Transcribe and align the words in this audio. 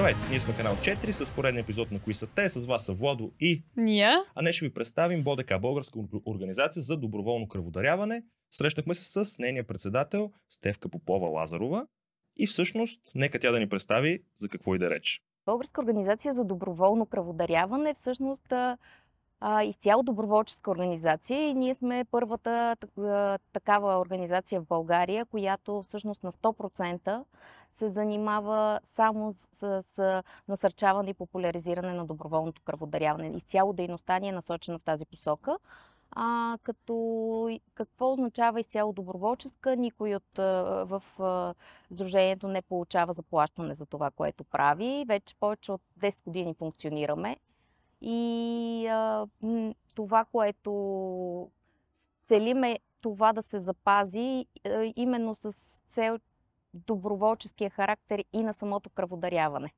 Здравейте, 0.00 0.20
ние 0.30 0.40
сме 0.40 0.56
канал 0.56 0.74
4 0.74 1.10
с 1.10 1.30
поредния 1.30 1.62
епизод 1.62 1.90
на 1.90 2.00
Кои 2.00 2.14
са 2.14 2.26
те. 2.26 2.48
С 2.48 2.66
вас 2.66 2.84
са 2.84 2.92
Владо 2.92 3.32
и... 3.40 3.64
Ния. 3.76 4.24
А 4.34 4.40
днес 4.40 4.56
ще 4.56 4.66
ви 4.66 4.74
представим 4.74 5.22
БОДК, 5.22 5.60
Българска 5.60 5.98
организация 6.26 6.82
за 6.82 6.96
доброволно 6.96 7.48
кръводаряване. 7.48 8.22
Срещнахме 8.50 8.94
се 8.94 9.24
с 9.24 9.38
нейния 9.38 9.66
председател 9.66 10.30
Стевка 10.48 10.88
Попова 10.88 11.28
Лазарова. 11.28 11.86
И 12.36 12.46
всъщност, 12.46 13.00
нека 13.14 13.38
тя 13.38 13.52
да 13.52 13.58
ни 13.58 13.68
представи 13.68 14.18
за 14.36 14.48
какво 14.48 14.74
и 14.74 14.78
да 14.78 14.90
реч. 14.90 15.22
Българска 15.46 15.80
организация 15.80 16.32
за 16.32 16.44
доброволно 16.44 17.06
кръводаряване 17.06 17.94
всъщност 17.94 18.52
а, 18.52 18.76
изцяло 19.64 20.02
доброволческа 20.02 20.70
организация 20.70 21.48
и 21.48 21.54
ние 21.54 21.74
сме 21.74 22.04
първата 22.10 22.76
такава 23.52 23.98
организация 23.98 24.60
в 24.60 24.66
България, 24.66 25.24
която 25.24 25.82
всъщност 25.82 26.22
на 26.22 26.32
100% 26.32 27.24
се 27.74 27.88
занимава 27.88 28.80
само 28.84 29.32
с, 29.32 29.82
с 29.82 30.22
насърчаване 30.48 31.10
и 31.10 31.14
популяризиране 31.14 31.92
на 31.92 32.06
доброволното 32.06 32.62
кръводаряване. 32.62 33.36
Изцяло 33.36 33.72
дейността 33.72 34.18
ни 34.18 34.28
е 34.28 34.32
насочена 34.32 34.78
в 34.78 34.84
тази 34.84 35.06
посока. 35.06 35.58
А, 36.12 36.58
като 36.62 37.58
какво 37.74 38.12
означава 38.12 38.60
изцяло 38.60 38.92
доброволческа? 38.92 39.76
Никой 39.76 40.14
от, 40.14 40.36
в 40.36 41.02
Сдружението 41.92 42.48
не 42.48 42.62
получава 42.62 43.12
заплащане 43.12 43.74
за 43.74 43.86
това, 43.86 44.10
което 44.10 44.44
прави. 44.44 45.04
Вече 45.08 45.34
повече 45.40 45.72
от 45.72 45.82
10 46.00 46.18
години 46.26 46.54
функционираме. 46.54 47.36
И 48.00 48.86
а, 48.90 49.26
това, 49.94 50.24
което 50.24 51.50
целиме 52.24 52.78
това 53.00 53.32
да 53.32 53.42
се 53.42 53.58
запази 53.58 54.46
именно 54.96 55.34
с 55.34 55.52
цел 55.88 56.18
доброволческия 56.74 57.70
характер 57.70 58.24
и 58.32 58.42
на 58.42 58.54
самото 58.54 58.90
кръводаряване. 58.90 59.72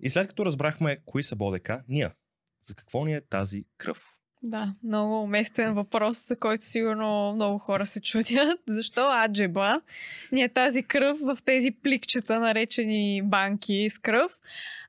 И 0.00 0.10
след 0.10 0.28
като 0.28 0.44
разбрахме 0.46 1.02
кои 1.04 1.22
са 1.22 1.36
БОДК, 1.36 1.70
ние, 1.88 2.10
за 2.60 2.74
какво 2.74 3.04
ни 3.04 3.14
е 3.14 3.26
тази 3.26 3.64
кръв? 3.78 4.19
Да, 4.42 4.74
много 4.82 5.22
уместен 5.22 5.74
въпрос, 5.74 6.26
за 6.26 6.36
който 6.36 6.64
сигурно 6.64 7.32
много 7.34 7.58
хора 7.58 7.86
се 7.86 8.00
чудят. 8.00 8.60
Защо 8.68 9.10
аджеба 9.24 9.80
ни 10.32 10.42
е 10.42 10.48
тази 10.48 10.82
кръв 10.82 11.18
в 11.20 11.38
тези 11.44 11.70
пликчета, 11.70 12.40
наречени 12.40 13.22
банки 13.22 13.90
с 13.90 13.98
кръв? 13.98 14.32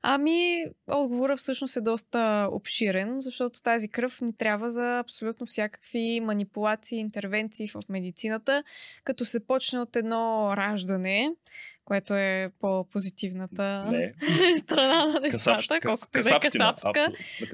Ами, 0.02 0.64
отговорът 0.90 1.38
всъщност 1.38 1.76
е 1.76 1.80
доста 1.80 2.48
обширен, 2.52 3.16
защото 3.20 3.62
тази 3.62 3.88
кръв 3.88 4.20
ни 4.20 4.36
трябва 4.36 4.70
за 4.70 4.98
абсолютно 4.98 5.46
всякакви 5.46 6.20
манипулации, 6.20 6.98
интервенции 6.98 7.68
в 7.68 7.82
медицината, 7.88 8.64
като 9.04 9.24
се 9.24 9.46
почне 9.46 9.80
от 9.80 9.96
едно 9.96 10.52
раждане, 10.56 11.30
което 11.92 12.14
е 12.14 12.50
по-позитивната 12.60 13.84
Не. 13.90 14.12
страна 14.58 15.06
на 15.06 15.20
нещата, 15.20 15.80
колкото 15.80 16.22
да 16.22 16.36
е 16.36 16.40
касапска. 16.40 17.12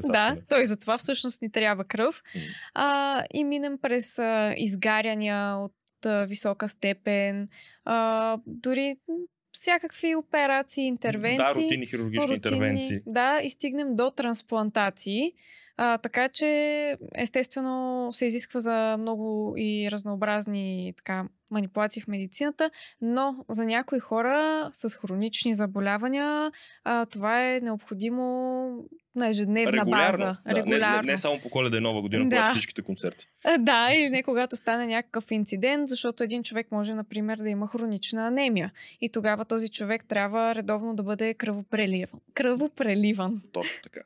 Да, 0.08 0.36
той 0.48 0.66
затова 0.66 0.98
всъщност 0.98 1.42
ни 1.42 1.52
трябва 1.52 1.84
кръв. 1.84 2.22
А, 2.74 3.24
и 3.34 3.44
минем 3.44 3.78
през 3.82 4.18
а, 4.18 4.54
изгаряния 4.56 5.56
от 5.56 6.06
а, 6.06 6.24
висока 6.24 6.68
степен, 6.68 7.48
а, 7.84 8.38
дори 8.46 8.96
всякакви 9.52 10.14
операции, 10.14 10.84
интервенции. 10.84 11.38
Да, 11.38 11.54
рутинни 11.54 11.86
хирургични 11.86 12.22
рутинни, 12.22 12.34
интервенции. 12.34 13.00
Да, 13.06 13.40
и 13.42 13.50
стигнем 13.50 13.96
до 13.96 14.10
трансплантации. 14.10 15.32
А, 15.80 15.98
така 15.98 16.28
че, 16.28 16.96
естествено, 17.14 18.08
се 18.12 18.26
изисква 18.26 18.60
за 18.60 18.96
много 18.98 19.54
и 19.56 19.88
разнообразни 19.90 20.94
така, 20.96 21.24
манипулации 21.50 22.02
в 22.02 22.08
медицината, 22.08 22.70
но 23.00 23.44
за 23.48 23.64
някои 23.64 23.98
хора 24.00 24.68
с 24.72 24.96
хронични 24.96 25.54
заболявания 25.54 26.52
а, 26.84 27.06
това 27.06 27.48
е 27.48 27.60
необходимо 27.60 28.84
на 29.14 29.28
ежедневна 29.28 29.72
Регулярно, 29.72 30.18
база. 30.18 30.36
Да, 30.46 30.54
Регулярно. 30.54 30.96
Не, 30.96 31.06
не, 31.06 31.12
не 31.12 31.16
само 31.16 31.40
по 31.40 31.50
коледа 31.50 31.76
и 31.76 31.80
нова 31.80 32.00
година, 32.00 32.28
да. 32.28 32.36
когато 32.36 32.50
всичките 32.50 32.82
концерти. 32.82 33.26
Да, 33.58 33.92
и 33.92 34.10
не 34.10 34.22
когато 34.22 34.56
стане 34.56 34.86
някакъв 34.86 35.30
инцидент, 35.30 35.88
защото 35.88 36.24
един 36.24 36.42
човек 36.42 36.66
може, 36.72 36.94
например, 36.94 37.36
да 37.36 37.48
има 37.48 37.68
хронична 37.68 38.26
анемия. 38.26 38.72
И 39.00 39.08
тогава 39.08 39.44
този 39.44 39.68
човек 39.68 40.04
трябва 40.08 40.54
редовно 40.54 40.94
да 40.94 41.02
бъде 41.02 41.34
кръвопреливан. 41.34 42.20
Кръвопреливан. 42.34 43.42
Точно 43.52 43.82
така. 43.82 44.00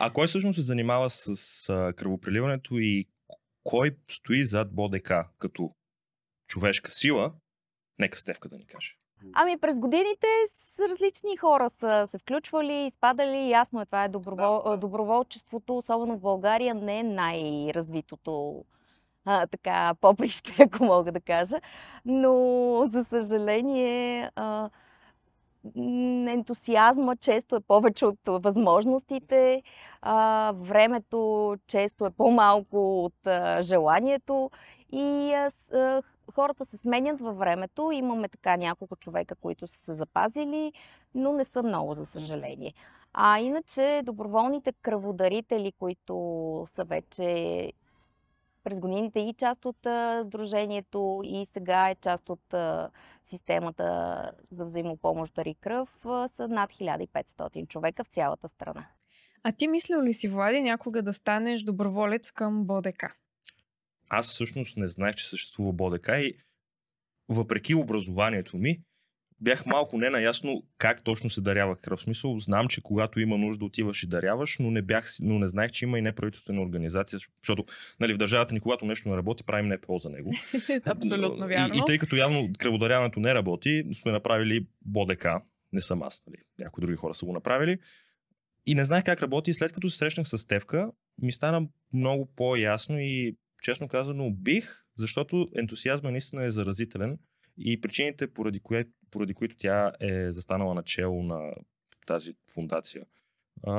А 0.00 0.10
кой 0.10 0.26
всъщност 0.26 0.56
се 0.56 0.62
занимава 0.62 1.10
с 1.10 1.68
а, 1.68 1.92
кръвопреливането 1.92 2.74
и 2.74 3.06
кой 3.64 3.96
стои 4.10 4.44
зад 4.44 4.74
БОДК 4.74 5.12
като 5.38 5.70
човешка 6.46 6.90
сила? 6.90 7.32
Нека 7.98 8.18
Стевка 8.18 8.48
да 8.48 8.58
ни 8.58 8.66
каже. 8.66 8.94
Ами 9.32 9.58
през 9.58 9.78
годините 9.78 10.26
с 10.46 10.78
различни 10.88 11.36
хора 11.36 11.70
са 11.70 12.04
се 12.06 12.18
включвали, 12.18 12.86
изпадали. 12.86 13.50
Ясно 13.50 13.80
е, 13.80 13.86
това 13.86 14.04
е 14.04 14.08
добровол... 14.08 14.62
да, 14.70 14.76
доброволчеството, 14.76 15.76
особено 15.76 16.16
в 16.16 16.20
България, 16.20 16.74
не 16.74 16.98
е 16.98 17.02
най-развитото 17.02 18.64
а, 19.24 19.46
така 19.46 19.94
поприще, 20.00 20.54
ако 20.62 20.84
мога 20.84 21.12
да 21.12 21.20
кажа. 21.20 21.56
Но, 22.04 22.84
за 22.86 23.04
съжаление, 23.04 24.30
а, 24.36 24.70
ентусиазма 26.28 27.16
често 27.16 27.56
е 27.56 27.60
повече 27.60 28.06
от 28.06 28.18
възможностите, 28.26 29.62
а, 30.02 30.52
времето 30.56 31.54
често 31.66 32.06
е 32.06 32.10
по-малко 32.10 33.04
от 33.04 33.26
а, 33.26 33.62
желанието 33.62 34.50
и 34.92 35.32
а, 35.72 36.02
хората 36.34 36.64
се 36.64 36.76
сменят 36.76 37.20
във 37.20 37.38
времето. 37.38 37.90
Имаме 37.92 38.28
така 38.28 38.56
няколко 38.56 38.96
човека, 38.96 39.34
които 39.34 39.66
са 39.66 39.78
се 39.78 39.92
запазили, 39.92 40.72
но 41.14 41.32
не 41.32 41.44
са 41.44 41.62
много, 41.62 41.94
за 41.94 42.06
съжаление. 42.06 42.74
А 43.14 43.38
иначе 43.40 44.02
доброволните 44.04 44.72
кръводарители, 44.72 45.72
които 45.72 46.14
са 46.74 46.84
вече 46.84 47.72
през 48.64 48.80
годините 48.80 49.20
и 49.20 49.34
част 49.34 49.64
от 49.64 49.86
а, 49.86 50.22
Сдружението 50.26 51.20
и 51.24 51.46
сега 51.46 51.90
е 51.90 51.94
част 51.94 52.30
от 52.30 52.54
а, 52.54 52.90
системата 53.24 54.30
за 54.50 54.64
взаимопомощ 54.64 55.34
Дари 55.34 55.54
кръв, 55.54 56.06
а, 56.06 56.28
са 56.28 56.48
над 56.48 56.70
1500 56.72 57.68
човека 57.68 58.04
в 58.04 58.08
цялата 58.08 58.48
страна. 58.48 58.86
А 59.48 59.52
ти 59.52 59.68
мислил 59.68 60.02
ли 60.02 60.14
си, 60.14 60.28
Влади, 60.28 60.60
някога 60.60 61.02
да 61.02 61.12
станеш 61.12 61.62
доброволец 61.62 62.30
към 62.30 62.64
БОДК? 62.64 63.18
Аз 64.08 64.32
всъщност 64.32 64.76
не 64.76 64.88
знаех, 64.88 65.14
че 65.14 65.28
съществува 65.28 65.72
БОДК 65.72 66.08
и 66.08 66.34
въпреки 67.28 67.74
образованието 67.74 68.56
ми, 68.56 68.80
бях 69.40 69.66
малко 69.66 69.98
ненаясно 69.98 70.62
как 70.78 71.04
точно 71.04 71.30
се 71.30 71.40
дарява 71.40 71.76
кръв. 71.76 72.00
Смисъл, 72.00 72.38
знам, 72.38 72.68
че 72.68 72.82
когато 72.82 73.20
има 73.20 73.38
нужда 73.38 73.64
отиваш 73.64 74.02
и 74.02 74.06
даряваш, 74.06 74.56
но 74.60 74.70
не, 74.70 74.82
бях, 74.82 75.04
но 75.20 75.38
не 75.38 75.48
знаех, 75.48 75.70
че 75.70 75.84
има 75.84 75.98
и 75.98 76.02
неправителствена 76.02 76.62
организация, 76.62 77.18
защото 77.42 77.64
нали, 78.00 78.14
в 78.14 78.18
държавата 78.18 78.54
ни, 78.54 78.60
когато 78.60 78.84
нещо 78.84 79.08
не 79.08 79.16
работи, 79.16 79.44
правим 79.44 79.68
НПО 79.68 79.98
за 79.98 80.10
него. 80.10 80.32
Абсолютно 80.84 81.48
вярно. 81.48 81.74
И, 81.74 81.78
и 81.78 81.82
тъй 81.86 81.98
като 81.98 82.16
явно 82.16 82.50
кръводаряването 82.58 83.20
не 83.20 83.34
работи, 83.34 83.84
сме 84.02 84.12
направили 84.12 84.66
БОДК. 84.84 85.26
Не 85.72 85.80
съм 85.80 86.02
аз, 86.02 86.22
нали. 86.26 86.36
Някои 86.58 86.80
други 86.80 86.96
хора 86.96 87.14
са 87.14 87.26
го 87.26 87.32
направили. 87.32 87.78
И 88.68 88.74
не 88.74 88.84
знаех 88.84 89.04
как 89.04 89.22
работи. 89.22 89.54
След 89.54 89.72
като 89.72 89.90
се 89.90 89.96
срещнах 89.96 90.28
с 90.28 90.38
Стевка, 90.38 90.92
ми 91.22 91.32
стана 91.32 91.68
много 91.92 92.26
по-ясно 92.26 92.98
и 92.98 93.36
честно 93.62 93.88
казано 93.88 94.30
бих, 94.30 94.84
защото 94.96 95.48
ентусиазма 95.56 96.10
наистина 96.10 96.44
е 96.44 96.50
заразителен 96.50 97.18
и 97.58 97.80
причините, 97.80 98.32
поради, 98.32 98.60
кое, 98.60 98.84
поради 99.10 99.34
които 99.34 99.56
тя 99.56 99.92
е 100.00 100.32
застанала 100.32 100.74
начало 100.74 101.22
на 101.22 101.54
тази 102.06 102.34
фундация, 102.54 103.04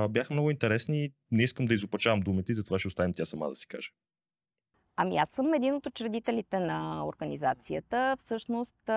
бяха 0.10 0.34
много 0.34 0.52
интересни 0.52 1.12
не 1.32 1.44
искам 1.44 1.66
да 1.66 1.74
изопачавам 1.74 2.20
думите, 2.20 2.54
затова 2.54 2.80
ще 2.80 2.88
оставим 2.88 3.14
тя 3.14 3.26
сама 3.26 3.50
да 3.50 3.56
си 3.56 3.68
каже. 3.68 3.90
Ами 4.96 5.18
аз 5.18 5.30
съм 5.30 5.54
един 5.54 5.74
от 5.74 5.86
учредителите 5.86 6.60
на 6.60 7.08
организацията. 7.08 8.16
Всъщност, 8.20 8.90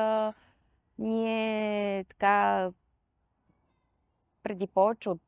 ние 0.98 2.04
така 2.04 2.70
преди 4.42 4.66
повече 4.66 5.08
от 5.08 5.22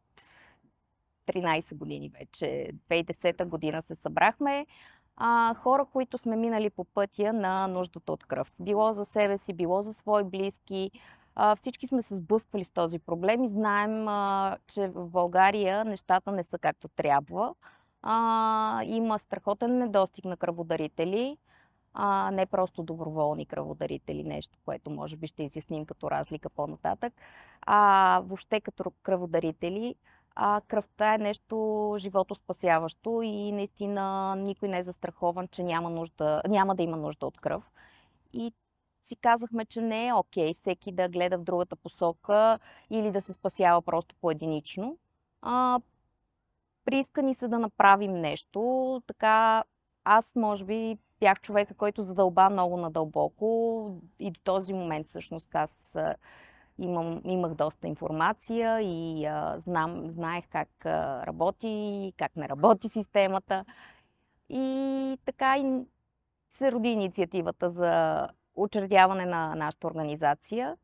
13 1.27 1.75
години 1.75 2.09
вече, 2.19 2.71
2010 2.91 3.45
година 3.45 3.83
се 3.83 3.95
събрахме 3.95 4.67
а, 5.17 5.55
хора, 5.55 5.85
които 5.93 6.19
сме 6.19 6.37
минали 6.37 6.71
по 6.71 6.85
пътя 6.85 7.33
на 7.33 7.67
нуждата 7.67 8.13
от 8.13 8.25
кръв. 8.25 8.53
Било 8.61 8.93
за 8.93 9.05
себе 9.05 9.39
си, 9.39 9.53
било 9.53 9.83
за 9.83 9.95
свои 9.95 10.25
близки. 10.25 10.91
А, 11.35 11.57
всички 11.57 11.87
сме 11.87 12.03
се 12.03 12.15
сблъсквали 12.15 12.65
с 12.65 12.71
този 12.71 12.99
проблем 12.99 13.45
и 13.45 13.49
знаем, 13.49 14.09
а, 14.09 14.57
че 14.67 14.89
в 14.89 15.09
България 15.09 15.85
нещата 15.85 16.33
не 16.33 16.43
са 16.43 16.59
както 16.59 16.89
трябва. 16.89 17.55
А, 18.03 18.83
има 18.85 19.19
страхотен 19.19 19.79
недостиг 19.79 20.25
на 20.25 20.37
кръводарители. 20.37 21.37
А, 21.95 22.31
не 22.31 22.47
просто 22.47 22.83
доброволни 22.83 23.47
кръводарители, 23.47 24.25
нещо, 24.25 24.59
което 24.65 24.91
може 24.91 25.17
би 25.17 25.27
ще 25.27 25.43
изясним 25.43 25.87
като 25.87 26.11
разлика 26.11 26.51
по-нататък, 26.51 27.13
а 27.67 28.21
въобще 28.25 28.61
като 28.61 28.93
кръводарители 29.03 29.95
а 30.37 30.61
кръвта 30.69 31.15
е 31.15 31.19
нещо 31.19 31.95
живото 31.99 32.35
спасяващо 32.35 33.23
и 33.23 33.53
наистина 33.53 34.35
никой 34.37 34.69
не 34.69 34.79
е 34.79 34.83
застрахован, 34.83 35.49
че 35.49 35.63
няма, 35.63 35.91
нужда, 35.91 36.43
няма 36.49 36.75
да 36.75 36.83
има 36.83 36.97
нужда 36.97 37.27
от 37.27 37.41
кръв. 37.41 37.71
И 38.33 38.53
си 39.03 39.17
казахме, 39.17 39.65
че 39.65 39.81
не 39.81 40.07
е 40.07 40.15
окей 40.15 40.53
всеки 40.53 40.93
да 40.93 41.09
гледа 41.09 41.39
в 41.39 41.43
другата 41.43 41.77
посока 41.77 42.59
или 42.91 43.11
да 43.11 43.21
се 43.21 43.33
спасява 43.33 43.83
просто 43.83 44.15
поединично. 44.21 44.99
А, 45.43 45.81
приискани 46.85 47.35
се 47.35 47.49
да 47.49 47.59
направим 47.59 48.13
нещо. 48.13 49.03
Така, 49.07 49.65
аз 50.05 50.37
може 50.37 50.65
би 50.65 50.99
бях 51.21 51.41
човека, 51.41 51.75
който 51.75 52.03
задълба 52.03 52.51
много 52.51 52.77
надълбоко 52.77 53.91
и 54.19 54.31
до 54.31 54.41
този 54.45 54.73
момент 54.73 55.07
всъщност 55.07 55.55
аз 55.55 55.99
имам, 56.79 57.21
имах 57.25 57.55
доста 57.55 57.87
информация 57.87 58.81
и 58.81 59.27
а, 59.27 59.55
знам, 59.59 60.11
знаех 60.11 60.45
как 60.51 60.87
а, 60.87 61.27
работи, 61.27 62.13
как 62.19 62.37
не 62.37 62.49
работи 62.49 62.89
системата. 62.89 63.65
И 64.49 65.19
така 65.25 65.59
и 65.59 65.85
се 66.51 66.73
роди 66.73 66.89
инициативата 66.89 67.69
за 67.69 68.29
учредяване 68.57 69.25
на 69.27 69.55
нашата 69.55 69.87
организация. 69.87 70.77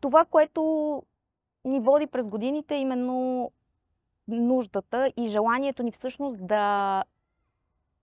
Това, 0.00 0.24
което 0.24 1.02
ни 1.64 1.80
води 1.80 2.06
през 2.06 2.28
годините, 2.28 2.74
е 2.74 2.80
именно 2.80 3.50
нуждата 4.28 5.12
и 5.16 5.28
желанието 5.28 5.82
ни 5.82 5.92
всъщност 5.92 6.46
да 6.46 7.04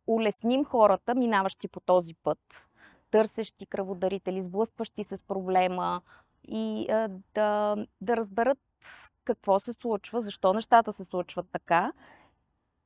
улесним 0.07 0.65
хората, 0.65 1.15
минаващи 1.15 1.67
по 1.67 1.79
този 1.79 2.13
път, 2.13 2.69
търсещи 3.11 3.65
кръводарители, 3.65 4.41
сблъскващи 4.41 5.03
се 5.03 5.17
с 5.17 5.23
проблема 5.23 6.01
и 6.47 6.87
а, 6.89 7.09
да, 7.33 7.75
да 8.01 8.17
разберат 8.17 8.59
какво 9.25 9.59
се 9.59 9.73
случва, 9.73 10.21
защо 10.21 10.53
нещата 10.53 10.93
се 10.93 11.03
случват 11.03 11.45
така, 11.51 11.91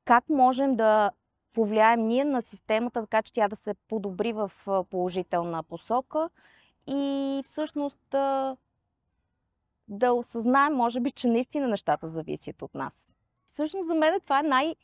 как 0.05 0.29
можем 0.29 0.75
да 0.75 1.11
повлияем 1.53 2.07
ние 2.07 2.25
на 2.25 2.41
системата, 2.41 3.01
така 3.01 3.21
че 3.21 3.33
тя 3.33 3.47
да 3.47 3.55
се 3.55 3.73
подобри 3.73 4.33
в 4.33 4.51
положителна 4.89 5.63
посока 5.63 6.29
и 6.87 7.41
всъщност 7.43 7.97
да, 8.11 8.57
да 9.87 10.13
осъзнаем, 10.13 10.73
може 10.73 10.99
би, 10.99 11.11
че 11.11 11.27
наистина 11.27 11.67
нещата 11.67 12.07
зависят 12.07 12.61
от 12.61 12.75
нас. 12.75 13.15
Всъщност 13.45 13.87
за 13.87 13.95
мен 13.95 14.21
това 14.21 14.39
е 14.39 14.43
най- 14.43 14.75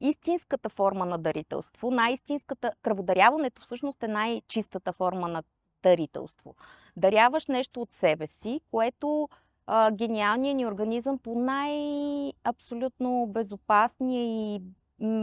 истинската 0.00 0.68
форма 0.68 1.06
на 1.06 1.18
дарителство, 1.18 1.90
най-истинската, 1.90 2.72
кръводаряването 2.82 3.62
всъщност 3.62 4.02
е 4.02 4.08
най-чистата 4.08 4.92
форма 4.92 5.28
на 5.28 5.42
дарителство. 5.82 6.54
Даряваш 6.96 7.46
нещо 7.46 7.80
от 7.80 7.92
себе 7.92 8.26
си, 8.26 8.60
което 8.70 9.28
а, 9.66 9.90
гениалният 9.90 10.56
ни 10.56 10.66
организъм 10.66 11.18
по 11.18 11.34
най-абсолютно 11.34 13.26
безопасния 13.26 14.24
и 14.24 14.62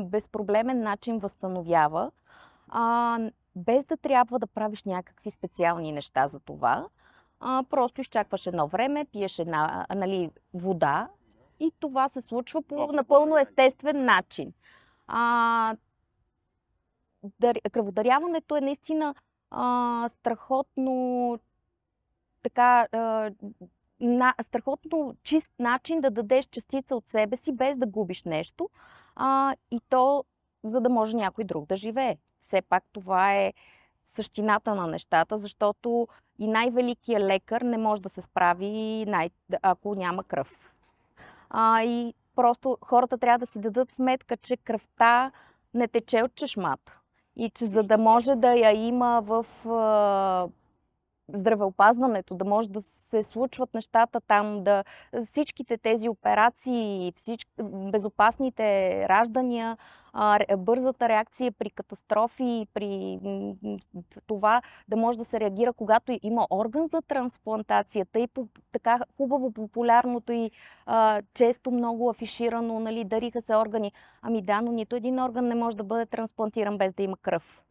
безпроблемен 0.04 0.82
начин 0.82 1.20
възстановява, 1.20 2.12
а, 2.70 3.20
без 3.56 3.86
да 3.86 3.98
трябва 3.98 4.40
да 4.40 4.48
правиш 4.48 4.84
някакви 4.84 5.32
специални 5.32 5.92
неща 5.92 6.28
за 6.28 6.40
това. 6.40 6.88
А, 7.40 7.64
просто 7.70 8.02
изчакваш 8.02 8.48
едно 8.48 8.68
време, 8.68 9.06
пиеш 9.06 9.40
една 9.40 9.86
нали, 9.96 10.30
вода 10.54 11.08
и 11.60 11.72
това 11.80 12.08
се 12.08 12.22
случва 12.22 12.62
по 12.62 12.92
напълно 12.92 13.38
естествен 13.38 14.06
начин. 14.06 14.54
А, 15.08 15.76
дар... 17.40 17.56
Кръводаряването 17.72 18.56
е 18.56 18.62
наистина 18.62 19.16
а, 19.52 20.10
страхотно 20.10 21.40
така 22.44 22.88
а, 22.92 23.32
на, 24.00 24.34
страхотно 24.42 25.16
чист 25.24 25.52
начин 25.60 26.02
да 26.02 26.12
дадеш 26.12 26.46
частица 26.46 26.96
от 26.96 27.08
себе 27.08 27.38
си, 27.38 27.52
без 27.52 27.78
да 27.78 27.88
губиш 27.88 28.24
нещо. 28.24 28.70
А, 29.16 29.56
и 29.72 29.80
то, 29.90 30.24
за 30.64 30.82
да 30.82 30.90
може 30.90 31.16
някой 31.16 31.44
друг 31.44 31.68
да 31.68 31.76
живее. 31.76 32.18
Все 32.40 32.62
пак 32.62 32.84
това 32.94 33.36
е 33.36 33.54
същината 34.06 34.76
на 34.76 34.88
нещата, 34.88 35.38
защото 35.38 36.08
и 36.40 36.48
най-великият 36.48 37.24
лекар 37.24 37.62
не 37.62 37.78
може 37.78 38.02
да 38.02 38.10
се 38.10 38.22
справи, 38.22 39.06
най- 39.08 39.30
ако 39.62 39.96
няма 39.96 40.24
кръв. 40.24 40.67
А, 41.50 41.84
и 41.84 42.14
просто 42.36 42.78
хората 42.82 43.18
трябва 43.18 43.40
да 43.40 43.46
си 43.46 43.60
дадат 43.60 43.92
сметка, 43.92 44.38
че 44.38 44.58
кръвта 44.58 45.32
не 45.74 45.88
тече 45.88 46.24
от 46.24 46.36
чешмата. 46.36 47.00
И 47.36 47.50
че 47.50 47.66
за 47.66 47.84
да 47.84 47.98
може 47.98 48.36
да 48.36 48.54
я 48.54 48.72
има 48.72 49.22
в 49.24 49.46
здравеопазването, 51.34 52.36
да 52.36 52.46
може 52.46 52.70
да 52.70 52.82
се 52.82 53.24
случват 53.24 53.74
нещата 53.74 54.22
там, 54.22 54.64
да 54.64 54.84
всичките 55.24 55.78
тези 55.78 56.10
операции, 56.10 57.14
всички, 57.16 57.52
безопасните 57.64 59.06
раждания, 59.10 59.78
бързата 60.58 61.10
реакция 61.10 61.52
при 61.52 61.70
катастрофи, 61.70 62.68
при 62.74 63.20
това 64.28 64.62
да 64.88 64.96
може 64.98 65.18
да 65.18 65.26
се 65.26 65.40
реагира, 65.40 65.74
когато 65.74 66.20
има 66.24 66.48
орган 66.50 66.86
за 66.88 67.02
трансплантацията 67.02 68.20
и 68.20 68.28
по 68.28 68.48
така 68.72 69.00
хубаво 69.18 69.52
популярното 69.52 70.32
и 70.32 70.52
а, 70.86 71.22
често 71.34 71.72
много 71.72 72.10
афиширано, 72.10 72.80
нали, 72.80 73.04
дариха 73.04 73.42
се 73.42 73.56
органи. 73.56 73.92
Ами 74.22 74.42
да, 74.42 74.62
но 74.62 74.72
нито 74.72 74.96
един 74.96 75.20
орган 75.20 75.48
не 75.48 75.56
може 75.56 75.78
да 75.78 75.84
бъде 75.84 76.06
трансплантиран 76.06 76.78
без 76.78 76.94
да 76.94 77.04
има 77.04 77.18
кръв. 77.18 77.67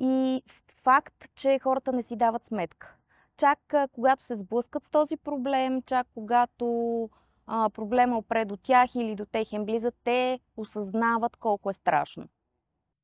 И 0.00 0.42
факт, 0.82 1.24
че 1.34 1.58
хората 1.58 1.92
не 1.92 2.02
си 2.02 2.16
дават 2.16 2.44
сметка. 2.44 2.96
Чак 3.36 3.58
когато 3.92 4.24
се 4.24 4.34
сблъскат 4.34 4.84
с 4.84 4.90
този 4.90 5.16
проблем, 5.16 5.82
чак 5.82 6.06
когато 6.14 7.08
а, 7.46 7.70
проблема 7.70 8.18
опре 8.18 8.44
до 8.44 8.56
тях 8.56 8.94
или 8.94 9.14
до 9.14 9.26
техен 9.26 9.64
близък, 9.64 9.94
те 10.04 10.40
осъзнават 10.56 11.36
колко 11.36 11.70
е 11.70 11.74
страшно. 11.74 12.28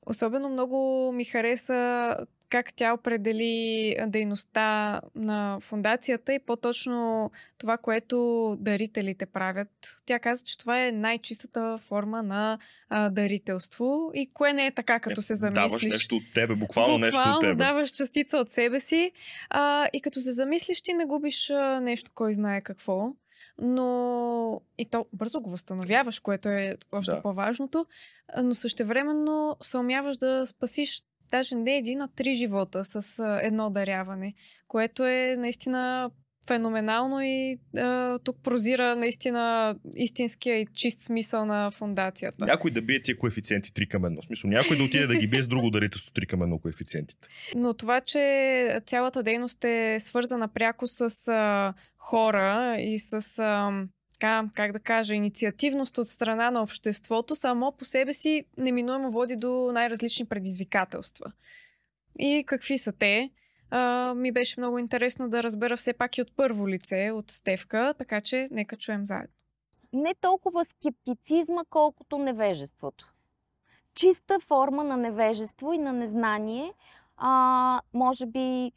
Особено 0.06 0.48
много 0.48 1.10
ми 1.12 1.24
хареса 1.24 2.16
как 2.48 2.74
тя 2.74 2.94
определи 2.94 3.96
дейността 4.06 5.00
на 5.14 5.58
фундацията 5.60 6.34
и 6.34 6.38
по-точно 6.38 7.30
това, 7.58 7.78
което 7.78 8.56
дарителите 8.60 9.26
правят. 9.26 9.68
Тя 10.06 10.18
каза, 10.18 10.44
че 10.44 10.58
това 10.58 10.86
е 10.86 10.92
най-чистата 10.92 11.78
форма 11.78 12.22
на 12.22 12.58
а, 12.88 13.10
дарителство 13.10 14.10
и 14.14 14.30
кое 14.34 14.52
не 14.52 14.66
е 14.66 14.70
така, 14.70 15.00
като 15.00 15.22
се 15.22 15.34
замислиш. 15.34 15.70
Даваш 15.70 15.84
нещо 15.84 16.16
от 16.16 16.22
тебе, 16.34 16.54
буквално, 16.54 16.98
буквално 16.98 16.98
нещо 16.98 17.20
от 17.20 17.40
тебе. 17.40 17.54
даваш 17.54 17.90
частица 17.90 18.38
от 18.38 18.50
себе 18.50 18.80
си 18.80 19.12
а, 19.50 19.88
и 19.92 20.00
като 20.00 20.20
се 20.20 20.32
замислиш, 20.32 20.82
ти 20.82 20.92
не 20.92 21.04
губиш 21.04 21.50
а, 21.50 21.80
нещо, 21.80 22.10
кой 22.14 22.34
знае 22.34 22.60
какво 22.60 23.12
но 23.58 24.60
и 24.78 24.84
то 24.84 25.06
бързо 25.12 25.40
го 25.40 25.50
възстановяваш, 25.50 26.18
което 26.18 26.48
е 26.48 26.76
още 26.92 27.10
да. 27.10 27.22
по-важното, 27.22 27.86
но 28.42 28.54
същевременно 28.54 29.56
се 29.62 29.78
умяваш 29.78 30.16
да 30.16 30.46
спасиш 30.46 31.02
даже 31.30 31.54
не 31.54 31.76
един, 31.76 32.00
а 32.00 32.08
три 32.08 32.34
живота 32.34 32.84
с 32.84 33.24
едно 33.42 33.70
даряване, 33.70 34.34
което 34.68 35.06
е 35.06 35.36
наистина 35.38 36.10
феноменално 36.46 37.20
и 37.22 37.58
а, 37.76 38.18
тук 38.18 38.36
прозира 38.42 38.96
наистина 38.96 39.74
истинския 39.96 40.60
и 40.60 40.66
чист 40.74 41.00
смисъл 41.00 41.46
на 41.46 41.70
фундацията. 41.70 42.46
Някой 42.46 42.70
да 42.70 42.82
бие 42.82 43.02
тия 43.02 43.18
коефициенти 43.18 43.70
3 43.70 43.88
към 43.88 44.02
1. 44.02 44.22
В 44.22 44.26
смисъл, 44.26 44.50
някой 44.50 44.76
да 44.76 44.82
отиде 44.82 45.06
да 45.06 45.16
ги 45.16 45.26
бие 45.26 45.42
с 45.42 45.48
друго 45.48 45.70
дарителство 45.70 46.12
3 46.12 46.26
към 46.26 46.40
1 46.40 46.60
коефициентите. 46.60 47.28
Но 47.56 47.74
това, 47.74 48.00
че 48.00 48.80
цялата 48.86 49.22
дейност 49.22 49.64
е 49.64 49.96
свързана 49.98 50.48
пряко 50.48 50.86
с 50.86 51.28
а, 51.28 51.74
хора 51.98 52.76
и 52.80 52.98
с 52.98 53.38
а, 53.38 53.70
така, 54.18 54.48
как 54.54 54.72
да 54.72 54.80
кажа, 54.80 55.14
инициативност 55.14 55.98
от 55.98 56.08
страна 56.08 56.50
на 56.50 56.62
обществото, 56.62 57.34
само 57.34 57.72
по 57.72 57.84
себе 57.84 58.12
си 58.12 58.44
неминуемо 58.58 59.10
води 59.10 59.36
до 59.36 59.70
най-различни 59.72 60.24
предизвикателства. 60.24 61.32
И 62.18 62.44
какви 62.46 62.78
са 62.78 62.92
те? 62.92 63.30
А, 63.70 64.14
ми 64.14 64.32
беше 64.32 64.60
много 64.60 64.78
интересно 64.78 65.28
да 65.28 65.42
разбера 65.42 65.76
все 65.76 65.92
пак 65.92 66.18
и 66.18 66.22
от 66.22 66.36
първо 66.36 66.68
лице, 66.68 67.10
от 67.14 67.30
Стевка, 67.30 67.94
така 67.98 68.20
че 68.20 68.48
нека 68.50 68.76
чуем 68.76 69.06
заедно. 69.06 69.34
Не 69.92 70.14
толкова 70.20 70.64
скептицизма, 70.64 71.62
колкото 71.70 72.18
невежеството. 72.18 73.12
Чиста 73.94 74.40
форма 74.40 74.84
на 74.84 74.96
невежество 74.96 75.72
и 75.72 75.78
на 75.78 75.92
незнание. 75.92 76.72
А, 77.16 77.80
може 77.94 78.26
би 78.26 78.72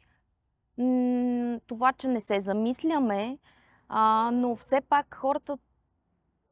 м- 0.78 1.60
това, 1.66 1.92
че 1.92 2.08
не 2.08 2.20
се 2.20 2.40
замисляме, 2.40 3.38
а, 3.92 4.30
но 4.32 4.56
все 4.56 4.80
пак 4.80 5.14
хората 5.14 5.58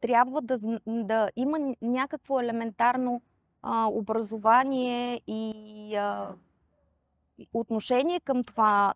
трябва 0.01 0.43
да, 0.43 0.57
да 0.87 1.29
има 1.37 1.75
някакво 1.83 2.41
елементарно 2.41 3.23
а, 3.63 3.87
образование 3.87 5.21
и 5.27 5.95
а, 5.97 6.35
отношение 7.55 8.21
към 8.21 8.45
това 8.45 8.95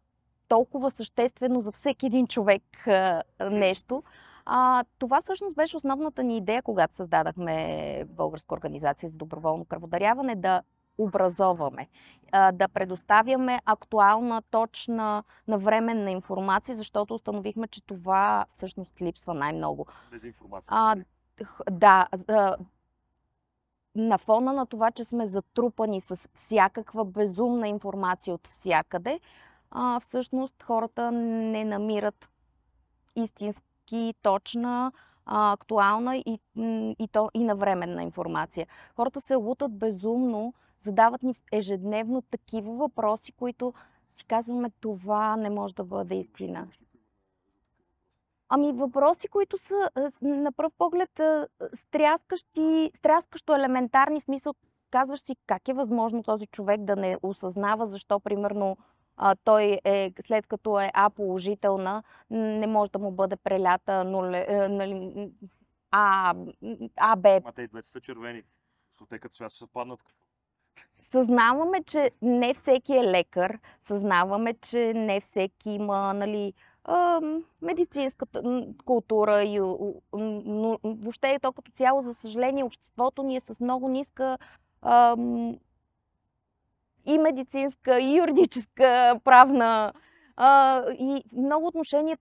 толкова 0.49 0.91
съществено 0.91 1.61
за 1.61 1.73
всеки 1.73 2.07
един 2.07 2.27
човек 2.27 2.63
а, 2.87 3.23
нещо. 3.41 4.03
А, 4.47 4.85
това 4.99 5.21
всъщност 5.21 5.57
беше 5.57 5.77
основната 5.77 6.23
ни 6.23 6.37
идея, 6.37 6.63
когато 6.63 6.95
създадахме 6.95 8.05
Българска 8.09 8.55
организация 8.55 9.09
за 9.09 9.17
доброволно 9.17 9.65
кръводаряване, 9.65 10.35
да 10.37 10.63
образоваме, 11.03 11.89
да 12.53 12.69
предоставяме 12.69 13.61
актуална, 13.65 14.43
точна, 14.51 15.23
навременна 15.49 16.11
информация, 16.11 16.77
защото 16.77 17.15
установихме, 17.15 17.69
че 17.69 17.83
това 17.83 18.47
всъщност 18.49 19.01
липсва 19.01 19.35
най-много. 19.35 19.87
Дезинформация. 20.11 20.69
А, 20.71 20.97
да, 21.71 22.07
на 23.95 24.19
фона 24.19 24.53
на 24.53 24.67
това, 24.67 24.91
че 24.91 25.05
сме 25.05 25.27
затрупани 25.27 26.01
с 26.01 26.29
всякаква 26.35 27.05
безумна 27.05 27.69
информация 27.69 28.35
от 28.35 28.47
всякъде, 28.47 29.21
а, 29.71 30.01
всъщност 30.01 30.63
хората 30.63 31.13
не 31.13 31.65
намират 31.65 32.31
истински 33.17 34.15
точна, 34.23 34.93
а, 35.27 35.53
актуална 35.53 36.17
и, 36.17 36.39
и, 36.99 37.09
то, 37.13 37.31
и 37.35 37.45
навременна 37.45 38.03
информация. 38.03 38.67
Хората 38.97 39.21
се 39.21 39.35
лутат 39.35 39.79
безумно, 39.79 40.55
задават 40.83 41.23
ни 41.23 41.35
ежедневно 41.53 42.23
такива 42.23 42.73
въпроси, 42.73 43.33
които 43.33 43.75
си 44.11 44.25
казваме, 44.25 44.71
това 44.81 45.37
не 45.37 45.51
може 45.51 45.75
да 45.75 45.85
бъде 45.85 46.15
истина. 46.15 46.69
Ами 48.49 48.73
въпроси, 48.73 49.29
които 49.29 49.59
са 49.59 49.91
на 50.23 50.53
пръв 50.53 50.73
поглед 50.79 51.21
стряскащи, 51.75 52.91
стряскащо 52.95 53.55
елементарни 53.55 54.21
смисъл. 54.21 54.55
Казваш 54.91 55.21
си 55.21 55.37
как 55.47 55.69
е 55.69 55.75
възможно 55.75 56.23
този 56.23 56.47
човек 56.47 56.81
да 56.81 56.97
не 56.97 57.17
осъзнава 57.23 57.87
защо, 57.87 58.21
примерно, 58.21 58.77
той 59.45 59.79
е, 59.85 60.13
след 60.21 60.47
като 60.47 60.81
е 60.81 60.91
А 60.95 61.11
положителна, 61.11 62.03
не 62.31 62.67
може 62.67 62.91
да 62.91 62.99
му 62.99 63.11
бъде 63.11 63.37
прелята 63.37 64.05
нуле, 64.05 64.47
е, 64.49 64.69
нали, 64.69 65.31
А, 65.91 66.35
А, 66.97 67.17
Б. 67.17 67.41
Ма 67.45 67.53
те 67.53 67.63
и 67.63 67.69
двете 67.69 67.89
са 67.89 68.01
червени. 68.01 68.43
Те 69.09 69.19
като 69.19 69.35
свят 69.35 69.53
съвпаднат. 69.53 70.01
Съзнаваме, 70.99 71.83
че 71.83 72.11
не 72.23 72.55
всеки 72.55 72.93
е 72.93 73.05
лекар, 73.05 73.59
съзнаваме, 73.81 74.55
че 74.55 74.93
не 74.95 75.21
всеки 75.21 75.71
има 75.71 76.15
нали, 76.15 76.53
медицинската 77.63 78.67
култура 78.85 79.43
и 79.43 79.61
но, 80.13 80.79
въобще 80.85 81.31
е 81.31 81.39
то 81.39 81.53
като 81.53 81.71
цяло, 81.71 82.03
за 82.03 82.15
съжаление, 82.15 82.65
обществото 82.65 83.23
ни 83.23 83.37
е 83.37 83.41
с 83.41 83.61
много 83.61 83.89
ниска 83.89 84.39
и 87.07 87.19
медицинска, 87.19 88.01
и 88.01 88.19
юридическа, 88.19 89.21
правна 89.25 89.93
и 90.99 91.25
много 91.37 91.67
отношения, 91.67 92.19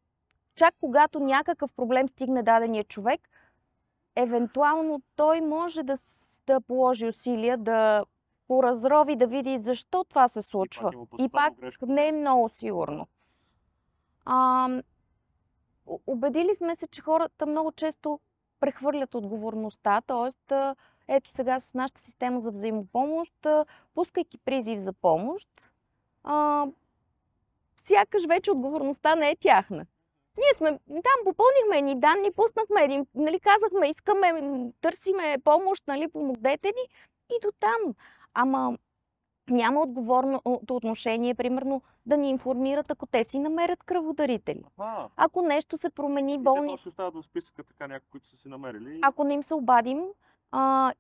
чак 0.56 0.76
когато 0.80 1.20
някакъв 1.20 1.74
проблем 1.74 2.08
стигне 2.10 2.44
дадения 2.44 2.84
човек, 2.84 3.30
евентуално 4.16 5.02
той 5.16 5.42
може 5.42 5.84
да, 5.84 5.96
да 6.48 6.62
положи 6.62 7.08
усилия 7.08 7.58
да 7.58 8.06
поразрови, 8.52 9.16
да 9.16 9.28
види 9.28 9.58
защо 9.58 10.04
това 10.04 10.28
се 10.28 10.42
случва. 10.42 10.92
И 11.20 11.30
пак, 11.30 11.54
и 11.54 11.64
пак 11.80 11.90
не 11.90 12.08
е 12.08 12.12
много 12.12 12.50
сигурно. 12.50 13.08
А, 14.26 14.70
убедили 16.08 16.56
сме 16.56 16.76
се, 16.76 16.88
че 16.88 17.02
хората 17.02 17.46
много 17.46 17.72
често 17.72 18.20
прехвърлят 18.60 19.16
отговорността, 19.16 20.02
т.е. 20.02 20.56
ето 21.08 21.32
сега 21.32 21.60
с 21.60 21.74
нашата 21.74 22.02
система 22.02 22.40
за 22.40 22.52
взаимопомощ, 22.52 23.34
пускайки 23.94 24.38
призив 24.38 24.80
за 24.80 24.94
помощ, 24.94 25.50
а, 26.24 26.66
сякаш 27.82 28.26
вече 28.28 28.52
отговорността 28.52 29.16
не 29.16 29.30
е 29.30 29.36
тяхна. 29.36 29.86
Ние 30.38 30.54
сме 30.56 30.80
там, 30.88 31.26
попълнихме 31.26 31.78
едни 31.78 32.00
данни, 32.00 32.32
пуснахме 32.32 32.84
един, 32.84 33.06
нали, 33.16 33.40
казахме, 33.40 33.90
искаме, 33.90 34.34
търсиме 34.82 35.38
помощ, 35.44 35.88
нали, 35.88 36.08
помогнете 36.08 36.68
ни 36.68 36.96
и 37.36 37.40
до 37.42 37.52
там. 37.60 37.96
Ама 38.34 38.78
няма 39.50 39.82
отговорното 39.82 40.76
отношение, 40.76 41.36
примерно, 41.36 41.82
да 42.06 42.18
ни 42.18 42.30
информират, 42.30 42.92
ако 42.92 43.06
те 43.06 43.24
си 43.24 43.40
намерят 43.40 43.84
кръводарители. 43.84 44.64
А, 44.78 45.08
ако 45.16 45.42
нещо 45.42 45.78
се 45.78 45.90
промени, 45.90 46.38
болни... 46.38 46.78
ще 46.78 46.90
остават 46.90 47.16
в 47.16 47.24
списъка 47.24 47.64
така 47.64 47.88
някои, 47.88 48.10
които 48.12 48.30
са 48.30 48.38
си 48.38 48.50
намерили. 48.50 49.00
Ако 49.02 49.24
не 49.24 49.34
им 49.34 49.44
се 49.44 49.54
обадим, 49.54 50.04
а, 50.52 50.94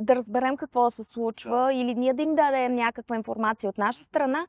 да 0.00 0.16
разберем 0.16 0.56
какво 0.56 0.90
се 0.90 1.04
случва 1.04 1.66
да. 1.66 1.72
или 1.72 1.94
ние 1.94 2.14
да 2.14 2.22
им 2.22 2.34
дадем 2.34 2.74
някаква 2.74 3.16
информация 3.16 3.70
от 3.70 3.78
наша 3.78 3.98
страна, 3.98 4.46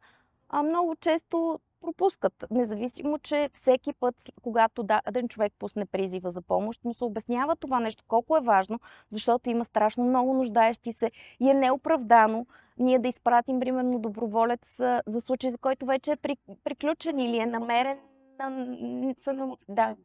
а 0.50 0.63
много 0.63 0.96
често 0.96 1.60
пропускат. 1.82 2.46
Независимо, 2.52 3.20
че 3.20 3.50
всеки 3.54 3.94
път, 3.94 4.16
когато 4.42 4.84
даден 4.84 5.28
човек 5.28 5.54
пусне 5.60 5.86
призива 5.86 6.32
за 6.32 6.42
помощ, 6.42 6.84
му 6.84 6.94
се 6.94 7.04
обяснява 7.04 7.56
това 7.56 7.80
нещо 7.80 8.04
колко 8.08 8.38
е 8.38 8.42
важно, 8.42 8.80
защото 9.10 9.50
има 9.50 9.66
страшно 9.66 10.04
много 10.04 10.34
нуждаещи 10.34 10.92
се 10.92 11.12
и 11.40 11.50
е 11.50 11.54
неоправдано 11.54 12.46
ние 12.80 13.00
да 13.00 13.08
изпратим, 13.08 13.60
примерно, 13.60 14.00
доброволец 14.00 14.78
за 15.08 15.22
случай, 15.22 15.52
за 15.52 15.58
който 15.58 15.86
вече 15.86 16.12
е 16.12 16.36
приключен 16.64 17.20
или 17.20 17.38
е 17.38 17.46
намерен. 17.46 18.00
На, 18.40 19.58
да. 19.70 19.96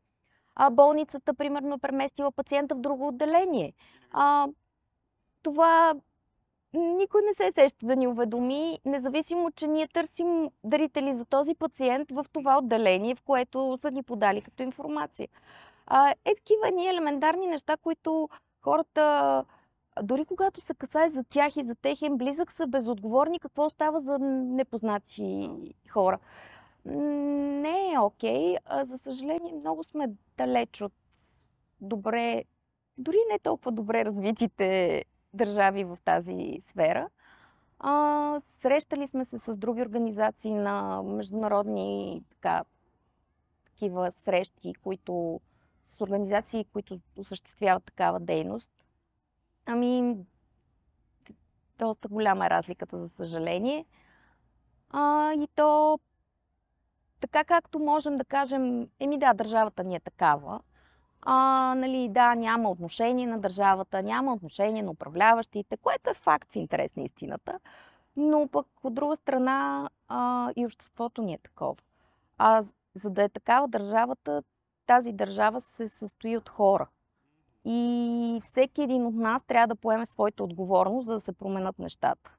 А 0.57 0.71
болницата, 0.71 1.35
примерно, 1.35 1.78
преместила 1.78 2.33
пациента 2.33 2.75
в 2.75 2.81
друго 2.81 3.09
отделение. 3.09 3.73
А, 4.11 4.49
това 5.43 5.95
никой 6.78 7.23
не 7.23 7.35
се 7.35 7.52
сеща 7.52 7.87
да 7.87 7.97
ни 7.97 8.07
уведоми, 8.07 8.78
независимо, 8.85 9.50
че 9.50 9.66
ние 9.66 9.88
търсим 9.88 10.50
дарители 10.64 11.12
за 11.12 11.25
този 11.25 11.54
пациент 11.54 12.12
в 12.12 12.26
това 12.33 12.59
отделение, 12.59 13.14
в 13.14 13.23
което 13.23 13.78
са 13.81 13.90
ни 13.90 14.02
подали 14.02 14.43
като 14.43 14.62
информация. 14.62 15.28
А, 15.87 16.14
е 16.25 16.35
такива 16.35 16.71
ние 16.71 16.90
елементарни 16.90 17.47
неща, 17.47 17.76
които 17.76 18.28
хората, 18.61 19.45
дори 20.02 20.25
когато 20.25 20.61
се 20.61 20.75
касае 20.75 21.09
за 21.09 21.25
тях 21.25 21.57
и 21.57 21.62
за 21.62 21.75
техен 21.75 22.16
близък, 22.16 22.52
са 22.52 22.66
безотговорни. 22.66 23.38
Какво 23.38 23.71
става 23.71 24.00
за 24.00 24.19
непознати 24.19 25.50
хора? 25.90 26.19
Не 26.85 27.93
е 27.93 27.99
окей. 27.99 28.57
Okay. 28.57 28.83
За 28.83 28.99
съжаление, 28.99 29.52
много 29.52 29.85
сме 29.85 30.07
далеч 30.37 30.83
от 30.83 30.93
добре, 31.81 32.45
дори 32.99 33.16
не 33.33 33.38
толкова 33.38 33.73
добре 33.73 34.04
развитите 34.04 35.04
държави 35.34 35.84
в 35.84 35.98
тази 36.04 36.56
сфера. 36.60 37.08
А, 37.78 38.40
срещали 38.40 39.06
сме 39.06 39.24
се 39.24 39.38
с 39.38 39.56
други 39.56 39.82
организации 39.82 40.54
на 40.54 41.02
международни 41.02 42.22
така, 42.30 42.64
такива 43.64 44.12
срещи, 44.12 44.74
които 44.74 45.40
с 45.82 46.00
организации, 46.00 46.64
които 46.64 47.00
осъществяват 47.16 47.84
такава 47.84 48.20
дейност. 48.20 48.70
Ами, 49.66 50.16
доста 51.78 52.08
голяма 52.08 52.46
е 52.46 52.50
разликата, 52.50 52.98
за 52.98 53.08
съжаление. 53.08 53.84
А, 54.90 55.32
и 55.32 55.48
то 55.54 55.98
така 57.20 57.44
както 57.44 57.78
можем 57.78 58.16
да 58.16 58.24
кажем, 58.24 58.88
еми 59.00 59.18
да, 59.18 59.34
държавата 59.34 59.84
ни 59.84 59.96
е 59.96 60.00
такава, 60.00 60.60
а, 61.26 61.75
нали, 61.75 62.09
да, 62.09 62.35
няма 62.35 62.71
отношение 62.71 63.26
на 63.26 63.38
държавата, 63.38 64.02
няма 64.02 64.33
отношение 64.33 64.83
на 64.83 64.90
управляващите, 64.90 65.76
което 65.76 66.11
е 66.11 66.14
факт 66.14 66.52
в 66.52 66.57
интерес 66.57 66.97
на 66.97 67.02
истината. 67.02 67.59
Но 68.16 68.49
пък 68.49 68.66
от 68.83 68.95
друга 68.95 69.16
страна 69.16 69.88
а, 70.09 70.50
и 70.57 70.66
обществото 70.66 71.23
ни 71.23 71.35
е 71.35 71.38
такова. 71.38 71.76
А 72.38 72.62
за 72.95 73.11
да 73.11 73.23
е 73.23 73.28
такава 73.28 73.69
държавата, 73.69 74.43
тази 74.87 75.12
държава 75.12 75.61
се 75.61 75.88
състои 75.88 76.37
от 76.37 76.49
хора. 76.49 76.88
И 77.64 78.40
всеки 78.43 78.83
един 78.83 79.07
от 79.07 79.14
нас 79.14 79.43
трябва 79.43 79.66
да 79.66 79.76
поеме 79.76 80.07
своята 80.07 80.45
отговорност, 80.45 81.07
за 81.07 81.12
да 81.12 81.21
се 81.21 81.33
променят 81.33 81.78
нещата. 81.78 82.35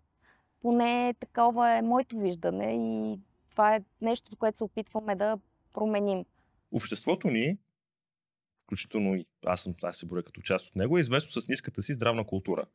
Поне 0.62 1.13
такова 1.20 1.72
е 1.72 1.82
моето 1.82 2.18
виждане 2.18 2.74
и 2.74 3.20
това 3.51 3.75
е 3.75 3.84
нещо, 4.01 4.38
което 4.38 4.58
се 4.58 4.63
опитваме 4.63 5.15
да 5.15 5.38
променим. 5.74 6.25
Обществото 6.72 7.27
ни 7.27 7.58
включително 8.65 9.15
и 9.15 9.25
аз 9.45 9.63
съм 9.63 9.75
аз 9.84 9.98
се 9.98 10.05
боря 10.05 10.24
като 10.24 10.41
част 10.41 10.67
от 10.67 10.75
него, 10.75 10.98
е 10.98 11.01
известно 11.01 11.41
с 11.41 11.48
ниската 11.48 11.84
си 11.84 11.93
здравна 11.93 12.25
култура. 12.25 12.65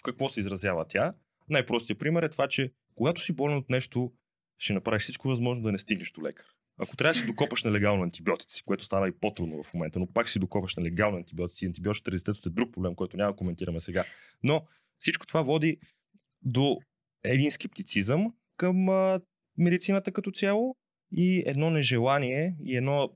В 0.00 0.02
какво 0.02 0.28
се 0.28 0.40
изразява 0.40 0.84
тя? 0.84 1.14
Най-простият 1.48 1.98
пример 1.98 2.22
е 2.22 2.28
това, 2.28 2.48
че 2.48 2.72
когато 2.94 3.20
си 3.20 3.32
болен 3.32 3.56
от 3.56 3.70
нещо, 3.70 4.12
ще 4.58 4.72
направиш 4.72 5.02
всичко 5.02 5.28
възможно 5.28 5.64
да 5.64 5.72
не 5.72 5.78
стигнеш 5.78 6.10
до 6.10 6.22
лекар. 6.22 6.46
Ако 6.78 6.96
трябва 6.96 7.12
да 7.12 7.18
си 7.18 7.26
докопаш 7.26 7.64
на 7.64 7.72
легално 7.72 8.02
антибиотици, 8.02 8.62
което 8.62 8.84
става 8.84 9.08
и 9.08 9.12
по-трудно 9.12 9.62
в 9.62 9.74
момента, 9.74 9.98
но 9.98 10.06
пак 10.06 10.28
си 10.28 10.38
докопаш 10.38 10.76
на 10.76 10.82
легално 10.82 11.16
антибиотици, 11.16 11.66
антибиотичната 11.66 12.10
резистентност 12.10 12.46
е 12.46 12.50
друг 12.50 12.72
проблем, 12.72 12.94
който 12.94 13.16
няма 13.16 13.32
да 13.32 13.36
коментираме 13.36 13.80
сега. 13.80 14.04
Но 14.42 14.66
всичко 14.98 15.26
това 15.26 15.42
води 15.42 15.78
до 16.42 16.78
един 17.24 17.50
скептицизъм 17.50 18.34
към 18.56 18.88
а, 18.88 19.20
медицината 19.58 20.12
като 20.12 20.30
цяло 20.30 20.76
и 21.12 21.42
едно 21.46 21.70
нежелание 21.70 22.56
и 22.64 22.76
едно 22.76 23.10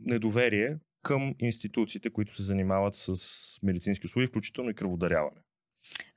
недоверие 0.00 0.78
към 1.04 1.34
институциите, 1.38 2.10
които 2.10 2.36
се 2.36 2.42
занимават 2.42 2.94
с 2.94 3.14
медицински 3.62 4.06
услуги, 4.06 4.26
включително 4.26 4.70
и 4.70 4.74
кръводаряване. 4.74 5.40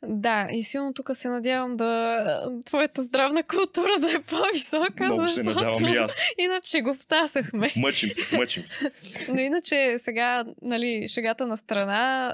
Да, 0.04 0.48
и 0.52 0.64
силно 0.64 0.94
тук 0.94 1.10
се 1.14 1.30
надявам 1.30 1.78
да 1.78 2.52
твоята 2.66 3.02
здравна 3.02 3.44
култура 3.44 4.00
да 4.00 4.12
е 4.12 4.22
по-висока. 4.22 5.04
Много 5.04 5.28
се 5.28 5.44
надявам 5.44 5.86
и 5.86 5.98
аз. 5.98 6.18
Иначе 6.38 6.82
го 6.82 6.94
втасахме. 6.94 7.74
Мъчим 7.76 8.10
се, 8.10 8.38
мъчим 8.38 8.68
се. 8.68 8.92
Но 9.34 9.40
иначе 9.40 9.96
сега, 9.98 10.46
нали, 10.62 11.08
шегата 11.08 11.48
на 11.48 11.58
страна, 11.58 12.34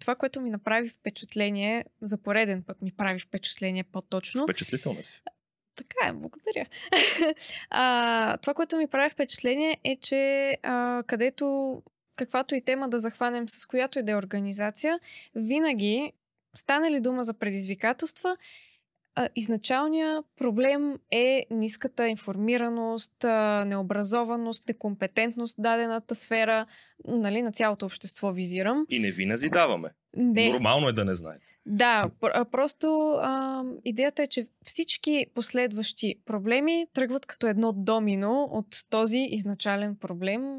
това, 0.00 0.14
което 0.14 0.40
ми 0.40 0.50
направи 0.50 0.88
впечатление, 0.88 1.84
за 2.02 2.18
пореден 2.18 2.62
път 2.62 2.82
ми 2.82 2.92
прави 2.96 3.18
впечатление 3.18 3.84
по-точно. 3.84 4.42
Впечатлително 4.42 5.02
си. 5.02 5.22
Така 5.88 6.08
е, 6.08 6.12
благодаря. 6.12 6.66
а, 7.70 8.36
това, 8.36 8.54
което 8.54 8.76
ми 8.76 8.86
прави 8.86 9.10
впечатление 9.10 9.78
е, 9.84 9.96
че 9.96 10.56
а, 10.62 11.02
където 11.06 11.82
каквато 12.16 12.54
и 12.54 12.64
тема 12.64 12.88
да 12.88 12.98
захванем 12.98 13.48
с 13.48 13.66
която 13.66 13.98
и 13.98 14.02
да 14.02 14.12
е 14.12 14.16
организация, 14.16 15.00
винаги 15.34 16.12
стане 16.54 16.90
ли 16.90 17.00
дума 17.00 17.24
за 17.24 17.34
предизвикателства, 17.34 18.36
А, 19.14 19.28
изначалният 19.36 20.26
проблем 20.36 20.98
е 21.10 21.46
ниската 21.50 22.08
информираност, 22.08 23.24
а, 23.24 23.64
необразованост, 23.64 24.68
некомпетентност 24.68 25.56
в 25.58 25.60
дадената 25.60 26.14
сфера, 26.14 26.66
нали, 27.04 27.42
на 27.42 27.52
цялото 27.52 27.86
общество 27.86 28.32
визирам. 28.32 28.86
И 28.88 28.98
не 28.98 29.10
ви 29.10 29.26
назидаваме. 29.26 29.90
Не. 30.16 30.52
Нормално 30.52 30.88
е 30.88 30.92
да 30.92 31.04
не 31.04 31.14
знаете. 31.14 31.44
Да, 31.66 32.10
пр- 32.20 32.44
просто 32.44 33.18
а, 33.22 33.62
идеята 33.84 34.22
е, 34.22 34.26
че 34.26 34.46
всички 34.64 35.26
последващи 35.34 36.14
проблеми 36.26 36.86
тръгват 36.94 37.26
като 37.26 37.46
едно 37.46 37.72
домино 37.72 38.48
от 38.50 38.66
този 38.90 39.18
изначален 39.30 39.96
проблем 39.96 40.58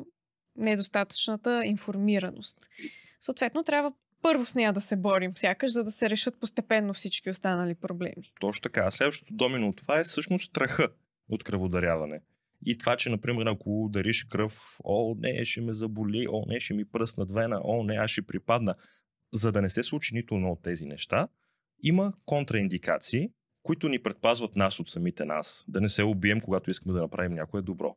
недостатъчната 0.55 1.65
информираност. 1.65 2.57
Съответно, 3.19 3.63
трябва 3.63 3.93
първо 4.23 4.45
с 4.45 4.55
нея 4.55 4.73
да 4.73 4.81
се 4.81 4.95
борим, 4.95 5.37
сякаш, 5.37 5.71
за 5.71 5.83
да 5.83 5.91
се 5.91 6.09
решат 6.09 6.39
постепенно 6.39 6.93
всички 6.93 7.29
останали 7.29 7.75
проблеми. 7.75 8.31
Точно 8.39 8.61
така. 8.61 8.91
Следващото 8.91 9.33
домино 9.33 9.67
от 9.69 9.77
това 9.77 9.99
е 9.99 10.03
всъщност 10.03 10.49
страха 10.49 10.87
от 11.29 11.43
кръводаряване. 11.43 12.21
И 12.65 12.77
това, 12.77 12.97
че, 12.97 13.09
например, 13.09 13.45
ако 13.45 13.89
дариш 13.91 14.23
кръв, 14.23 14.79
о, 14.83 15.15
не, 15.19 15.45
ще 15.45 15.61
ме 15.61 15.73
заболи, 15.73 16.27
о, 16.29 16.45
не, 16.47 16.59
ще 16.59 16.73
ми 16.73 16.85
пръснат 16.85 17.31
вена, 17.31 17.61
о, 17.63 17.83
не, 17.83 17.95
аз 17.95 18.11
ще 18.11 18.21
припадна. 18.21 18.75
За 19.33 19.51
да 19.51 19.61
не 19.61 19.69
се 19.69 19.83
случи 19.83 20.15
нито 20.15 20.35
едно 20.35 20.51
от 20.51 20.63
тези 20.63 20.85
неща, 20.85 21.27
има 21.83 22.13
контраиндикации, 22.25 23.29
които 23.63 23.89
ни 23.89 23.99
предпазват 23.99 24.55
нас 24.55 24.79
от 24.79 24.89
самите 24.89 25.25
нас, 25.25 25.65
да 25.67 25.81
не 25.81 25.89
се 25.89 26.03
убием, 26.03 26.41
когато 26.41 26.69
искаме 26.69 26.93
да 26.93 27.01
направим 27.01 27.33
някое 27.33 27.61
добро. 27.61 27.95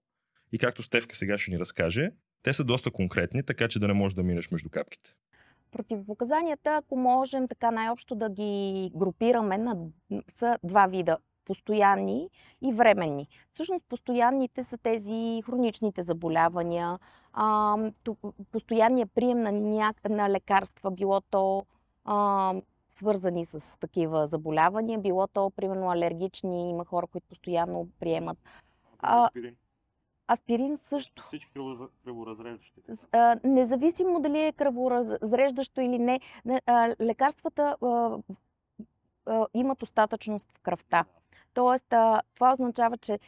И 0.52 0.58
както 0.58 0.82
Стевка 0.82 1.16
сега 1.16 1.38
ще 1.38 1.50
ни 1.50 1.58
разкаже, 1.58 2.10
те 2.42 2.52
са 2.52 2.64
доста 2.64 2.90
конкретни, 2.90 3.42
така 3.42 3.68
че 3.68 3.78
да 3.78 3.88
не 3.88 3.94
можеш 3.94 4.14
да 4.14 4.22
минеш 4.22 4.50
между 4.50 4.70
капките. 4.70 5.14
Противопоказанията, 5.76 6.74
ако 6.74 6.96
можем 6.96 7.48
така 7.48 7.70
най-общо 7.70 8.14
да 8.14 8.30
ги 8.30 8.90
групираме, 8.94 9.58
на, 9.58 9.76
са 10.28 10.58
два 10.64 10.86
вида 10.86 11.18
постоянни 11.44 12.28
и 12.62 12.72
временни. 12.72 13.28
Всъщност 13.52 13.84
постоянните 13.88 14.62
са 14.62 14.78
тези 14.78 15.42
хроничните 15.46 16.02
заболявания, 16.02 16.98
а, 17.32 17.76
постоянния 18.52 19.06
прием 19.06 19.40
на, 19.40 19.52
ня... 19.52 19.94
на 20.08 20.30
лекарства, 20.30 20.90
било 20.90 21.20
то 21.20 21.66
а, 22.04 22.54
свързани 22.88 23.44
с 23.44 23.78
такива 23.78 24.26
заболявания, 24.26 24.98
било 24.98 25.26
то, 25.26 25.50
примерно, 25.50 25.90
алергични, 25.90 26.70
има 26.70 26.84
хора, 26.84 27.06
които 27.06 27.26
постоянно 27.28 27.88
приемат. 28.00 28.38
А, 28.98 29.30
Аспирин 30.32 30.76
също. 30.76 31.26
Всички 31.26 31.52
кръворазреждащи. 32.04 32.80
Независимо 33.44 34.20
дали 34.20 34.40
е 34.40 34.52
кръворазреждащо 34.52 35.80
или 35.80 35.98
не, 35.98 36.20
лекарствата 37.00 37.76
имат 39.54 39.82
остатъчност 39.82 40.52
в 40.52 40.60
кръвта. 40.60 41.04
Тоест, 41.54 41.86
това 42.34 42.52
означава, 42.52 42.96
че 42.96 43.18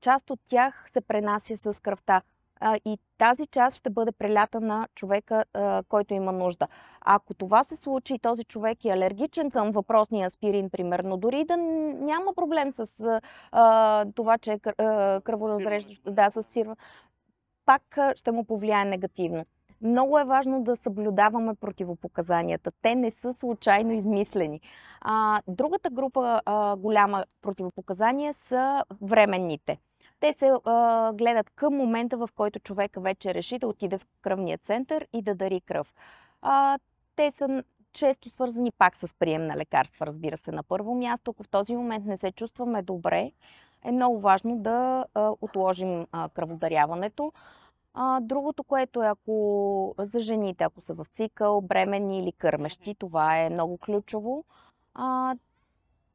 част 0.00 0.30
от 0.30 0.40
тях 0.48 0.84
се 0.86 1.00
пренася 1.00 1.56
с 1.56 1.82
кръвта 1.82 2.22
а, 2.60 2.76
и 2.84 2.98
тази 3.18 3.46
част 3.46 3.76
ще 3.76 3.90
бъде 3.90 4.12
прелята 4.12 4.60
на 4.60 4.88
човека, 4.94 5.44
а, 5.54 5.82
който 5.88 6.14
има 6.14 6.32
нужда. 6.32 6.66
Ако 7.00 7.34
това 7.34 7.64
се 7.64 7.76
случи 7.76 8.14
и 8.14 8.18
този 8.18 8.44
човек 8.44 8.84
е 8.84 8.90
алергичен 8.90 9.50
към 9.50 9.70
въпросния 9.70 10.26
аспирин, 10.26 10.70
примерно, 10.70 11.16
дори 11.16 11.44
да 11.44 11.56
няма 11.56 12.34
проблем 12.34 12.70
с 12.70 13.04
а, 13.52 14.04
това, 14.14 14.38
че 14.38 14.52
е 14.52 14.58
кръворазреждащо, 15.20 16.10
да, 16.10 16.30
с 16.30 16.42
сирва, 16.42 16.76
пак 17.66 17.98
ще 18.14 18.32
му 18.32 18.44
повлияе 18.44 18.84
негативно. 18.84 19.44
Много 19.80 20.18
е 20.18 20.24
важно 20.24 20.62
да 20.62 20.76
съблюдаваме 20.76 21.54
противопоказанията. 21.54 22.70
Те 22.82 22.94
не 22.94 23.10
са 23.10 23.32
случайно 23.32 23.92
измислени. 23.92 24.60
А, 25.00 25.40
другата 25.48 25.90
група 25.90 26.40
а, 26.44 26.76
голяма 26.76 27.24
противопоказания 27.42 28.34
са 28.34 28.84
временните. 29.02 29.78
Те 30.20 30.32
се 30.32 30.52
а, 30.64 31.12
гледат 31.12 31.50
към 31.50 31.74
момента, 31.74 32.16
в 32.16 32.28
който 32.36 32.60
човек 32.60 32.92
вече 32.96 33.34
реши 33.34 33.58
да 33.58 33.68
отиде 33.68 33.98
в 33.98 34.06
кръвния 34.22 34.58
център 34.58 35.06
и 35.12 35.22
да 35.22 35.34
дари 35.34 35.60
кръв. 35.60 35.94
А, 36.42 36.78
те 37.16 37.30
са 37.30 37.62
често 37.92 38.30
свързани 38.30 38.72
пак 38.78 38.96
с 38.96 39.14
прием 39.18 39.46
на 39.46 39.56
лекарства, 39.56 40.06
разбира 40.06 40.36
се, 40.36 40.52
на 40.52 40.62
първо 40.62 40.94
място. 40.94 41.30
Ако 41.30 41.42
в 41.42 41.48
този 41.48 41.76
момент 41.76 42.06
не 42.06 42.16
се 42.16 42.32
чувстваме 42.32 42.82
добре, 42.82 43.32
е 43.84 43.92
много 43.92 44.20
важно 44.20 44.58
да 44.58 45.04
а, 45.14 45.32
отложим 45.40 46.06
а, 46.12 46.28
кръводаряването. 46.28 47.32
А, 47.94 48.20
другото, 48.20 48.64
което 48.64 49.02
е 49.02 49.06
ако 49.06 49.94
за 49.98 50.20
жените, 50.20 50.64
ако 50.64 50.80
са 50.80 50.94
в 50.94 51.06
цикъл, 51.06 51.60
бремени 51.60 52.18
или 52.18 52.32
кърмещи, 52.32 52.94
това 52.94 53.38
е 53.38 53.50
много 53.50 53.78
ключово. 53.78 54.44
А, 54.94 55.34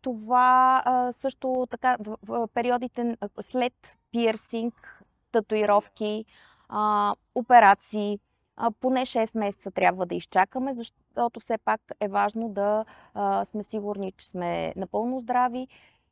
това 0.01 0.83
също 1.11 1.67
така 1.69 1.97
в, 1.99 2.17
в 2.23 2.47
периодите 2.53 3.17
след 3.41 3.73
пирсинг, 4.11 5.03
татуировки, 5.31 6.25
а, 6.69 7.15
операции, 7.35 8.19
а, 8.55 8.71
поне 8.71 9.01
6 9.01 9.37
месеца 9.37 9.71
трябва 9.71 10.05
да 10.05 10.15
изчакаме, 10.15 10.73
защото 10.73 11.39
все 11.39 11.57
пак 11.57 11.81
е 11.99 12.07
важно 12.07 12.49
да 12.49 12.85
а, 13.13 13.45
сме 13.45 13.63
сигурни, 13.63 14.11
че 14.17 14.27
сме 14.27 14.73
напълно 14.75 15.19
здрави 15.19 15.67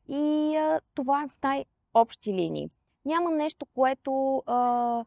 и 0.07 0.55
а, 0.55 0.79
това 0.95 1.23
е 1.23 1.27
в 1.27 1.37
най-общи 1.43 2.33
линии. 2.33 2.69
Няма 3.05 3.31
нещо, 3.31 3.65
което 3.65 4.43
а, 4.45 5.05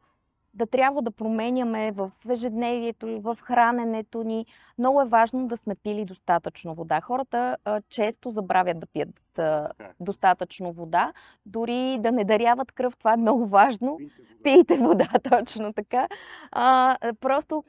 да 0.54 0.66
трябва 0.66 1.02
да 1.02 1.10
променяме 1.10 1.92
в 1.92 2.10
ежедневието, 2.28 3.20
в 3.20 3.38
храненето 3.42 4.22
ни. 4.22 4.46
Много 4.78 5.00
е 5.00 5.04
важно 5.04 5.48
да 5.48 5.56
сме 5.56 5.74
пили 5.74 6.04
достатъчно 6.04 6.74
вода. 6.74 7.00
Хората 7.00 7.56
а, 7.64 7.80
често 7.88 8.30
забравят 8.30 8.80
да 8.80 8.86
пият 8.86 9.38
а, 9.38 9.68
достатъчно 10.00 10.72
вода, 10.72 11.12
дори 11.46 11.98
да 12.00 12.12
не 12.12 12.24
даряват 12.24 12.72
кръв, 12.72 12.96
това 12.96 13.12
е 13.12 13.16
много 13.16 13.46
важно. 13.46 13.98
Пийте 14.42 14.76
вода, 14.76 15.08
точно 15.30 15.72
така. 15.72 16.08
А, 16.52 16.96
просто 17.20 17.64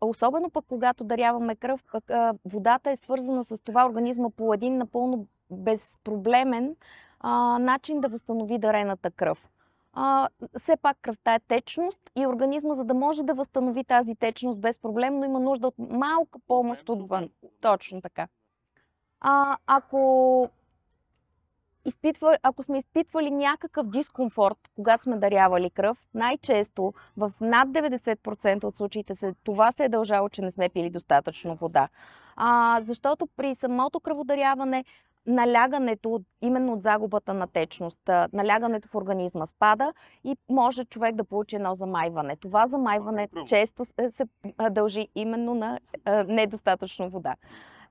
особено 0.00 0.50
пък 0.50 0.64
когато 0.68 1.04
даряваме 1.04 1.56
кръв, 1.56 1.84
а, 2.08 2.34
водата 2.44 2.90
е 2.90 2.96
свързана 2.96 3.44
с 3.44 3.58
това 3.64 3.86
организма 3.86 4.30
по 4.30 4.54
един 4.54 4.76
напълно 4.76 5.26
безпроблемен 5.50 6.76
начин 7.60 8.00
да 8.00 8.08
възстанови 8.08 8.58
дарената 8.58 9.10
кръв 9.10 9.48
а, 9.92 10.28
все 10.58 10.76
пак 10.76 10.96
кръвта 11.02 11.34
е 11.34 11.40
течност 11.40 12.00
и 12.16 12.26
организма, 12.26 12.74
за 12.74 12.84
да 12.84 12.94
може 12.94 13.22
да 13.22 13.34
възстанови 13.34 13.84
тази 13.84 14.14
течност 14.14 14.60
безпроблемно, 14.60 15.24
има 15.24 15.40
нужда 15.40 15.66
от 15.66 15.74
малка 15.78 16.38
помощ 16.46 16.88
отвън. 16.88 17.30
Точно 17.60 18.02
така. 18.02 18.28
А, 19.20 19.56
ако, 19.66 20.48
изпитва, 21.84 22.38
ако 22.42 22.62
сме 22.62 22.78
изпитвали 22.78 23.30
някакъв 23.30 23.86
дискомфорт, 23.86 24.58
когато 24.76 25.02
сме 25.02 25.16
дарявали 25.16 25.70
кръв, 25.70 26.06
най-често 26.14 26.94
в 27.16 27.32
над 27.40 27.68
90% 27.68 28.64
от 28.64 28.76
случаите 28.76 29.14
се, 29.14 29.34
това 29.44 29.72
се 29.72 29.84
е 29.84 29.88
дължало, 29.88 30.28
че 30.28 30.42
не 30.42 30.50
сме 30.50 30.68
пили 30.68 30.90
достатъчно 30.90 31.54
вода. 31.54 31.88
А, 32.36 32.80
защото 32.82 33.26
при 33.26 33.54
самото 33.54 34.00
кръводаряване 34.00 34.84
налягането 35.26 36.20
именно 36.40 36.72
от 36.72 36.82
загубата 36.82 37.34
на 37.34 37.46
течност, 37.46 37.98
налягането 38.32 38.88
в 38.88 38.94
организма 38.94 39.46
спада 39.46 39.92
и 40.24 40.36
може 40.48 40.84
човек 40.84 41.14
да 41.14 41.24
получи 41.24 41.56
едно 41.56 41.74
замайване. 41.74 42.36
Това 42.36 42.66
замайване 42.66 43.28
често 43.46 43.84
се 43.84 44.24
дължи 44.70 45.08
именно 45.14 45.54
на 45.54 45.78
недостатъчно 46.26 47.10
вода. 47.10 47.36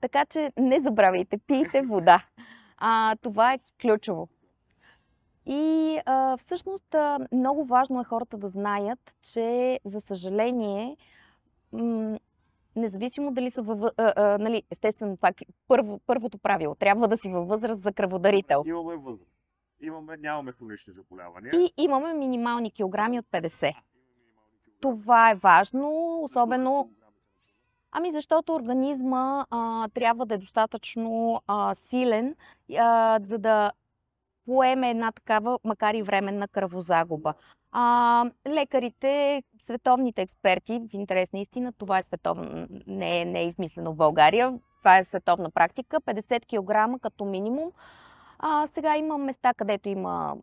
Така 0.01 0.25
че 0.25 0.51
не 0.57 0.79
забравяйте, 0.79 1.37
пийте 1.37 1.81
вода. 1.81 2.19
А, 2.77 3.15
това 3.21 3.53
е 3.53 3.59
ключово. 3.81 4.27
И 5.45 5.97
а, 6.05 6.37
всъщност 6.37 6.95
много 7.31 7.65
важно 7.65 8.01
е 8.01 8.03
хората 8.03 8.37
да 8.37 8.47
знаят, 8.47 8.99
че 9.33 9.79
за 9.83 10.01
съжаление 10.01 10.97
независимо 12.75 13.31
дали 13.31 13.51
са 13.51 13.61
във... 13.61 13.83
А, 13.97 14.13
а, 14.15 14.37
нали, 14.37 14.63
естествено, 14.71 15.15
това 15.15 15.29
е 15.29 15.33
първо, 15.67 15.99
първото 16.07 16.37
правило. 16.37 16.75
Трябва 16.75 17.07
да 17.07 17.17
си 17.17 17.29
във 17.29 17.47
възраст 17.47 17.81
за 17.81 17.93
кръводарител. 17.93 18.63
Имаме 18.65 18.95
възраст. 18.97 19.31
Имаме, 19.81 20.17
нямаме 20.17 20.51
хронични 20.51 20.93
заболявания. 20.93 21.51
И 21.55 21.73
имаме 21.77 22.13
минимални 22.13 22.71
килограми 22.71 23.19
от 23.19 23.25
50. 23.25 23.75
Това 24.81 25.31
е 25.31 25.35
важно, 25.35 26.19
особено... 26.23 26.89
Ами 27.91 28.11
защото 28.11 28.53
организма 28.53 29.45
а, 29.49 29.87
трябва 29.93 30.25
да 30.25 30.35
е 30.35 30.37
достатъчно 30.37 31.41
а, 31.47 31.75
силен, 31.75 32.35
а, 32.77 33.19
за 33.23 33.37
да 33.37 33.71
поеме 34.45 34.89
една 34.89 35.11
такава, 35.11 35.59
макар 35.63 35.93
и 35.93 36.03
временна 36.03 36.47
кръвозагуба. 36.47 37.33
А, 37.71 38.25
лекарите, 38.47 39.43
световните 39.61 40.21
експерти, 40.21 40.81
в 40.91 40.93
интерес 40.93 41.33
на 41.33 41.39
истина, 41.39 41.73
това 41.73 41.97
е 41.97 42.01
световно, 42.01 42.67
не 42.87 43.21
е, 43.21 43.25
не 43.25 43.41
е 43.41 43.45
измислено 43.45 43.93
в 43.93 43.95
България, 43.95 44.59
това 44.79 44.97
е 44.97 45.03
световна 45.03 45.51
практика, 45.51 46.01
50 46.01 46.45
кг 46.45 47.01
като 47.01 47.25
минимум. 47.25 47.71
А, 48.39 48.67
сега 48.67 48.97
има 48.97 49.17
места, 49.17 49.53
където 49.53 49.89
има 49.89 50.35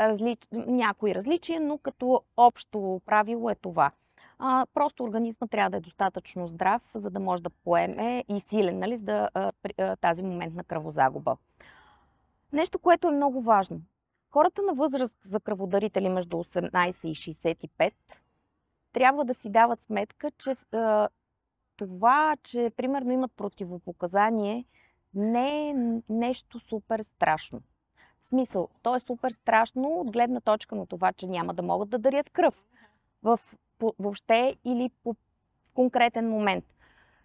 различ... 0.00 0.38
някои 0.52 1.14
различия, 1.14 1.60
но 1.60 1.78
като 1.78 2.22
общо 2.36 3.00
правило 3.06 3.50
е 3.50 3.54
това. 3.54 3.90
А, 4.38 4.66
просто 4.74 5.04
организма 5.04 5.46
трябва 5.46 5.70
да 5.70 5.76
е 5.76 5.80
достатъчно 5.80 6.46
здрав, 6.46 6.82
за 6.94 7.10
да 7.10 7.20
може 7.20 7.42
да 7.42 7.50
поеме 7.50 8.24
и 8.28 8.40
силен, 8.40 8.78
нали, 8.78 8.96
за 8.96 9.04
да, 9.04 9.28
а, 9.34 9.96
тази 9.96 10.22
момент 10.22 10.54
на 10.54 10.64
кръвозагуба. 10.64 11.36
Нещо, 12.52 12.78
което 12.78 13.08
е 13.08 13.12
много 13.12 13.40
важно. 13.40 13.80
Хората 14.30 14.62
на 14.62 14.74
възраст 14.74 15.16
за 15.22 15.40
кръводарители 15.40 16.08
между 16.08 16.36
18 16.36 17.08
и 17.08 17.14
65 17.14 17.92
трябва 18.92 19.24
да 19.24 19.34
си 19.34 19.50
дават 19.50 19.82
сметка, 19.82 20.30
че 20.30 20.54
това, 21.76 22.36
че 22.42 22.72
примерно 22.76 23.12
имат 23.12 23.32
противопоказание, 23.36 24.64
не 25.14 25.68
е 25.68 25.74
нещо 26.08 26.58
супер 26.58 27.00
страшно. 27.00 27.62
В 28.20 28.26
смисъл, 28.26 28.68
то 28.82 28.96
е 28.96 29.00
супер 29.00 29.30
страшно 29.30 29.88
от 29.88 30.12
гледна 30.12 30.40
точка 30.40 30.74
на 30.74 30.86
това, 30.86 31.12
че 31.12 31.26
няма 31.26 31.54
да 31.54 31.62
могат 31.62 31.88
да 31.88 31.98
дарят 31.98 32.30
кръв 32.30 32.64
в, 33.22 33.40
по, 33.78 33.94
въобще 33.98 34.56
или 34.64 34.90
по 35.02 35.16
конкретен 35.74 36.30
момент. 36.30 36.64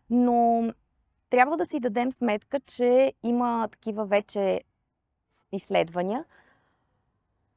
Но 0.10 0.64
трябва 1.30 1.58
да 1.58 1.66
си 1.66 1.80
дадем 1.80 2.12
сметка, 2.12 2.60
че 2.60 3.14
има 3.24 3.68
такива 3.72 4.06
вече 4.06 4.62
изследвания. 5.52 6.26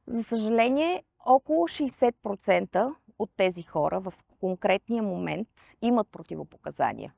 За 0.07 0.23
съжаление, 0.23 1.03
около 1.25 1.67
60% 1.67 2.95
от 3.19 3.31
тези 3.37 3.63
хора 3.63 3.99
в 3.99 4.13
конкретния 4.39 5.03
момент 5.03 5.47
имат 5.81 6.07
противопоказания. 6.11 7.13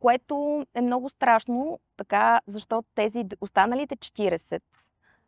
Което 0.00 0.66
е 0.74 0.80
много 0.80 1.08
страшно, 1.08 1.80
така, 1.96 2.40
защото 2.46 2.88
тези 2.94 3.24
останалите 3.40 3.96
40 3.96 4.62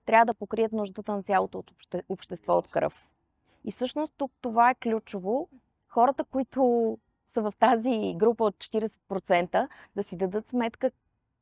трябва 0.04 0.26
да 0.26 0.34
покрият 0.34 0.72
нуждата 0.72 1.12
на 1.12 1.22
цялото 1.22 1.58
от 1.58 1.70
обще, 1.70 2.02
общество 2.08 2.52
от 2.58 2.70
кръв. 2.70 3.12
И 3.64 3.70
всъщност 3.70 4.12
тук 4.16 4.32
това 4.40 4.70
е 4.70 4.74
ключово. 4.74 5.48
Хората, 5.88 6.24
които 6.24 6.98
са 7.26 7.42
в 7.42 7.52
тази 7.58 8.14
група 8.16 8.44
от 8.44 8.56
40%, 8.56 9.68
да 9.96 10.02
си 10.02 10.16
дадат 10.16 10.48
сметка 10.48 10.90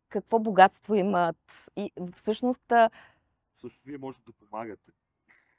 какво 0.09 0.39
богатство 0.39 0.95
имат. 0.95 1.71
И 1.77 1.93
всъщност... 2.13 2.73
Също 3.57 3.85
вие 3.85 3.99
можете 3.99 4.25
да 4.27 4.33
помагате. 4.33 4.93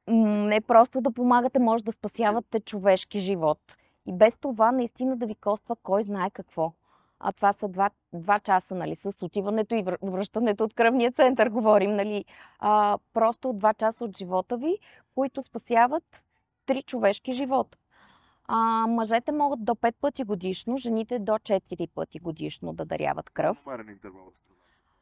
Не 0.08 0.62
просто 0.62 1.02
да 1.02 1.12
помагате, 1.12 1.60
може 1.60 1.84
да 1.84 1.92
спасявате 1.92 2.60
човешки 2.60 3.20
живот. 3.20 3.60
И 4.06 4.14
без 4.14 4.38
това 4.38 4.72
наистина 4.72 5.18
да 5.18 5.26
ви 5.26 5.36
коства 5.36 5.76
кой 5.76 6.04
знае 6.04 6.30
какво. 6.30 6.74
А 7.20 7.32
това 7.32 7.54
са 7.54 7.68
два, 7.68 7.90
два 8.14 8.40
часа, 8.40 8.76
нали, 8.76 8.96
с 8.96 9.26
отиването 9.26 9.76
и 9.76 9.86
връщането 10.04 10.64
от 10.64 10.74
кръвния 10.74 11.12
център, 11.12 11.50
говорим, 11.50 11.96
нали. 11.96 12.26
А, 12.60 12.98
просто 13.14 13.54
два 13.54 13.74
часа 13.74 14.04
от 14.04 14.18
живота 14.18 14.58
ви, 14.58 14.78
които 15.16 15.42
спасяват 15.42 16.26
три 16.66 16.84
човешки 16.84 17.34
живота. 17.34 17.78
А, 18.46 18.88
мъжете 18.88 19.32
могат 19.32 19.66
до 19.66 19.76
5 19.76 19.96
пъти 20.02 20.24
годишно, 20.24 20.78
жените 20.78 21.20
до 21.20 21.32
4 21.32 21.90
пъти 21.96 22.20
годишно 22.20 22.74
да 22.74 22.86
даряват 22.86 23.30
кръв. 23.30 23.64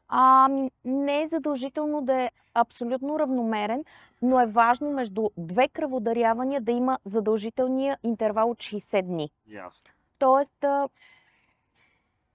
А, 0.07 0.49
не 0.85 1.21
е 1.21 1.27
задължително 1.27 2.01
да 2.01 2.21
е 2.21 2.31
абсолютно 2.53 3.19
равномерен, 3.19 3.83
но 4.21 4.39
е 4.39 4.45
важно 4.45 4.91
между 4.91 5.29
две 5.37 5.67
кръводарявания 5.67 6.61
да 6.61 6.71
има 6.71 6.99
задължителния 7.05 7.97
интервал 8.03 8.49
от 8.51 8.57
60 8.57 9.01
дни. 9.01 9.29
Ясно. 9.47 9.85
Тоест, 10.19 10.65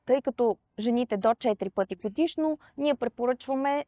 тъй 0.06 0.22
като 0.22 0.56
жените 0.78 1.16
до 1.16 1.28
4 1.28 1.70
пъти 1.70 1.94
годишно, 1.94 2.59
ние 2.78 2.94
препоръчваме 2.94 3.85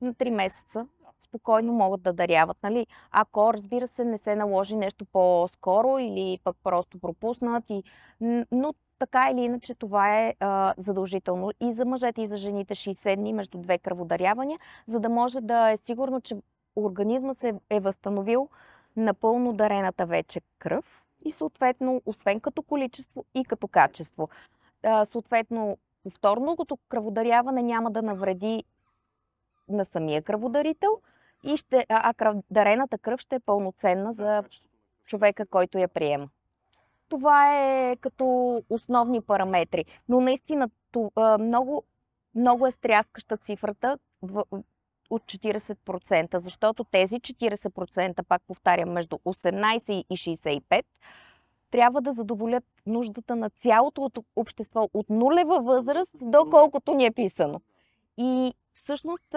на 0.00 0.14
3 0.14 0.30
месеца 0.30 0.86
спокойно 1.22 1.72
могат 1.72 2.02
да 2.02 2.12
даряват. 2.12 2.56
Нали? 2.62 2.86
Ако, 3.10 3.54
разбира 3.54 3.86
се, 3.86 4.04
не 4.04 4.18
се 4.18 4.36
наложи 4.36 4.76
нещо 4.76 5.04
по-скоро 5.04 5.98
или 5.98 6.38
пък 6.44 6.56
просто 6.64 6.98
пропуснат. 6.98 7.64
И... 7.70 7.82
Но 8.52 8.74
така 9.02 9.30
или 9.30 9.40
иначе 9.40 9.74
това 9.74 10.18
е 10.18 10.34
а, 10.40 10.74
задължително 10.76 11.50
и 11.60 11.72
за 11.72 11.84
мъжете, 11.84 12.22
и 12.22 12.26
за 12.26 12.36
жените 12.36 12.74
60 12.74 13.16
дни 13.16 13.32
между 13.32 13.58
две 13.58 13.78
кръводарявания, 13.78 14.58
за 14.86 15.00
да 15.00 15.08
може 15.08 15.40
да 15.40 15.70
е 15.70 15.76
сигурно, 15.76 16.20
че 16.20 16.36
организма 16.76 17.34
се 17.34 17.54
е 17.70 17.80
възстановил 17.80 18.48
напълно 18.96 19.52
дарената 19.52 20.06
вече 20.06 20.40
кръв 20.58 21.04
и 21.24 21.30
съответно, 21.30 22.02
освен 22.06 22.40
като 22.40 22.62
количество 22.62 23.24
и 23.34 23.44
като 23.44 23.68
качество. 23.68 24.28
А, 24.82 25.04
съответно, 25.04 25.78
повторното 26.02 26.78
кръводаряване 26.88 27.62
няма 27.62 27.90
да 27.90 28.02
навреди 28.02 28.64
на 29.68 29.84
самия 29.84 30.22
кръводарител 30.22 31.00
и 31.44 31.56
ще, 31.56 31.86
а 31.88 32.14
кръв, 32.14 32.36
дарената 32.50 32.98
кръв 32.98 33.20
ще 33.20 33.36
е 33.36 33.40
пълноценна 33.40 34.12
за 34.12 34.42
човека, 35.06 35.46
който 35.46 35.78
я 35.78 35.88
приема. 35.88 36.28
Това 37.12 37.56
е 37.56 37.96
като 37.96 38.62
основни 38.70 39.20
параметри. 39.20 39.84
Но 40.08 40.20
наистина 40.20 40.68
много, 41.40 41.84
много 42.34 42.66
е 42.66 42.70
стряскаща 42.70 43.36
цифрата 43.36 43.98
в, 44.22 44.44
от 45.10 45.22
40%, 45.22 46.36
защото 46.36 46.84
тези 46.84 47.16
40%, 47.16 48.22
пак 48.22 48.42
повтарям, 48.46 48.90
между 48.90 49.16
18 49.16 50.04
и 50.10 50.16
65, 50.16 50.82
трябва 51.70 52.00
да 52.00 52.12
задоволят 52.12 52.64
нуждата 52.86 53.36
на 53.36 53.50
цялото 53.50 54.10
общество 54.36 54.88
от 54.94 55.10
нулева 55.10 55.60
възраст 55.60 56.14
до 56.20 56.50
колкото 56.50 56.94
ни 56.94 57.06
е 57.06 57.10
писано. 57.10 57.60
И 58.18 58.54
всъщност 58.74 59.34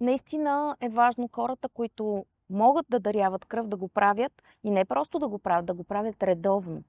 наистина 0.00 0.76
е 0.80 0.88
важно 0.88 1.28
хората, 1.32 1.68
които 1.68 2.24
могат 2.50 2.86
да 2.90 3.00
даряват 3.00 3.44
кръв, 3.44 3.68
да 3.68 3.76
го 3.76 3.88
правят 3.88 4.32
и 4.64 4.70
не 4.70 4.84
просто 4.84 5.18
да 5.18 5.28
го 5.28 5.38
правят, 5.38 5.66
да 5.66 5.74
го 5.74 5.84
правят 5.84 6.22
редовно. 6.22 6.82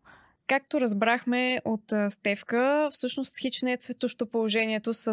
Както 0.48 0.82
разбрахме 0.82 1.60
от 1.66 1.82
Стевка, 2.10 2.90
всъщност 2.92 3.40
хич 3.40 3.62
не 3.62 3.74
е 3.74 3.78
цветощо 3.78 4.26
положението 4.30 4.94
с 4.94 5.06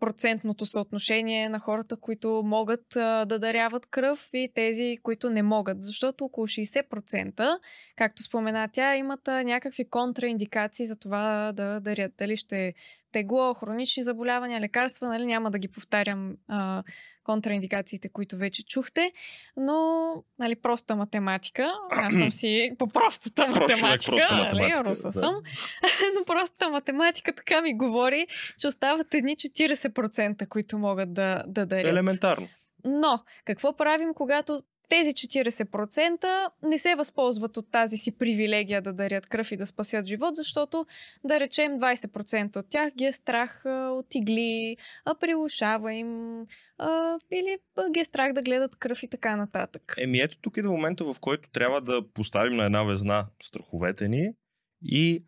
процентното 0.00 0.66
съотношение 0.66 1.48
на 1.48 1.58
хората, 1.58 1.96
които 1.96 2.42
могат 2.44 2.84
да 2.94 3.38
даряват 3.38 3.86
кръв 3.86 4.30
и 4.32 4.52
тези, 4.54 4.98
които 5.02 5.30
не 5.30 5.42
могат. 5.42 5.82
Защото 5.82 6.24
около 6.24 6.46
60%, 6.46 7.58
както 7.96 8.22
спомена 8.22 8.68
тя, 8.72 8.96
имат 8.96 9.26
някакви 9.26 9.90
контраиндикации 9.90 10.86
за 10.86 10.96
това 10.96 11.52
да 11.54 11.80
дарят. 11.80 12.12
Дали 12.18 12.36
ще 12.36 12.74
тегло, 13.12 13.54
хронични 13.54 14.02
заболявания, 14.02 14.60
лекарства, 14.60 15.08
нали, 15.08 15.26
няма 15.26 15.50
да 15.50 15.58
ги 15.58 15.68
повтарям 15.68 16.36
а, 16.48 16.82
контраиндикациите, 17.24 18.08
които 18.08 18.36
вече 18.36 18.64
чухте, 18.64 19.12
но 19.56 20.10
нали, 20.38 20.56
проста 20.56 20.96
математика, 20.96 21.72
аз 21.90 22.14
съм 22.14 22.30
си 22.30 22.72
по 22.78 22.88
простата 22.88 23.48
математика, 23.48 24.12
проста 24.12 24.34
математика 24.34 24.78
нали, 24.78 24.90
руса 24.90 25.08
да. 25.08 25.12
съм, 25.12 25.34
но 26.18 26.24
простата 26.26 26.70
математика 26.70 27.32
така 27.32 27.60
ми 27.60 27.76
говори, 27.76 28.26
че 28.58 28.66
остават 28.66 29.14
едни 29.14 29.36
40%, 29.36 30.48
които 30.48 30.78
могат 30.78 31.12
да, 31.14 31.44
да 31.46 31.66
дарят. 31.66 31.86
Елементарно. 31.86 32.48
Но, 32.84 33.18
какво 33.44 33.76
правим, 33.76 34.14
когато 34.14 34.62
тези 34.88 35.10
40% 35.10 36.50
не 36.62 36.78
се 36.78 36.94
възползват 36.94 37.56
от 37.56 37.70
тази 37.70 37.96
си 37.96 38.12
привилегия 38.12 38.82
да 38.82 38.92
дарят 38.92 39.26
кръв 39.26 39.52
и 39.52 39.56
да 39.56 39.66
спасят 39.66 40.06
живот, 40.06 40.36
защото, 40.36 40.86
да 41.24 41.40
речем, 41.40 41.72
20% 41.72 42.56
от 42.56 42.66
тях 42.70 42.92
ги 42.92 43.04
е 43.04 43.12
страх 43.12 43.62
от 43.66 44.14
игли, 44.14 44.76
а 45.04 45.14
прилушава 45.14 45.94
им, 45.94 46.40
а, 46.78 47.18
или 47.32 47.58
ги 47.92 48.00
е 48.00 48.04
страх 48.04 48.32
да 48.32 48.42
гледат 48.42 48.76
кръв 48.76 49.02
и 49.02 49.08
така 49.08 49.36
нататък. 49.36 49.94
Еми 49.98 50.20
ето 50.20 50.38
тук 50.40 50.56
е 50.56 50.62
до 50.62 50.70
момента, 50.70 51.04
в 51.04 51.20
който 51.20 51.50
трябва 51.50 51.80
да 51.80 52.08
поставим 52.14 52.56
на 52.56 52.64
една 52.64 52.82
везна 52.82 53.26
страховете 53.42 54.08
ни 54.08 54.32
и 54.82 55.24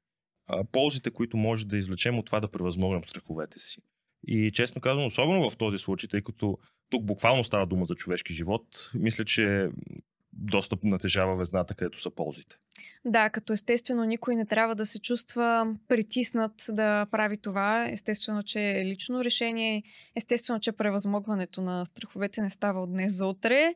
а, 0.46 0.64
ползите, 0.72 1.10
които 1.10 1.36
може 1.36 1.66
да 1.66 1.76
извлечем 1.76 2.18
от 2.18 2.26
това 2.26 2.40
да 2.40 2.50
превъзмогнем 2.50 3.04
страховете 3.04 3.58
си. 3.58 3.80
И 4.26 4.50
честно 4.54 4.80
казвам, 4.80 5.06
особено 5.06 5.50
в 5.50 5.56
този 5.56 5.78
случай, 5.78 6.08
тъй 6.08 6.22
като 6.22 6.58
тук 6.90 7.04
буквално 7.04 7.44
става 7.44 7.66
дума 7.66 7.86
за 7.86 7.94
човешки 7.94 8.32
живот, 8.32 8.90
мисля, 8.94 9.24
че 9.24 9.70
доста 10.32 10.76
натежава 10.84 11.36
везната, 11.36 11.74
където 11.74 12.00
са 12.00 12.10
ползите. 12.10 12.56
Да, 13.04 13.30
като 13.30 13.52
естествено 13.52 14.04
никой 14.04 14.36
не 14.36 14.46
трябва 14.46 14.74
да 14.74 14.86
се 14.86 15.00
чувства 15.00 15.74
притиснат 15.88 16.52
да 16.68 17.06
прави 17.06 17.36
това. 17.36 17.88
Естествено, 17.90 18.42
че 18.42 18.60
е 18.60 18.84
лично 18.84 19.24
решение. 19.24 19.82
Естествено, 20.16 20.60
че 20.60 20.72
превъзмогването 20.72 21.62
на 21.62 21.86
страховете 21.86 22.42
не 22.42 22.50
става 22.50 22.82
от 22.82 22.90
днес 22.90 23.12
за 23.12 23.26
утре. 23.26 23.74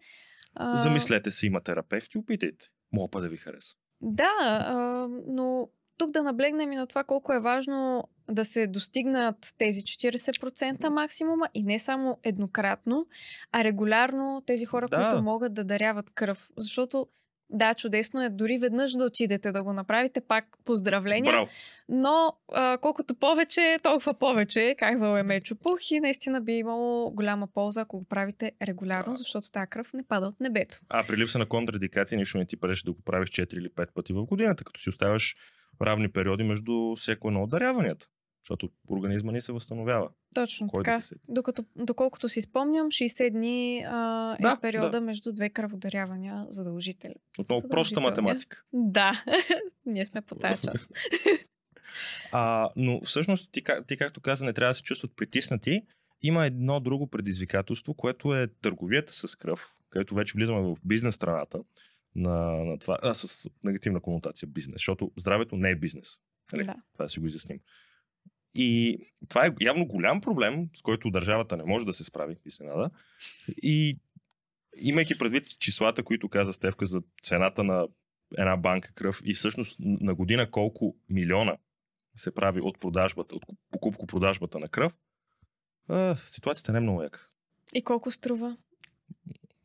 Замислете 0.74 1.30
се, 1.30 1.46
има 1.46 1.60
терапевти, 1.60 2.18
опитайте. 2.18 2.66
Мога 2.92 3.20
да 3.20 3.28
ви 3.28 3.36
хареса. 3.36 3.76
Да, 4.00 5.08
но 5.26 5.68
тук 5.98 6.10
да 6.10 6.22
наблегнем 6.22 6.72
и 6.72 6.76
на 6.76 6.86
това 6.86 7.04
колко 7.04 7.32
е 7.32 7.40
важно 7.40 8.08
да 8.30 8.44
се 8.44 8.66
достигнат 8.66 9.36
тези 9.58 9.80
40% 9.80 10.88
максимума 10.88 11.48
и 11.54 11.62
не 11.62 11.78
само 11.78 12.18
еднократно, 12.22 13.06
а 13.52 13.64
регулярно 13.64 14.42
тези 14.46 14.64
хора, 14.64 14.88
да. 14.88 14.96
които 14.96 15.22
могат 15.22 15.54
да 15.54 15.64
даряват 15.64 16.10
кръв. 16.10 16.50
Защото 16.56 17.06
Да, 17.50 17.74
чудесно 17.74 18.22
е 18.22 18.28
дори 18.28 18.58
веднъж 18.58 18.92
да 18.92 19.04
отидете 19.04 19.52
да 19.52 19.62
го 19.62 19.72
направите, 19.72 20.20
пак 20.20 20.44
поздравления. 20.64 21.32
Браво. 21.32 21.48
Но 21.88 22.32
а, 22.52 22.78
колкото 22.78 23.14
повече, 23.14 23.78
толкова 23.82 24.14
повече, 24.14 24.74
как 24.78 24.96
за 24.96 25.22
Мечо 25.24 25.54
Пух 25.56 25.90
и 25.90 26.00
наистина 26.00 26.40
би 26.40 26.52
имало 26.52 27.10
голяма 27.10 27.48
полза, 27.54 27.80
ако 27.80 27.98
го 27.98 28.04
правите 28.04 28.52
регулярно, 28.62 29.16
защото 29.16 29.50
тази 29.50 29.66
кръв 29.66 29.92
не 29.92 30.02
пада 30.08 30.26
от 30.26 30.40
небето. 30.40 30.78
А 30.88 31.06
при 31.06 31.16
липса 31.16 31.38
на 31.38 31.46
контрадикация 31.46 32.18
нищо 32.18 32.38
не 32.38 32.46
ти 32.46 32.56
преше 32.56 32.84
да 32.84 32.92
го 32.92 33.02
правиш 33.04 33.28
4 33.28 33.54
или 33.54 33.68
5 33.68 33.92
пъти 33.94 34.12
в 34.12 34.24
годината, 34.24 34.64
като 34.64 34.80
си 34.80 34.88
оставяш 34.88 35.36
равни 35.82 36.12
периоди 36.12 36.44
между 36.44 36.94
всеко 36.96 37.28
едно 37.28 37.42
от 37.42 37.50
даряванията. 37.50 38.06
Защото 38.44 38.68
организма 38.90 39.32
ни 39.32 39.40
се 39.40 39.52
възстановява. 39.52 40.08
Точно 40.34 40.68
Кой 40.68 40.82
да 40.82 40.84
така. 40.84 41.00
се 41.00 41.06
сети? 41.08 41.20
Докато, 41.28 41.64
доколкото 41.76 42.28
си 42.28 42.40
спомням, 42.40 42.86
60 42.86 43.30
дни 43.30 43.84
а, 43.88 44.36
Да, 44.40 44.52
е 44.58 44.60
периода 44.60 44.90
да. 44.90 45.00
между 45.00 45.32
две 45.32 45.50
кръводарявания 45.50 46.46
задължителни. 46.48 47.14
Отново 47.38 47.60
проста 47.60 47.68
Задължителни. 47.68 48.06
математика. 48.06 48.62
Да, 48.72 49.24
ние 49.86 50.04
сме 50.04 50.22
по 50.22 50.34
тази 50.34 50.62
част. 50.62 50.88
А, 52.32 52.68
но 52.76 53.00
всъщност 53.00 53.52
ти, 53.52 53.62
ти, 53.86 53.96
както 53.96 54.20
каза, 54.20 54.44
не 54.44 54.52
трябва 54.52 54.70
да 54.70 54.74
се 54.74 54.82
чувстват 54.82 55.16
притиснати. 55.16 55.82
Има 56.22 56.46
едно 56.46 56.80
друго 56.80 57.06
предизвикателство, 57.06 57.94
което 57.94 58.34
е 58.34 58.46
търговията 58.46 59.12
с 59.12 59.36
кръв, 59.36 59.74
където 59.90 60.14
вече 60.14 60.32
влизаме 60.36 60.60
в 60.60 60.76
бизнес 60.84 61.14
страната 61.14 61.60
на, 62.14 62.40
на 62.64 62.78
това, 62.78 62.98
а, 63.02 63.14
с 63.14 63.50
негативна 63.64 64.00
конотация 64.00 64.48
бизнес, 64.48 64.74
защото 64.74 65.10
здравето 65.16 65.56
не 65.56 65.70
е 65.70 65.76
бизнес. 65.76 66.18
Нали? 66.52 66.64
Да. 66.64 66.74
Това 66.92 67.04
да 67.04 67.08
си 67.08 67.20
го 67.20 67.26
изясним. 67.26 67.60
И 68.54 68.98
това 69.28 69.46
е 69.46 69.50
явно 69.60 69.86
голям 69.86 70.20
проблем, 70.20 70.68
с 70.74 70.82
който 70.82 71.10
държавата 71.10 71.56
не 71.56 71.64
може 71.64 71.86
да 71.86 71.92
се 71.92 72.04
справи, 72.04 72.36
изненада. 72.46 72.90
И 73.62 73.98
имайки 74.76 75.18
предвид 75.18 75.58
числата, 75.58 76.02
които 76.02 76.28
каза 76.28 76.52
Стевка 76.52 76.86
за 76.86 77.02
цената 77.22 77.64
на 77.64 77.88
една 78.38 78.56
банка 78.56 78.92
кръв 78.92 79.20
и 79.24 79.34
всъщност 79.34 79.76
на 79.80 80.14
година 80.14 80.50
колко 80.50 80.96
милиона 81.08 81.56
се 82.16 82.34
прави 82.34 82.60
от 82.60 82.80
продажбата, 82.80 83.36
от 83.36 83.42
покупко-продажбата 83.70 84.58
на 84.58 84.68
кръв, 84.68 84.92
а, 85.88 86.16
ситуацията 86.16 86.72
не 86.72 86.78
е 86.78 86.80
много 86.80 87.02
яка. 87.02 87.28
И 87.74 87.82
колко 87.82 88.10
струва 88.10 88.56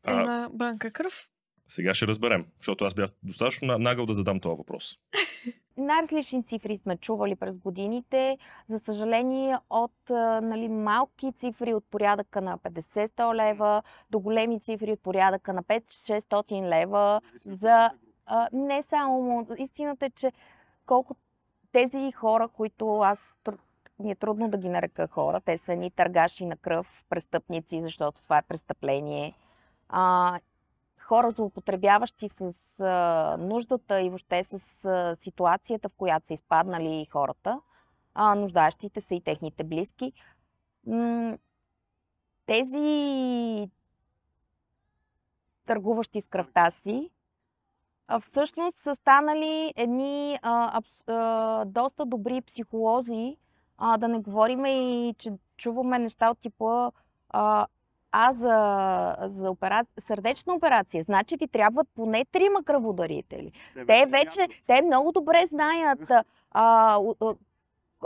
А, 0.02 0.20
една 0.20 0.48
банка 0.52 0.90
кръв? 0.90 1.30
сега 1.66 1.94
ще 1.94 2.06
разберем, 2.06 2.46
защото 2.58 2.84
аз 2.84 2.94
бях 2.94 3.10
достатъчно 3.22 3.66
на- 3.68 3.78
нагъл 3.78 4.06
да 4.06 4.14
задам 4.14 4.40
този 4.40 4.56
въпрос. 4.56 4.98
Най-различни 5.80 6.44
цифри 6.44 6.76
сме 6.76 6.96
чували 6.96 7.36
през 7.36 7.54
годините. 7.54 8.38
За 8.66 8.78
съжаление, 8.78 9.56
от 9.70 10.10
нали, 10.42 10.68
малки 10.68 11.32
цифри 11.32 11.74
от 11.74 11.84
порядъка 11.90 12.40
на 12.40 12.58
50-100 12.58 13.34
лева 13.34 13.82
до 14.10 14.20
големи 14.20 14.60
цифри 14.60 14.92
от 14.92 15.00
порядъка 15.00 15.52
на 15.52 15.62
5-600 15.62 16.68
лева 16.68 17.20
за 17.44 17.90
а, 18.26 18.48
не 18.52 18.82
само. 18.82 19.46
Истината 19.58 20.06
е, 20.06 20.10
че 20.10 20.32
колко 20.86 21.16
тези 21.72 22.12
хора, 22.12 22.48
които 22.48 22.98
аз 22.98 23.34
ми 23.98 24.10
е 24.10 24.14
трудно 24.14 24.48
да 24.48 24.58
ги 24.58 24.68
нарека 24.68 25.08
хора, 25.08 25.40
те 25.40 25.58
са 25.58 25.76
ни 25.76 25.90
търгаши 25.90 26.46
на 26.46 26.56
кръв, 26.56 27.04
престъпници, 27.08 27.80
защото 27.80 28.22
това 28.22 28.38
е 28.38 28.42
престъпление. 28.42 29.34
А, 29.88 30.38
хора 31.10 31.30
злоупотребяващи 31.30 32.28
с 32.28 32.40
а, 32.80 33.36
нуждата 33.40 34.00
и 34.02 34.08
въобще 34.08 34.44
с 34.44 34.84
а, 34.84 35.16
ситуацията, 35.16 35.88
в 35.88 35.94
която 35.96 36.26
са 36.26 36.34
изпаднали 36.34 37.06
хората, 37.12 37.60
а, 38.14 38.34
нуждаещите 38.34 39.00
се 39.00 39.14
и 39.14 39.20
техните 39.20 39.64
близки. 39.64 40.12
М- 40.86 41.38
тези 42.46 43.70
търгуващи 45.66 46.20
с 46.20 46.28
кръвта 46.28 46.70
си, 46.70 47.10
всъщност 48.20 48.78
са 48.78 48.94
станали 48.94 49.72
едни 49.76 50.38
а, 50.42 50.78
абс, 50.78 51.08
а, 51.08 51.64
доста 51.64 52.06
добри 52.06 52.40
психолози. 52.40 53.36
А, 53.78 53.98
да 53.98 54.08
не 54.08 54.18
говорим 54.18 54.64
и, 54.64 55.14
че 55.18 55.30
чуваме 55.56 55.98
неща 55.98 56.30
от 56.30 56.38
типа 56.38 56.90
а, 57.28 57.66
а 58.12 58.32
за, 58.32 59.16
за 59.22 59.50
опера... 59.50 59.84
сърдечна 59.98 60.54
операция, 60.54 61.02
значи 61.02 61.36
ви 61.36 61.48
трябват 61.48 61.88
поне 61.94 62.24
трима 62.24 62.62
кръводарители. 62.64 63.52
Те 63.86 64.04
вече, 64.06 64.48
те 64.66 64.82
много 64.82 65.12
добре 65.12 65.46
знаят 65.46 66.10
а, 66.10 66.24
а, 66.50 66.98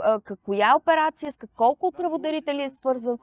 а, 0.03 0.19
коя 0.45 0.75
операция, 0.75 1.31
с 1.31 1.37
колко 1.55 1.91
кръводарители 1.91 2.63
е 2.63 2.69
свързан, 2.69 3.17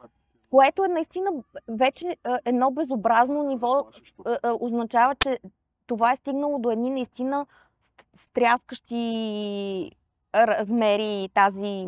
което 0.50 0.84
е 0.84 0.88
наистина 0.88 1.30
вече 1.68 2.16
а, 2.24 2.38
едно 2.44 2.70
безобразно 2.70 3.42
ниво, 3.42 3.86
а, 4.24 4.38
а, 4.42 4.56
означава, 4.60 5.14
че 5.14 5.38
това 5.86 6.12
е 6.12 6.16
стигнало 6.16 6.58
до 6.58 6.70
едни 6.70 6.90
наистина 6.90 7.46
ст- 7.82 8.06
стряскащи 8.14 9.92
размери 10.34 11.28
тази 11.34 11.86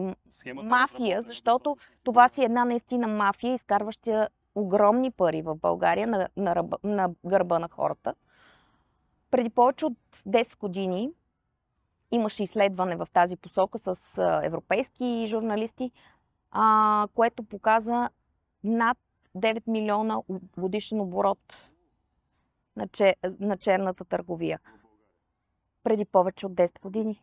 мафия, 0.54 1.22
защото 1.22 1.76
това 2.02 2.28
си 2.28 2.42
е 2.42 2.44
една 2.44 2.64
наистина 2.64 3.06
мафия, 3.08 3.54
изкарваща 3.54 4.28
огромни 4.54 5.10
пари 5.10 5.42
в 5.42 5.54
България 5.54 6.06
на, 6.06 6.28
на, 6.36 6.54
ръба, 6.54 6.78
на 6.84 7.10
гърба 7.26 7.58
на 7.58 7.68
хората. 7.68 8.14
Преди 9.30 9.50
повече 9.50 9.86
от 9.86 9.98
10 10.26 10.58
години 10.58 11.10
имаше 12.10 12.42
изследване 12.42 12.96
в 12.96 13.06
тази 13.12 13.36
посока 13.36 13.78
с 13.78 14.18
европейски 14.44 15.24
журналисти, 15.28 15.90
а, 16.50 17.08
което 17.14 17.42
показа 17.42 18.10
над 18.64 18.98
9 19.36 19.62
милиона 19.66 20.20
годишен 20.58 21.00
оборот 21.00 21.38
на, 22.76 22.88
че, 22.88 23.14
на 23.40 23.56
черната 23.56 24.04
търговия. 24.04 24.60
Преди 25.84 26.04
повече 26.04 26.46
от 26.46 26.52
10 26.52 26.80
години. 26.80 27.22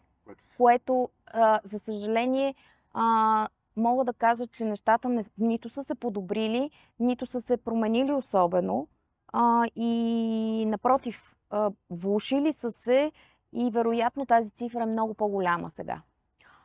Което, 0.57 1.09
а, 1.25 1.59
за 1.63 1.79
съжаление, 1.79 2.55
а, 2.93 3.47
мога 3.77 4.05
да 4.05 4.13
кажа, 4.13 4.47
че 4.47 4.65
нещата 4.65 5.09
не, 5.09 5.23
нито 5.37 5.69
са 5.69 5.83
се 5.83 5.95
подобрили, 5.95 6.71
нито 6.99 7.25
са 7.25 7.41
се 7.41 7.57
променили 7.57 8.11
особено. 8.11 8.87
А, 9.27 9.65
и 9.75 10.65
напротив, 10.67 11.35
а, 11.49 11.71
влушили 11.89 12.51
са 12.53 12.71
се 12.71 13.11
и 13.53 13.69
вероятно 13.71 14.25
тази 14.25 14.51
цифра 14.51 14.83
е 14.83 14.85
много 14.85 15.13
по-голяма 15.13 15.69
сега. 15.69 16.01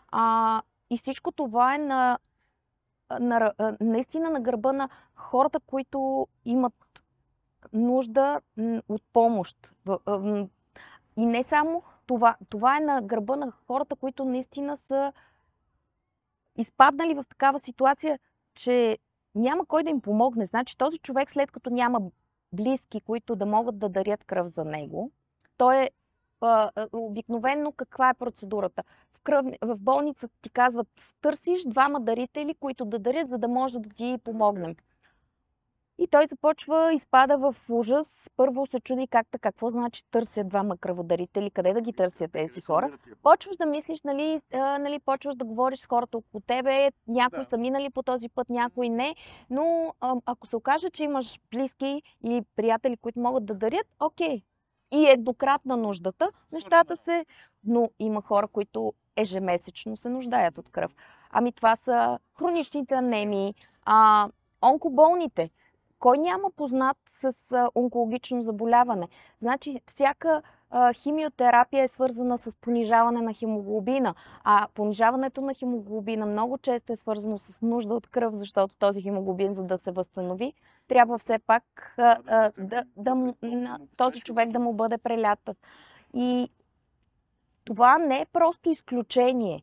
А, 0.09 0.63
и 0.91 0.99
всичко 0.99 1.33
това 1.33 1.75
е 1.75 1.79
на, 1.79 2.19
на, 3.21 3.53
наистина 3.81 4.31
на 4.31 4.41
гърба 4.41 4.73
на 4.73 4.89
хората, 5.15 5.61
които 5.61 6.29
имат 6.45 6.75
нужда 7.73 8.41
от 8.89 9.03
помощ. 9.13 9.73
И 11.17 11.27
не 11.27 11.43
само 11.43 11.83
това. 12.07 12.37
Това 12.51 12.77
е 12.77 12.81
на 12.81 13.03
гърба 13.03 13.37
на 13.37 13.51
хората, 13.67 13.97
които 13.97 14.25
наистина 14.25 14.77
са 14.77 15.13
изпаднали 16.57 17.15
в 17.15 17.25
такава 17.29 17.59
ситуация, 17.59 18.19
че 18.55 18.99
няма 19.35 19.67
кой 19.67 19.83
да 19.83 19.91
им 19.91 20.01
помогне. 20.01 20.45
Значи 20.45 20.79
този 20.79 20.99
човек, 20.99 21.31
след 21.31 21.51
като 21.51 21.71
няма 21.71 22.01
близки, 22.53 23.01
които 23.01 23.37
да 23.37 23.47
могат 23.47 23.79
да 23.79 23.89
дарят 23.89 24.25
кръв 24.25 24.47
за 24.47 24.65
него, 24.65 25.11
той 25.57 25.77
е 25.77 25.91
обикновенно 26.93 27.73
каква 27.73 28.11
е 28.11 28.15
процедурата? 28.15 28.83
В, 29.15 29.21
кръв, 29.21 29.47
в 29.63 29.77
болница 29.81 30.29
ти 30.43 30.51
казват, 30.51 30.89
търсиш 31.21 31.63
двама 31.67 32.01
дарители, 32.01 32.55
които 32.55 32.85
да 32.85 32.99
дарят, 32.99 33.29
за 33.29 33.39
да 33.39 33.49
може 33.49 33.79
да 33.79 33.89
ти 33.89 34.19
помогнем. 34.25 34.75
И 35.99 36.09
той 36.09 36.27
започва, 36.27 36.93
изпада 36.95 37.39
в 37.39 37.57
ужас. 37.71 38.31
Първо 38.37 38.67
се 38.67 38.81
чуди 38.81 39.07
как 39.07 39.27
така, 39.31 39.49
какво 39.49 39.71
значи 39.71 40.03
търсят 40.11 40.49
двама 40.49 40.77
кръводарители, 40.77 41.51
къде 41.51 41.73
да 41.73 41.81
ги 41.81 41.93
търсят 41.93 42.33
тези 42.33 42.61
хора. 42.61 42.99
Почваш 43.23 43.57
да 43.57 43.67
мислиш, 43.67 44.03
нали, 44.03 44.41
а, 44.53 44.79
нали, 44.79 44.99
почваш 44.99 45.35
да 45.35 45.45
говориш 45.45 45.79
с 45.79 45.87
хората 45.87 46.19
около 46.19 46.41
тебе, 46.47 46.91
някои 47.09 47.39
Да. 47.39 47.45
са 47.45 47.59
минали 47.59 47.91
по 47.91 48.03
този 48.03 48.29
път, 48.29 48.49
някои 48.49 48.89
не, 48.89 49.15
но 49.51 49.95
а, 50.01 50.15
ако 50.27 50.47
се 50.47 50.57
окаже, 50.57 50.91
че 50.91 51.05
имаш 51.05 51.39
близки 51.51 52.03
или 52.25 52.43
приятели, 52.57 52.97
които 52.97 53.21
могат 53.21 53.47
да 53.47 53.55
дарят, 53.55 53.87
окей. 54.01 54.43
И 54.93 55.09
еднократна 55.09 55.77
нуждата, 55.77 56.31
нещата 56.53 56.97
се... 56.97 57.27
Но 57.65 57.91
има 57.99 58.23
хора, 58.23 58.49
които 58.49 58.93
ежемесечно 59.17 59.97
се 59.97 60.09
нуждаят 60.09 60.59
от 60.59 60.71
кръв. 60.71 60.95
Ами 61.31 61.53
това 61.53 61.77
са 61.77 62.19
хроничните 62.39 62.95
анемии, 62.95 63.55
а, 63.85 64.29
онкоболните. 64.63 65.51
Кой 65.99 66.19
няма 66.19 66.51
познат 66.57 66.97
с 67.09 67.71
онкологично 67.75 68.41
заболяване? 68.41 69.09
Значи 69.39 69.81
всяка 69.87 70.43
химиотерапия 70.95 71.83
е 71.85 71.89
свързана 71.89 72.39
с 72.39 72.57
понижаване 72.57 73.23
на 73.23 73.35
хемоглобина, 73.35 74.15
а 74.45 74.69
понижаването 74.75 75.41
на 75.41 75.55
хемоглобина 75.55 76.27
много 76.27 76.59
често 76.59 76.93
е 76.93 76.97
свързано 76.97 77.39
с 77.39 77.63
нужда 77.63 77.95
от 77.95 78.07
кръв, 78.07 78.35
защото 78.35 78.75
този 78.79 79.03
хемоглобин, 79.03 79.55
за 79.55 79.63
да 79.63 79.79
се 79.79 79.93
възстанови, 79.93 80.53
трябва 80.89 81.19
все 81.19 81.39
пак 81.39 81.95
а, 81.99 82.19
а, 82.27 82.51
да, 82.59 82.85
да, 82.97 83.15
му- 83.15 83.37
на 83.43 83.79
този 83.97 84.21
човек 84.21 84.51
да 84.51 84.61
му 84.61 84.73
бъде 84.73 84.99
прелята. 84.99 85.55
И 86.15 86.49
това 87.65 87.99
не 87.99 88.21
е 88.21 88.27
просто 88.33 88.71
изключение. 88.71 89.63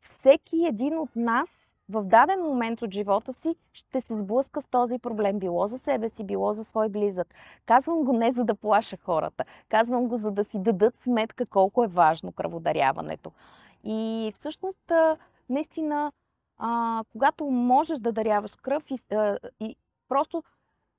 Всеки 0.00 0.66
един 0.66 0.98
от 0.98 1.16
нас 1.16 1.74
в 1.90 2.04
даден 2.04 2.40
момент 2.40 2.82
от 2.82 2.94
живота 2.94 3.32
си 3.32 3.54
ще 3.72 4.00
се 4.00 4.18
сблъска 4.18 4.60
с 4.60 4.66
този 4.66 4.98
проблем, 4.98 5.38
било 5.38 5.66
за 5.66 5.78
себе 5.78 6.08
си, 6.08 6.24
било 6.24 6.52
за 6.52 6.64
свой 6.64 6.88
близък. 6.88 7.34
Казвам 7.66 8.04
го 8.04 8.12
не 8.12 8.30
за 8.30 8.44
да 8.44 8.54
плаша 8.54 8.96
хората, 8.96 9.44
казвам 9.68 10.08
го 10.08 10.16
за 10.16 10.30
да 10.30 10.44
си 10.44 10.62
дадат 10.62 10.98
сметка 10.98 11.46
колко 11.46 11.84
е 11.84 11.88
важно 11.88 12.32
кръводаряването. 12.32 13.32
И 13.84 14.30
всъщност, 14.34 14.92
наистина, 15.48 16.12
а, 16.58 17.02
когато 17.12 17.44
можеш 17.44 17.98
да 17.98 18.12
даряваш 18.12 18.50
кръв 18.62 18.90
и, 18.90 19.14
а, 19.14 19.38
и 19.60 19.76
просто 20.08 20.42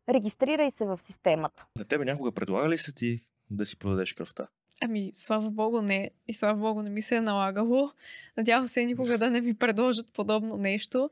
регистрирай 0.10 0.72
се 0.72 0.86
в 0.86 0.98
системата. 0.98 1.66
На 1.78 1.86
тебе 1.86 2.06
някога 2.06 2.32
предлага 2.32 2.70
ли 2.70 2.78
се 2.78 2.94
ти 2.94 3.20
да 3.50 3.66
си 3.66 3.80
продадеш 3.80 4.14
кръвта? 4.14 4.48
Ами, 4.84 5.12
слава 5.16 5.50
богу, 5.50 5.82
не. 5.82 6.12
И 6.28 6.34
слава 6.34 6.60
богу, 6.60 6.82
не 6.82 6.90
ми 6.90 7.02
се 7.02 7.16
е 7.16 7.22
налагало. 7.22 7.92
Надявам 8.38 8.68
се 8.68 8.86
никога 8.86 9.18
да 9.18 9.32
не 9.32 9.42
ми 9.42 9.54
предложат 9.54 10.14
подобно 10.14 10.58
нещо. 10.58 11.10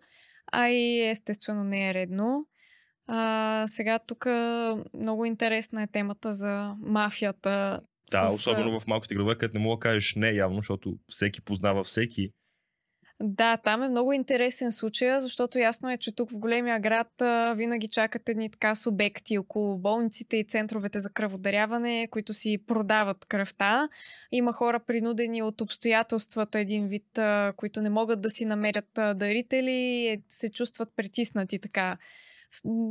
А 0.51 0.69
и 0.69 1.01
естествено 1.10 1.63
не 1.63 1.89
е 1.89 1.93
редно. 1.93 2.47
А, 3.08 3.63
сега 3.67 3.99
тук 3.99 4.25
много 4.93 5.25
интересна 5.25 5.84
е 5.84 5.88
темата 5.88 6.34
за 6.34 6.75
мафията. 6.79 7.82
Да, 8.12 8.27
с... 8.29 8.34
особено 8.34 8.79
в 8.79 8.88
малките 8.88 9.15
градове, 9.15 9.38
където 9.38 9.58
не 9.58 9.63
мога 9.63 9.75
да 9.75 9.79
кажеш 9.79 10.15
не 10.15 10.32
явно, 10.32 10.58
защото 10.58 10.97
всеки 11.08 11.41
познава 11.41 11.84
всеки. 11.84 12.32
Да, 13.21 13.58
там 13.58 13.84
е 13.84 13.89
много 13.89 14.13
интересен 14.13 14.71
случай, 14.71 15.19
защото 15.21 15.60
ясно 15.60 15.91
е, 15.91 15.97
че 15.97 16.15
тук 16.15 16.32
в 16.32 16.38
големия 16.38 16.79
град 16.79 17.21
а, 17.21 17.53
винаги 17.53 17.88
чакат 17.88 18.29
едни 18.29 18.49
така 18.49 18.75
субекти 18.75 19.38
около 19.38 19.77
болниците 19.77 20.38
и 20.38 20.47
центровете 20.47 20.99
за 20.99 21.10
кръводаряване, 21.10 22.08
които 22.12 22.34
си 22.34 22.58
продават 22.67 23.25
кръвта. 23.25 23.89
Има 24.32 24.53
хора 24.53 24.79
принудени 24.79 25.41
от 25.41 25.62
обстоятелствата 25.62 26.60
един 26.60 26.88
вид, 26.88 27.17
а, 27.17 27.53
които 27.58 27.82
не 27.82 27.89
могат 27.89 28.21
да 28.21 28.29
си 28.29 28.45
намерят 28.45 28.97
а, 28.97 29.13
дарители, 29.13 30.08
е, 30.08 30.21
се 30.27 30.51
чувстват 30.51 30.89
притиснати 30.95 31.60
така 31.60 31.97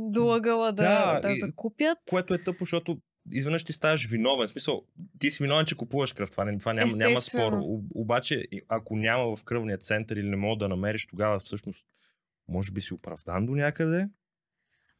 до 0.09 0.31
ъгъла 0.31 0.71
да, 0.71 1.19
да, 1.21 1.29
да 1.29 1.35
закупят. 1.35 1.97
Което 2.09 2.33
е 2.33 2.43
тъпо, 2.43 2.59
защото 2.59 2.97
изведнъж 3.31 3.63
ти 3.63 3.73
ставаш 3.73 4.07
виновен. 4.07 4.47
В 4.47 4.51
смисъл, 4.51 4.83
ти 5.19 5.31
си 5.31 5.43
виновен, 5.43 5.65
че 5.65 5.75
купуваш 5.75 6.13
кръв. 6.13 6.31
Това, 6.31 6.57
това 6.59 6.73
няма, 6.73 6.91
няма 6.95 7.17
спор. 7.17 7.53
Обаче, 7.95 8.45
ако 8.67 8.95
няма 8.95 9.35
в 9.35 9.43
кръвния 9.43 9.77
център 9.77 10.15
или 10.15 10.29
не 10.29 10.35
мога 10.35 10.57
да 10.57 10.69
намериш, 10.69 11.07
тогава 11.07 11.39
всъщност 11.39 11.85
може 12.47 12.71
би 12.71 12.81
си 12.81 12.93
оправдан 12.93 13.45
до 13.45 13.55
някъде. 13.55 14.09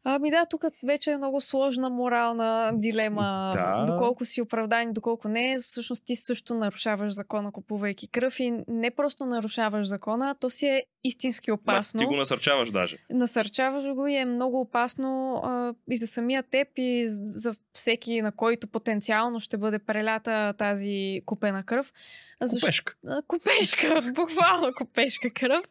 Ами 0.03 0.31
да, 0.31 0.45
тук 0.45 0.65
вече 0.83 1.11
е 1.11 1.17
много 1.17 1.41
сложна 1.41 1.89
морална 1.89 2.71
дилема. 2.73 3.51
Да. 3.55 3.85
Доколко 3.93 4.25
си 4.25 4.41
оправдан, 4.41 4.93
доколко 4.93 5.27
не. 5.27 5.57
Всъщност 5.59 6.05
ти 6.05 6.15
също 6.15 6.53
нарушаваш 6.53 7.13
закона, 7.13 7.51
купувайки 7.51 8.07
кръв 8.07 8.39
и 8.39 8.53
не 8.67 8.91
просто 8.91 9.25
нарушаваш 9.25 9.87
закона, 9.87 10.35
то 10.39 10.49
си 10.49 10.65
е 10.65 10.83
истински 11.03 11.51
опасно. 11.51 11.97
Ма, 11.97 12.01
ти 12.01 12.05
го 12.05 12.15
насърчаваш 12.15 12.71
даже. 12.71 12.97
Насърчаваш 13.09 13.93
го 13.93 14.07
и 14.07 14.15
е 14.15 14.25
много 14.25 14.59
опасно 14.59 15.41
а, 15.43 15.73
и 15.91 15.97
за 15.97 16.07
самия 16.07 16.43
теб 16.43 16.67
и 16.77 17.03
за 17.07 17.55
всеки, 17.73 18.21
на 18.21 18.31
който 18.31 18.67
потенциално 18.67 19.39
ще 19.39 19.57
бъде 19.57 19.79
прелята 19.79 20.53
тази 20.57 21.21
купена 21.25 21.63
кръв. 21.63 21.93
Защо... 22.41 22.65
Купешка. 22.65 22.93
Купешка, 23.27 24.11
буквално 24.15 24.73
купешка 24.77 25.29
кръв. 25.29 25.65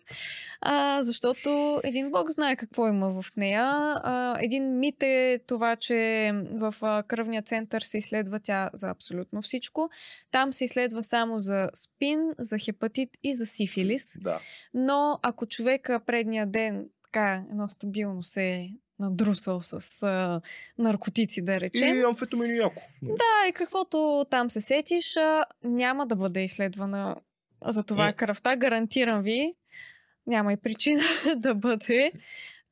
А, 0.60 1.02
защото 1.02 1.80
един 1.84 2.10
бог 2.10 2.30
знае 2.30 2.56
какво 2.56 2.88
има 2.88 3.22
в 3.22 3.36
нея. 3.36 3.64
А, 4.02 4.27
един 4.40 4.78
мит 4.78 5.02
е 5.02 5.40
това, 5.46 5.76
че 5.76 6.30
в 6.52 6.74
а, 6.82 7.02
кръвния 7.02 7.42
център 7.42 7.80
се 7.80 7.98
изследва 7.98 8.38
тя 8.38 8.70
за 8.72 8.88
абсолютно 8.88 9.42
всичко. 9.42 9.90
Там 10.30 10.52
се 10.52 10.64
изследва 10.64 11.02
само 11.02 11.38
за 11.38 11.68
спин, 11.74 12.34
за 12.38 12.58
хепатит 12.58 13.10
и 13.22 13.34
за 13.34 13.46
сифилис. 13.46 14.16
Да. 14.20 14.40
Но 14.74 15.18
ако 15.22 15.46
човека 15.46 16.00
предния 16.06 16.46
ден 16.46 16.88
така 17.04 17.44
едно 17.50 17.68
стабилно 17.68 18.22
се 18.22 18.50
е 18.50 18.70
надрусал 18.98 19.60
с 19.62 20.02
а, 20.02 20.40
наркотици, 20.78 21.44
да 21.44 21.60
речем. 21.60 21.96
И 21.96 22.02
амфетамини 22.02 22.56
яко. 22.56 22.82
Да, 23.02 23.48
и 23.48 23.52
каквото 23.52 24.26
там 24.30 24.50
се 24.50 24.60
сетиш, 24.60 25.16
а, 25.16 25.44
няма 25.64 26.06
да 26.06 26.16
бъде 26.16 26.44
изследвана 26.44 27.16
за 27.64 27.84
това 27.84 28.12
кръвта. 28.12 28.56
Гарантирам 28.56 29.22
ви, 29.22 29.54
няма 30.26 30.52
и 30.52 30.56
причина 30.56 31.02
да 31.36 31.54
бъде. 31.54 32.12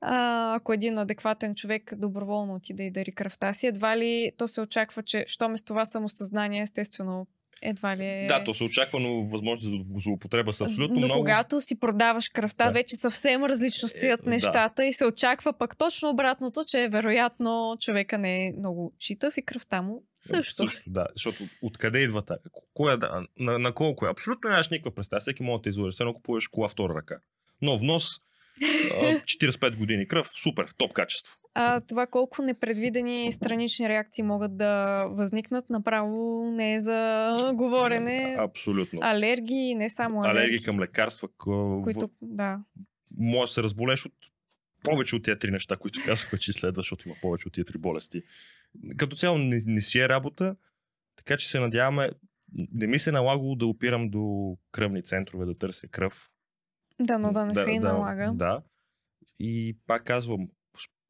А, 0.09 0.55
ако 0.55 0.73
един 0.73 0.99
адекватен 0.99 1.55
човек 1.55 1.93
доброволно 1.97 2.55
отиде 2.55 2.83
и 2.83 2.91
дари 2.91 3.13
кръвта 3.13 3.53
си, 3.53 3.67
едва 3.67 3.97
ли 3.97 4.33
то 4.39 4.49
се 4.49 4.61
очаква, 4.61 5.03
че 5.03 5.25
що 5.27 5.49
ме 5.49 5.57
с 5.57 5.63
това 5.63 5.85
самосъзнание, 5.85 6.63
естествено, 6.63 7.27
едва 7.63 7.97
ли 7.97 8.05
е... 8.05 8.27
Да, 8.27 8.45
то 8.45 8.55
се 8.55 8.65
очаква, 8.65 9.01
но 9.01 9.25
възможност 9.25 9.71
за 9.71 10.01
злоупотреба 10.01 10.53
са 10.53 10.65
абсолютно 10.65 11.01
но 11.01 11.07
много. 11.07 11.21
когато 11.21 11.61
си 11.61 11.81
продаваш 11.81 12.29
кръвта, 12.29 12.65
да. 12.65 12.71
вече 12.71 12.97
съвсем 12.97 13.45
различно 13.45 13.89
стоят 13.89 14.27
е, 14.27 14.29
нещата 14.29 14.83
да. 14.83 14.85
и 14.85 14.93
се 14.93 15.07
очаква 15.07 15.53
пък 15.53 15.77
точно 15.77 16.11
обратното, 16.11 16.65
че 16.67 16.89
вероятно 16.89 17.77
човека 17.81 18.19
не 18.19 18.47
е 18.47 18.53
много 18.59 18.93
читав 18.99 19.37
и 19.37 19.43
кръвта 19.43 19.83
му 19.83 20.03
също. 20.21 20.63
Също, 20.63 20.83
да. 20.87 21.07
Защото 21.15 21.45
откъде 21.63 21.99
идва 21.99 22.23
тази? 22.23 22.41
Кой 22.75 22.95
е, 22.95 22.97
да, 22.97 23.27
на, 23.39 23.59
на 23.59 23.73
колко 23.73 24.07
е? 24.07 24.11
Абсолютно 24.11 24.51
нямаш 24.51 24.69
никаква 24.69 24.95
представа. 24.95 25.21
Всеки 25.21 25.43
може 25.43 25.59
да 25.59 25.63
те 25.63 25.69
излъжеш. 25.69 25.95
Все 25.95 26.05
купуваш 26.05 26.49
кола 26.49 26.69
втора 26.69 26.95
ръка. 26.95 27.17
Но 27.63 27.79
внос 27.79 28.21
45 28.61 29.77
години 29.77 30.09
кръв, 30.09 30.29
супер, 30.43 30.67
топ 30.77 30.93
качество. 30.93 31.37
А 31.55 31.81
това 31.81 32.07
колко 32.07 32.43
непредвидени 32.43 33.33
странични 33.33 33.89
реакции 33.89 34.25
могат 34.25 34.57
да 34.57 35.05
възникнат, 35.11 35.71
направо 35.71 36.51
не 36.51 36.75
е 36.75 36.81
за 36.81 37.37
говорене. 37.55 38.37
Абсолютно. 38.39 39.01
Алергии, 39.03 39.75
не 39.75 39.89
само 39.89 40.21
алергии. 40.21 40.41
Алергии 40.41 40.63
към 40.63 40.81
лекарства, 40.81 41.29
които, 41.85 42.11
да. 42.23 42.59
Може 43.19 43.51
да 43.51 43.55
се 43.55 43.63
разболеш 43.63 44.07
от 44.07 44.13
повече 44.83 45.17
от 45.17 45.23
тези 45.23 45.39
три 45.39 45.51
неща, 45.51 45.77
които 45.77 46.01
казах, 46.07 46.39
че 46.41 46.51
изследва, 46.51 46.81
защото 46.81 47.09
има 47.09 47.17
повече 47.23 47.49
от 47.49 47.55
тези 47.55 47.65
три 47.65 47.79
болести. 47.79 48.23
Като 48.97 49.17
цяло 49.17 49.39
не, 49.39 49.61
не 49.67 49.81
си 49.81 49.99
е 49.99 50.09
работа, 50.09 50.57
така 51.17 51.37
че 51.37 51.49
се 51.49 51.61
надяваме, 51.61 52.11
не 52.73 52.87
ми 52.87 52.99
се 52.99 53.13
налагало 53.13 53.55
да 53.55 53.67
опирам 53.67 54.09
до 54.09 54.57
кръвни 54.73 55.03
центрове, 55.03 55.47
да 55.47 55.59
търся 55.59 55.89
кръв. 55.89 56.31
Да, 57.01 57.19
но 57.19 57.33
да 57.33 57.47
не 57.47 57.53
да, 57.53 57.63
се 57.63 57.71
и 57.71 57.81
да, 57.81 57.93
налага. 57.93 58.33
Да. 58.35 58.63
И 59.39 59.77
пак 59.87 60.05
казвам, 60.05 60.49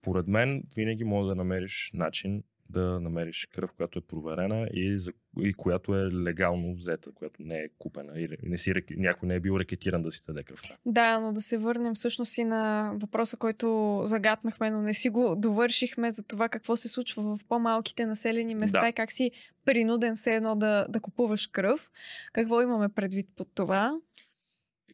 според 0.02 0.26
мен 0.26 0.62
винаги 0.76 1.04
може 1.04 1.28
да 1.28 1.34
намериш 1.34 1.90
начин 1.94 2.42
да 2.70 3.00
намериш 3.00 3.48
кръв, 3.52 3.72
която 3.72 3.98
е 3.98 4.02
проверена 4.02 4.68
и, 4.72 4.98
за, 4.98 5.12
и 5.40 5.54
която 5.54 5.94
е 5.94 6.12
легално 6.12 6.74
взета, 6.74 7.12
която 7.12 7.42
не 7.42 7.58
е 7.58 7.68
купена 7.78 8.20
и 8.20 8.28
не 8.42 8.58
си, 8.58 8.72
някой 8.90 9.28
не 9.28 9.34
е 9.34 9.40
бил 9.40 9.58
рекетиран 9.58 10.02
да 10.02 10.10
си 10.10 10.22
даде 10.26 10.42
кръвта. 10.42 10.76
Да, 10.86 11.20
но 11.20 11.32
да 11.32 11.40
се 11.40 11.58
върнем 11.58 11.94
всъщност 11.94 12.38
и 12.38 12.44
на 12.44 12.92
въпроса, 12.94 13.36
който 13.36 14.00
загатнахме, 14.04 14.70
но 14.70 14.82
не 14.82 14.94
си 14.94 15.08
го 15.08 15.36
довършихме 15.36 16.10
за 16.10 16.22
това 16.22 16.48
какво 16.48 16.76
се 16.76 16.88
случва 16.88 17.22
в 17.22 17.38
по-малките 17.48 18.06
населени 18.06 18.54
места 18.54 18.80
да. 18.80 18.88
и 18.88 18.92
как 18.92 19.12
си 19.12 19.30
принуден 19.64 20.16
се 20.16 20.34
едно 20.34 20.56
да, 20.56 20.86
да 20.88 21.00
купуваш 21.00 21.46
кръв. 21.46 21.90
Какво 22.32 22.62
имаме 22.62 22.88
предвид 22.88 23.28
под 23.36 23.48
това? 23.54 23.98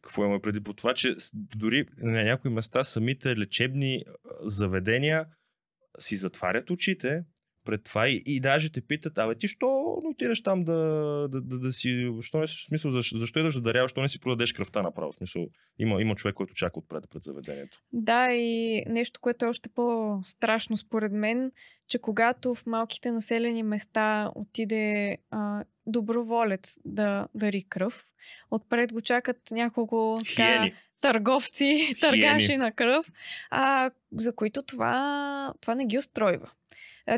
Какво 0.03 0.23
имаме 0.23 0.39
преди? 0.39 0.63
По 0.63 0.73
това, 0.73 0.93
че 0.93 1.15
дори 1.33 1.85
на 1.97 2.23
някои 2.23 2.51
места 2.51 2.83
самите 2.83 3.37
лечебни 3.37 4.03
заведения 4.39 5.25
си 5.99 6.15
затварят 6.15 6.69
очите 6.69 7.23
пред 7.63 7.83
това 7.83 8.09
и, 8.09 8.23
и 8.25 8.39
даже 8.39 8.71
те 8.71 8.81
питат, 8.81 9.17
абе 9.17 9.35
ти 9.35 9.47
що 9.47 9.99
отидеш 10.05 10.43
там 10.43 10.63
да, 10.63 10.73
да, 11.31 11.41
да, 11.41 11.59
да 11.59 11.71
си, 11.71 12.11
що 12.21 12.39
не 12.39 12.47
си, 12.47 12.65
смисъл, 12.67 12.91
защо, 12.91 13.17
защо 13.17 13.39
идваш 13.39 13.55
да 13.55 13.61
даряваш, 13.61 13.91
що 13.91 14.01
не 14.01 14.09
си 14.09 14.19
продадеш 14.19 14.53
кръвта 14.53 14.81
направо, 14.81 15.11
в 15.11 15.15
смисъл, 15.15 15.47
има, 15.79 16.01
има 16.01 16.15
човек, 16.15 16.35
който 16.35 16.53
чака 16.53 16.79
отпред 16.79 17.03
пред 17.09 17.23
заведението. 17.23 17.79
Да, 17.93 18.31
и 18.31 18.83
нещо, 18.87 19.19
което 19.21 19.45
е 19.45 19.47
още 19.47 19.69
по-страшно 19.69 20.77
според 20.77 21.11
мен, 21.11 21.51
че 21.87 21.99
когато 21.99 22.55
в 22.55 22.65
малките 22.65 23.11
населени 23.11 23.63
места 23.63 24.31
отиде 24.35 25.17
а, 25.31 25.63
доброволец 25.85 26.79
да 26.85 27.27
дари 27.35 27.63
кръв, 27.69 28.07
отпред 28.51 28.93
го 28.93 29.01
чакат 29.01 29.37
няколко 29.51 30.17
така, 30.35 30.69
търговци, 31.01 31.95
търгаши 32.01 32.57
на 32.57 32.71
кръв, 32.71 33.11
а, 33.49 33.91
за 34.11 34.35
които 34.35 34.63
това, 34.63 35.53
това 35.61 35.75
не 35.75 35.85
ги 35.85 35.97
устройва 35.97 36.51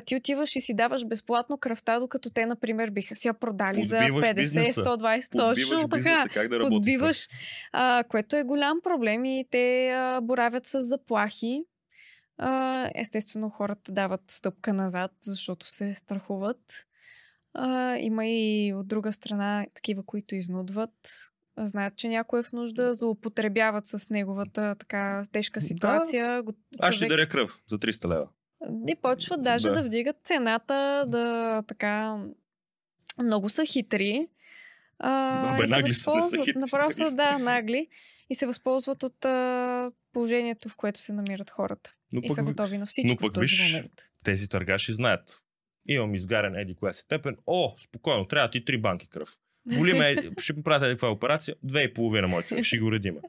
ти 0.06 0.16
отиваш 0.16 0.56
и 0.56 0.62
си 0.62 0.74
даваш 0.74 1.06
безплатно 1.06 1.58
кръвта, 1.58 2.00
докато 2.00 2.30
те, 2.30 2.46
например, 2.46 2.90
биха 2.90 3.16
си 3.16 3.28
я 3.28 3.34
продали 3.34 3.82
Подбиваш 3.82 4.26
за 4.26 4.34
50, 4.34 4.36
бизнеса. 4.36 4.82
120, 4.82 5.32
точно 5.32 5.88
така. 5.88 6.26
Как 6.34 6.48
да 6.48 6.68
Подбиваш, 6.68 7.28
а, 7.72 8.04
което 8.10 8.36
е 8.36 8.44
голям 8.44 8.82
проблем 8.84 9.26
и 9.26 9.46
те 9.52 9.92
а, 9.92 10.22
боравят 10.22 10.66
с 10.66 10.82
заплахи. 10.82 11.64
А, 12.38 12.90
естествено, 12.96 13.50
хората 13.50 13.92
дават 13.92 14.22
стъпка 14.28 14.74
назад, 14.74 15.12
защото 15.22 15.68
се 15.70 15.96
страхуват. 15.96 16.86
А, 17.54 17.98
има 17.98 18.26
и 18.26 18.74
от 18.74 18.88
друга 18.88 19.12
страна 19.12 19.66
такива, 19.74 20.04
които 20.04 20.36
изнудват. 20.36 20.92
Знаят, 21.58 21.96
че 21.96 22.08
някой 22.08 22.40
е 22.40 22.44
в 22.44 22.52
нужда, 22.52 22.94
злоупотребяват 22.94 23.86
с 23.86 24.10
неговата 24.10 24.76
така 24.76 25.26
тежка 25.32 25.62
ситуация. 25.62 26.44
Да. 26.44 26.54
Аз 26.80 26.96
ще 26.96 27.08
даря 27.08 27.30
кръв 27.30 27.62
за 27.68 27.80
300 27.80 28.08
лева. 28.08 28.28
И 28.88 28.96
почват 29.02 29.44
даже 29.44 29.68
да. 29.68 29.74
да 29.74 29.84
вдигат 29.84 30.16
цената, 30.24 31.06
да 31.08 31.64
така... 31.68 32.18
Много 33.20 33.50
са 33.50 33.66
хитри. 33.66 34.28
А, 35.00 35.68
се 35.68 35.76
нагли 35.76 35.90
са, 35.90 36.16
не 36.16 36.22
са 36.22 36.38
хитри, 36.38 36.60
направо 36.60 36.90
да, 37.16 37.38
нагли. 37.38 37.88
И 38.30 38.36
се 38.36 38.46
възползват 38.46 39.04
от 39.04 39.26
а, 39.26 39.92
положението, 40.14 40.70
в 40.70 40.76
което 40.76 41.00
се 41.00 41.14
намират 41.14 41.50
хората. 41.50 41.94
Но 42.12 42.20
И 42.24 42.28
пък 42.28 42.36
са 42.36 42.42
ви- 42.42 42.48
готови 42.48 42.78
на 42.78 42.86
всичко 42.86 43.18
пък 43.18 43.32
в 43.32 43.34
този 43.34 43.42
виж, 43.42 43.74
момент. 43.74 43.92
тези 44.24 44.50
търгаши 44.50 44.94
знаят. 44.94 45.42
Имам 45.88 46.16
изгарен 46.16 46.56
еди 46.56 46.76
коя 46.76 46.94
си 46.94 47.02
степен. 47.02 47.38
О, 47.48 47.74
спокойно, 47.78 48.28
трябва 48.28 48.50
ти 48.50 48.66
три 48.66 48.82
банки 48.82 49.10
кръв. 49.10 49.38
Боли 49.78 49.94
ме, 49.94 50.16
ще 50.40 50.54
ми 50.54 50.64
правите 50.64 50.94
каква 50.94 51.12
операция? 51.12 51.56
Две 51.64 51.84
и 51.84 51.94
половина, 51.94 52.28
мой 52.28 52.44
човек, 52.44 52.64
ще 52.64 52.78
го 52.78 52.92
редиме. 52.92 53.20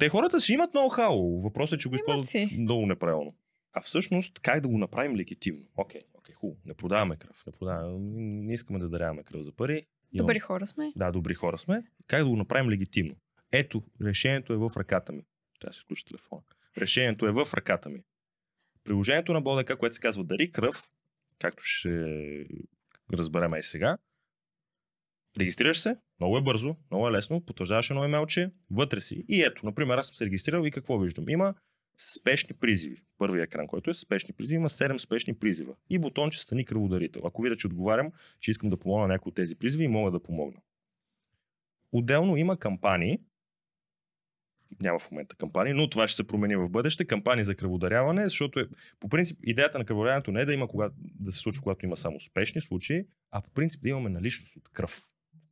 Те 0.00 0.08
хората 0.08 0.40
си 0.40 0.52
имат 0.52 0.74
ноу-хау. 0.74 1.42
Въпросът 1.42 1.78
е, 1.78 1.82
че 1.82 1.88
го 1.88 1.94
използват 1.94 2.52
много 2.58 2.86
неправилно. 2.86 3.34
А 3.76 3.80
всъщност, 3.80 4.38
как 4.40 4.60
да 4.60 4.68
го 4.68 4.78
направим 4.78 5.16
легитимно? 5.16 5.64
Окей, 5.76 6.00
окей, 6.14 6.34
хубаво. 6.34 6.60
Не 6.64 6.74
продаваме 6.74 7.16
кръв. 7.16 7.46
Не, 7.46 7.52
продаваме, 7.52 7.98
не 8.18 8.54
искаме 8.54 8.78
да 8.78 8.88
даряваме 8.88 9.22
кръв 9.22 9.42
за 9.42 9.52
пари. 9.52 9.86
Имам- 10.12 10.26
Добри 10.26 10.38
хора 10.38 10.66
сме. 10.66 10.92
Да, 10.96 11.12
добри 11.12 11.34
хора 11.34 11.58
сме. 11.58 11.82
Как 12.06 12.22
да 12.22 12.28
го 12.28 12.36
направим 12.36 12.70
легитимно? 12.70 13.14
Ето, 13.52 13.82
решението 14.02 14.52
е 14.52 14.56
в 14.56 14.70
ръката 14.76 15.12
ми. 15.12 15.22
Трябва 15.60 15.70
да 15.70 15.74
си 15.74 15.80
включи 15.80 16.04
телефона. 16.04 16.42
Решението 16.78 17.26
е 17.26 17.32
в 17.32 17.54
ръката 17.54 17.88
ми. 17.88 18.02
Приложението 18.84 19.32
на 19.32 19.40
БОДК, 19.40 19.76
което 19.78 19.94
се 19.94 20.00
казва 20.00 20.24
Дари 20.24 20.52
кръв, 20.52 20.90
както 21.38 21.62
ще 21.62 21.90
разберем 23.12 23.54
и 23.54 23.62
сега, 23.62 23.98
регистрираш 25.38 25.80
се, 25.80 25.96
много 26.20 26.38
е 26.38 26.42
бързо, 26.42 26.76
много 26.90 27.08
е 27.08 27.12
лесно, 27.12 27.40
потвърждаваш 27.40 27.90
едно 27.90 28.04
имейлче, 28.04 28.50
вътре 28.70 29.00
си. 29.00 29.24
И 29.28 29.42
ето, 29.42 29.66
например, 29.66 29.98
аз 29.98 30.06
съм 30.06 30.14
се 30.14 30.24
регистрирал 30.24 30.64
и 30.64 30.70
какво 30.70 30.98
виждам? 30.98 31.28
Има 31.28 31.54
спешни 31.98 32.56
призиви. 32.56 33.02
Първият 33.18 33.46
екран, 33.46 33.66
който 33.66 33.90
е 33.90 33.94
спешни 33.94 34.34
призиви, 34.34 34.56
има 34.56 34.68
7 34.68 34.98
спешни 34.98 35.34
призива. 35.34 35.74
И 35.90 35.98
бутонче 35.98 36.40
стани 36.40 36.64
кръводарител. 36.64 37.22
Ако 37.24 37.42
видя, 37.42 37.56
че 37.56 37.66
отговарям, 37.66 38.12
че 38.40 38.50
искам 38.50 38.70
да 38.70 38.76
помогна 38.76 39.06
на 39.06 39.14
някой 39.14 39.30
от 39.30 39.36
тези 39.36 39.56
призиви 39.56 39.84
и 39.84 39.88
мога 39.88 40.10
да 40.10 40.22
помогна. 40.22 40.60
Отделно 41.92 42.36
има 42.36 42.56
кампании, 42.56 43.18
няма 44.80 44.98
в 44.98 45.10
момента 45.10 45.36
кампании, 45.36 45.72
но 45.72 45.90
това 45.90 46.06
ще 46.06 46.16
се 46.16 46.26
промени 46.26 46.56
в 46.56 46.70
бъдеще, 46.70 47.04
кампании 47.04 47.44
за 47.44 47.54
кръводаряване, 47.54 48.24
защото 48.24 48.60
е, 48.60 48.66
по 49.00 49.08
принцип 49.08 49.38
идеята 49.42 49.78
на 49.78 49.84
кръводаряването 49.84 50.32
не 50.32 50.40
е 50.40 50.44
да 50.44 50.54
има 50.54 50.68
кога, 50.68 50.90
да 50.98 51.32
се 51.32 51.38
случва, 51.38 51.62
когато 51.62 51.86
има 51.86 51.96
само 51.96 52.20
спешни 52.20 52.60
случаи, 52.60 53.06
а 53.30 53.42
по 53.42 53.50
принцип 53.50 53.82
да 53.82 53.88
имаме 53.88 54.10
наличност 54.10 54.56
от 54.56 54.68
кръв, 54.68 55.02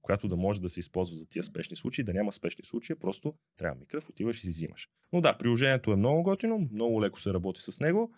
която 0.05 0.29
да 0.29 0.37
може 0.37 0.61
да 0.61 0.69
се 0.69 0.81
използва 0.81 1.17
за 1.17 1.29
тия 1.29 1.43
спешни 1.43 1.77
случаи, 1.77 2.05
да 2.05 2.15
няма 2.15 2.33
спешни 2.33 2.65
случаи, 2.65 2.97
просто 2.97 3.35
трябва 3.57 3.79
ми 3.81 3.87
кръв, 3.87 4.09
отиваш 4.09 4.39
и 4.39 4.41
си 4.41 4.49
взимаш. 4.49 4.89
Но 5.13 5.21
да, 5.21 5.39
приложението 5.39 5.93
е 5.93 5.97
много 5.97 6.23
готино, 6.23 6.69
много 6.73 7.03
леко 7.03 7.21
се 7.21 7.35
работи 7.35 7.61
с 7.61 7.81
него 7.81 8.15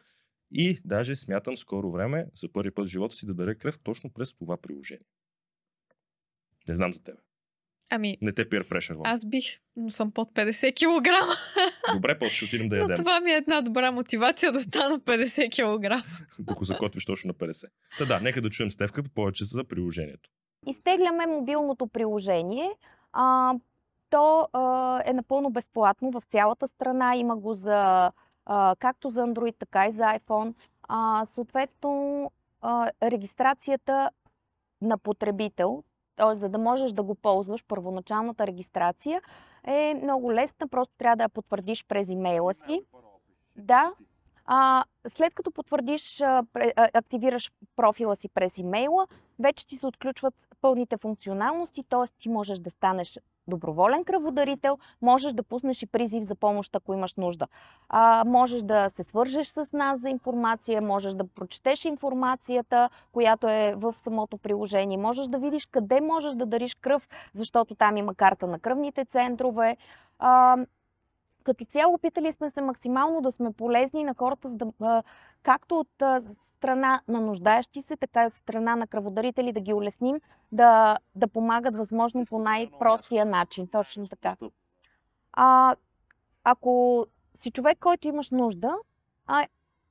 и 0.50 0.78
даже 0.84 1.16
смятам 1.16 1.56
скоро 1.56 1.90
време 1.90 2.26
за 2.34 2.52
първи 2.52 2.70
път 2.70 2.86
в 2.86 2.90
живота 2.90 3.16
си 3.16 3.26
да 3.26 3.34
даря 3.34 3.54
кръв 3.54 3.78
точно 3.78 4.10
през 4.12 4.34
това 4.34 4.56
приложение. 4.56 5.06
Не 6.68 6.74
знам 6.74 6.92
за 6.92 7.02
тебе. 7.02 7.18
Ами, 7.90 8.18
Не 8.22 8.32
те 8.32 8.48
peer 8.48 8.68
pressure. 8.68 9.00
Аз... 9.04 9.28
бих, 9.28 9.44
но 9.76 9.90
съм 9.90 10.12
под 10.12 10.32
50 10.34 10.72
кг. 10.74 11.08
Добре, 11.94 12.18
после 12.18 12.36
ще 12.36 12.44
отидем 12.44 12.68
да 12.68 12.76
Но 12.76 12.82
ядем, 12.82 12.96
това 12.96 13.20
ми 13.20 13.30
е 13.30 13.34
една 13.34 13.60
добра 13.60 13.90
мотивация 13.90 14.52
да 14.52 14.60
стана 14.60 15.00
50 15.00 15.50
кг. 15.50 16.06
докато 16.38 16.64
закотвиш 16.64 17.04
точно 17.04 17.28
на 17.28 17.34
50. 17.34 17.68
Та 17.98 18.04
да, 18.04 18.20
нека 18.20 18.42
да 18.42 18.50
чуем 18.50 18.70
Стевка 18.70 19.02
повече 19.02 19.44
за 19.44 19.64
приложението. 19.64 20.30
Изтегляме 20.66 21.26
мобилното 21.26 21.86
приложение. 21.86 22.70
А, 23.12 23.54
то 24.10 24.48
а, 24.52 25.02
е 25.04 25.12
напълно 25.12 25.50
безплатно 25.50 26.10
в 26.10 26.22
цялата 26.24 26.68
страна. 26.68 27.16
Има 27.16 27.36
го 27.36 27.54
за 27.54 28.12
а, 28.46 28.76
както 28.78 29.08
за 29.08 29.20
Android, 29.20 29.56
така 29.58 29.86
и 29.86 29.90
за 29.90 30.04
iPhone. 30.04 30.54
А, 30.88 31.24
съответно, 31.24 32.30
а, 32.60 32.90
регистрацията 33.02 34.10
на 34.82 34.98
потребител, 34.98 35.82
т.е. 36.16 36.34
за 36.34 36.48
да 36.48 36.58
можеш 36.58 36.92
да 36.92 37.02
го 37.02 37.14
ползваш, 37.14 37.64
първоначалната 37.68 38.46
регистрация 38.46 39.22
е 39.64 39.94
много 40.02 40.32
лесна. 40.32 40.68
Просто 40.68 40.94
трябва 40.98 41.16
да 41.16 41.22
я 41.22 41.28
потвърдиш 41.28 41.84
през 41.86 42.10
имейла 42.10 42.54
си. 42.54 42.82
Да. 43.56 43.92
А, 44.46 44.84
след 45.08 45.34
като 45.34 45.50
потвърдиш, 45.50 46.22
активираш 46.76 47.50
профила 47.76 48.16
си 48.16 48.28
през 48.28 48.58
имейла, 48.58 49.06
вече 49.38 49.66
ти 49.66 49.76
се 49.76 49.86
отключват 49.86 50.34
пълните 50.60 50.96
функционалности, 50.96 51.84
т.е. 51.88 52.08
ти 52.18 52.28
можеш 52.28 52.58
да 52.58 52.70
станеш 52.70 53.18
доброволен 53.48 54.04
кръводарител, 54.04 54.78
можеш 55.02 55.32
да 55.32 55.42
пуснеш 55.42 55.82
и 55.82 55.86
призив 55.86 56.22
за 56.22 56.34
помощ, 56.34 56.76
ако 56.76 56.94
имаш 56.94 57.14
нужда. 57.14 57.46
А, 57.88 58.24
можеш 58.26 58.62
да 58.62 58.90
се 58.90 59.02
свържеш 59.02 59.46
с 59.46 59.72
нас 59.72 60.00
за 60.00 60.08
информация, 60.08 60.82
можеш 60.82 61.12
да 61.12 61.26
прочетеш 61.26 61.84
информацията, 61.84 62.90
която 63.12 63.48
е 63.48 63.74
в 63.76 63.92
самото 63.92 64.38
приложение, 64.38 64.98
можеш 64.98 65.26
да 65.26 65.38
видиш 65.38 65.66
къде 65.66 66.00
можеш 66.00 66.34
да 66.34 66.46
дариш 66.46 66.74
кръв, 66.74 67.08
защото 67.34 67.74
там 67.74 67.96
има 67.96 68.14
карта 68.14 68.46
на 68.46 68.58
кръвните 68.58 69.04
центрове. 69.04 69.76
А, 70.18 70.56
като 71.46 71.64
цяло 71.64 71.94
опитали 71.94 72.32
сме 72.32 72.50
се 72.50 72.60
максимално 72.60 73.20
да 73.20 73.32
сме 73.32 73.52
полезни 73.52 74.04
на 74.04 74.14
хората, 74.18 74.48
за 74.48 74.56
да, 74.56 75.02
както 75.42 75.78
от 75.78 76.02
страна 76.42 77.00
на 77.08 77.20
нуждаещи 77.20 77.82
се, 77.82 77.96
така 77.96 78.24
и 78.24 78.26
от 78.26 78.34
страна 78.34 78.76
на 78.76 78.86
кръводарители 78.86 79.52
да 79.52 79.60
ги 79.60 79.74
улесним 79.74 80.20
да, 80.52 80.96
да 81.14 81.28
помагат 81.28 81.76
възможно 81.76 82.24
по 82.28 82.38
най-простия 82.38 83.26
начин. 83.26 83.66
Точно 83.66 84.08
така. 84.08 84.36
А, 85.32 85.76
ако 86.44 87.06
си 87.34 87.50
човек, 87.50 87.78
който 87.78 88.08
имаш 88.08 88.30
нужда, 88.30 88.74
а, 89.26 89.46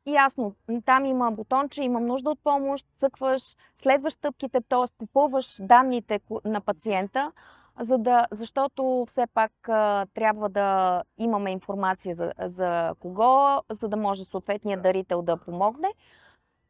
ясно, 0.06 0.56
там 0.86 1.06
има 1.06 1.32
бутонче, 1.32 1.84
имам 1.84 2.06
нужда 2.06 2.30
от 2.30 2.39
помощ, 2.43 2.86
цъкваш, 2.97 3.56
следваш 3.76 4.14
стъпките, 4.14 4.62
т.е. 4.62 4.93
попълваш 4.97 5.58
данните 5.62 6.20
на 6.45 6.62
пациента, 6.62 7.32
за 7.80 7.97
да, 7.97 8.28
защото 8.32 9.05
все 9.09 9.28
пак 9.28 9.69
а, 9.69 10.05
трябва 10.13 10.49
да 10.49 11.01
имаме 11.17 11.51
информация 11.51 12.15
за, 12.15 12.32
за 12.39 12.93
кого, 12.99 13.61
за 13.71 13.88
да 13.89 13.97
може 13.97 14.26
съответният 14.26 14.82
дарител 14.82 15.21
да 15.21 15.38
помогне. 15.38 15.93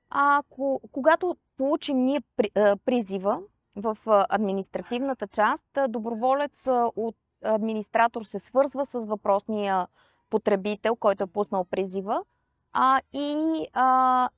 А 0.10 0.42
ко- 0.50 0.82
когато 0.92 1.36
получим 1.58 2.02
ние 2.02 2.22
при, 2.38 2.52
а, 2.56 2.78
призива 2.86 3.40
в 3.76 3.98
административната 4.30 5.28
част, 5.28 5.66
доброволец 5.90 6.68
от 6.96 7.16
администратор 7.44 8.24
се 8.24 8.40
свързва 8.40 8.86
с 8.86 9.06
въпросния 9.06 9.88
потребител, 10.30 10.96
който 10.96 11.24
е 11.24 11.28
пуснал 11.28 11.66
призива 11.66 12.24
а, 12.74 13.02
и 13.14 13.68
а, 13.74 14.30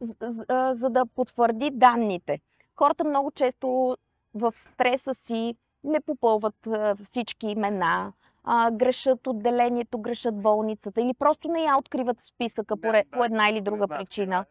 з- 0.00 0.16
з- 0.20 0.44
а, 0.48 0.74
за 0.74 0.90
да 0.90 1.06
потвърди 1.06 1.70
данните. 1.70 2.40
Хората 2.76 3.04
много 3.04 3.30
често 3.30 3.96
в 4.34 4.52
стреса 4.52 5.14
си 5.14 5.54
не 5.86 6.00
попълват 6.00 6.68
всички 7.04 7.46
имена, 7.46 8.12
а, 8.44 8.70
грешат 8.70 9.26
отделението, 9.26 9.98
грешат 9.98 10.42
болницата 10.42 11.00
или 11.00 11.14
просто 11.14 11.48
не 11.48 11.62
я 11.62 11.76
откриват 11.78 12.20
списъка 12.20 12.76
по, 12.76 12.92
по 13.10 13.24
една 13.24 13.48
или 13.48 13.60
друга 13.60 13.88
причина. 13.88 14.44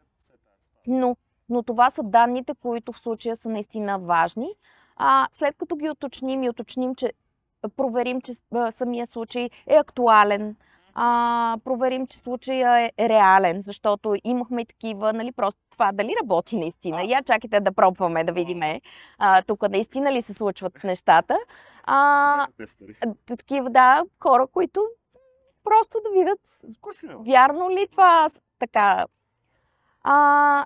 Но, 0.87 1.15
но 1.49 1.63
това 1.63 1.89
са 1.89 2.03
данните, 2.03 2.53
които 2.61 2.91
в 2.91 2.99
случая 2.99 3.35
са 3.35 3.49
наистина 3.49 3.99
важни. 3.99 4.49
А, 4.95 5.27
след 5.31 5.55
като 5.55 5.75
ги 5.75 5.89
уточним 5.89 6.43
и 6.43 6.49
уточним, 6.49 6.95
че 6.95 7.13
проверим, 7.77 8.21
че 8.21 8.33
самия 8.71 9.07
случай 9.07 9.49
е 9.67 9.75
актуален, 9.75 10.55
а, 10.95 11.57
проверим, 11.63 12.07
че 12.07 12.17
случая 12.17 12.91
е 12.97 13.09
реален, 13.09 13.61
защото 13.61 14.15
имахме 14.23 14.61
и 14.61 14.65
такива, 14.65 15.13
нали, 15.13 15.31
просто 15.31 15.59
това 15.71 15.91
дали 15.91 16.15
работи 16.21 16.57
наистина. 16.57 17.03
Я 17.03 17.23
чакайте 17.23 17.59
да 17.59 17.71
пробваме, 17.71 18.23
да 18.23 18.33
видим 18.33 18.61
тук 19.47 19.69
наистина 19.69 20.11
ли 20.11 20.21
се 20.21 20.33
случват 20.33 20.83
нещата. 20.83 21.37
А, 21.83 22.47
такива, 23.25 23.69
да, 23.69 24.03
хора, 24.19 24.47
които 24.47 24.85
просто 25.63 25.97
да 26.03 26.19
видят 26.19 26.39
вярно 27.25 27.69
ли 27.69 27.87
това 27.91 28.29
така. 28.59 29.05
А, 30.03 30.65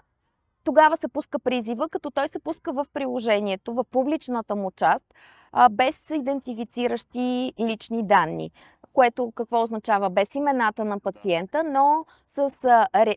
тогава 0.64 0.98
се 0.98 1.08
пуска 1.08 1.40
призива, 1.40 1.90
като 1.90 2.12
той 2.12 2.28
се 2.28 2.40
пуска 2.40 2.74
в 2.74 2.86
приложението, 2.94 3.74
в 3.74 3.84
публичната 3.92 4.56
му 4.56 4.72
част, 4.72 5.06
а, 5.52 5.70
без 5.70 6.10
идентифициращи 6.10 7.54
лични 7.60 8.08
данни. 8.08 8.52
Което 9.00 9.32
какво 9.32 9.64
означава? 9.64 10.10
Без 10.10 10.36
имената 10.36 10.86
на 10.86 11.00
пациента, 11.00 11.64
но 11.64 12.06
с 12.28 12.50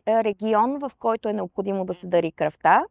регион, 0.07 0.79
в 0.79 0.91
който 0.99 1.29
е 1.29 1.33
необходимо 1.33 1.85
да 1.85 1.93
се 1.93 2.07
дари 2.07 2.31
кръвта, 2.31 2.85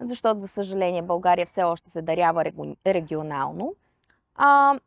защото, 0.00 0.40
за 0.40 0.48
съжаление, 0.48 1.02
България 1.02 1.46
все 1.46 1.62
още 1.62 1.90
се 1.90 2.02
дарява 2.02 2.44
регионално. 2.86 3.74
А, 4.34 4.78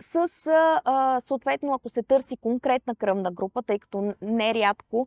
с, 0.00 0.46
а, 0.84 1.20
съответно, 1.20 1.74
ако 1.74 1.88
се 1.88 2.02
търси 2.02 2.36
конкретна 2.36 2.94
кръвна 2.94 3.30
група, 3.32 3.62
тъй 3.62 3.78
като 3.78 4.14
нерядко 4.22 5.06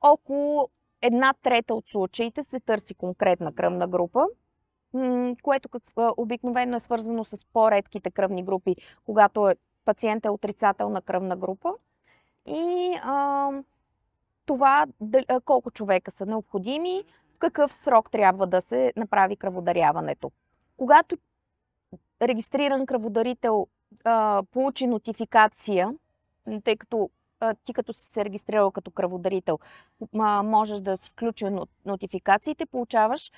около 0.00 0.68
една 1.02 1.34
трета 1.42 1.74
от 1.74 1.88
случаите 1.88 2.42
се 2.42 2.60
търси 2.60 2.94
конкретна 2.94 3.52
кръвна 3.52 3.88
група, 3.88 4.26
което 5.42 5.68
обикновено 6.16 6.76
е 6.76 6.80
свързано 6.80 7.24
с 7.24 7.46
по-редките 7.52 8.10
кръвни 8.10 8.44
групи, 8.44 8.76
когато 9.04 9.48
е, 9.48 9.54
пациент 9.86 10.24
е 10.24 10.30
отрицателна 10.30 11.02
кръвна 11.02 11.36
група. 11.36 11.72
И 12.46 12.94
а, 13.02 13.50
това 14.46 14.86
колко 15.44 15.70
човека 15.70 16.10
са 16.10 16.26
необходими, 16.26 17.04
в 17.34 17.38
какъв 17.38 17.72
срок 17.72 18.10
трябва 18.10 18.46
да 18.46 18.60
се 18.60 18.92
направи 18.96 19.36
кръводаряването. 19.36 20.30
Когато 20.76 21.16
регистриран 22.22 22.86
кръводарител 22.86 23.66
а, 24.04 24.42
получи 24.50 24.86
нотификация, 24.86 25.94
тъй 26.64 26.76
като 26.76 27.10
а, 27.40 27.54
ти 27.64 27.72
като 27.72 27.92
си 27.92 28.06
се 28.06 28.24
регистрирал 28.24 28.70
като 28.70 28.90
кръводарител, 28.90 29.58
а, 30.18 30.42
можеш 30.42 30.80
да 30.80 30.96
си 30.96 31.10
включи 31.10 31.46
нотификациите, 31.84 32.66
получаваш 32.66 33.32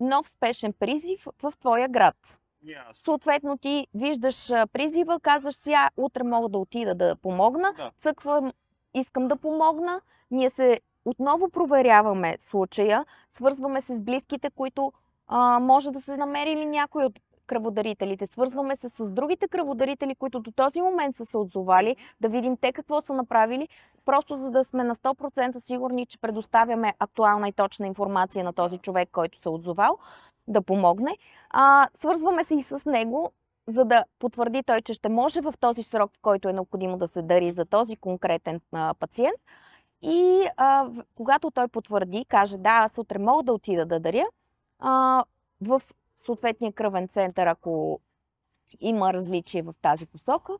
нов 0.00 0.28
спешен 0.28 0.72
призив 0.72 1.26
в 1.42 1.52
твоя 1.60 1.88
град. 1.88 2.40
Съответно 2.92 3.58
ти 3.58 3.86
виждаш 3.94 4.48
призива, 4.72 5.20
казваш 5.20 5.54
си, 5.54 5.72
а, 5.72 5.90
утре 5.96 6.22
мога 6.24 6.48
да 6.48 6.58
отида 6.58 6.94
да 6.94 7.16
помогна, 7.16 7.72
Да. 7.76 7.90
цъквам, 7.98 8.52
искам 8.94 9.28
да 9.28 9.36
помогна. 9.36 10.00
Ние 10.30 10.50
се 10.50 10.80
отново 11.04 11.50
проверяваме 11.50 12.34
случая, 12.38 13.04
свързваме 13.30 13.80
се 13.80 13.96
с 13.96 14.02
близките, 14.02 14.50
които 14.50 14.92
а, 15.26 15.58
може 15.58 15.90
да 15.90 16.00
се 16.00 16.16
намерили 16.16 16.64
някой 16.66 17.04
от 17.04 17.20
кръводарителите. 17.46 18.26
Свързваме 18.26 18.76
се 18.76 18.88
с 18.88 19.10
другите 19.10 19.48
кръводарители, 19.48 20.14
които 20.14 20.40
до 20.40 20.50
този 20.50 20.82
момент 20.82 21.16
са 21.16 21.26
се 21.26 21.38
отзовали, 21.38 21.96
да 22.20 22.28
видим 22.28 22.56
те 22.56 22.72
какво 22.72 23.00
са 23.00 23.14
направили, 23.14 23.68
просто 24.04 24.36
за 24.36 24.50
да 24.50 24.64
сме 24.64 24.84
на 24.84 24.94
100% 24.94 25.58
сигурни, 25.58 26.06
че 26.06 26.18
предоставяме 26.18 26.92
актуална 26.98 27.48
и 27.48 27.52
точна 27.52 27.86
информация 27.86 28.44
на 28.44 28.52
този 28.52 28.78
човек, 28.78 29.08
който 29.12 29.38
се 29.38 29.48
е 29.48 29.52
отзовал, 29.52 29.98
да 30.50 30.62
помогне. 30.62 31.16
А, 31.50 31.88
свързваме 31.94 32.44
се 32.44 32.54
и 32.54 32.62
с 32.62 32.90
него, 32.90 33.32
за 33.66 33.84
да 33.84 34.04
потвърди 34.18 34.62
той, 34.62 34.82
че 34.82 34.94
ще 34.94 35.08
може 35.08 35.40
в 35.40 35.54
този 35.60 35.82
срок, 35.82 36.10
в 36.16 36.20
който 36.22 36.48
е 36.48 36.52
необходимо 36.52 36.96
да 36.96 37.08
се 37.08 37.22
дари 37.22 37.50
за 37.50 37.64
този 37.64 37.96
конкретен 37.96 38.60
а, 38.72 38.94
пациент. 38.94 39.40
И 40.02 40.44
а, 40.56 40.88
когато 41.14 41.50
той 41.50 41.68
потвърди, 41.68 42.24
каже, 42.24 42.56
да, 42.58 42.70
аз 42.70 42.98
утре 42.98 43.18
мога 43.18 43.42
да 43.42 43.52
отида 43.52 43.86
да 43.86 44.00
даря, 44.00 44.26
а, 44.78 45.24
в 45.60 45.82
съответния 46.16 46.72
кръвен 46.72 47.08
център, 47.08 47.46
ако 47.46 48.00
има 48.80 49.12
различие 49.12 49.62
в 49.62 49.74
тази 49.82 50.06
посока, 50.06 50.52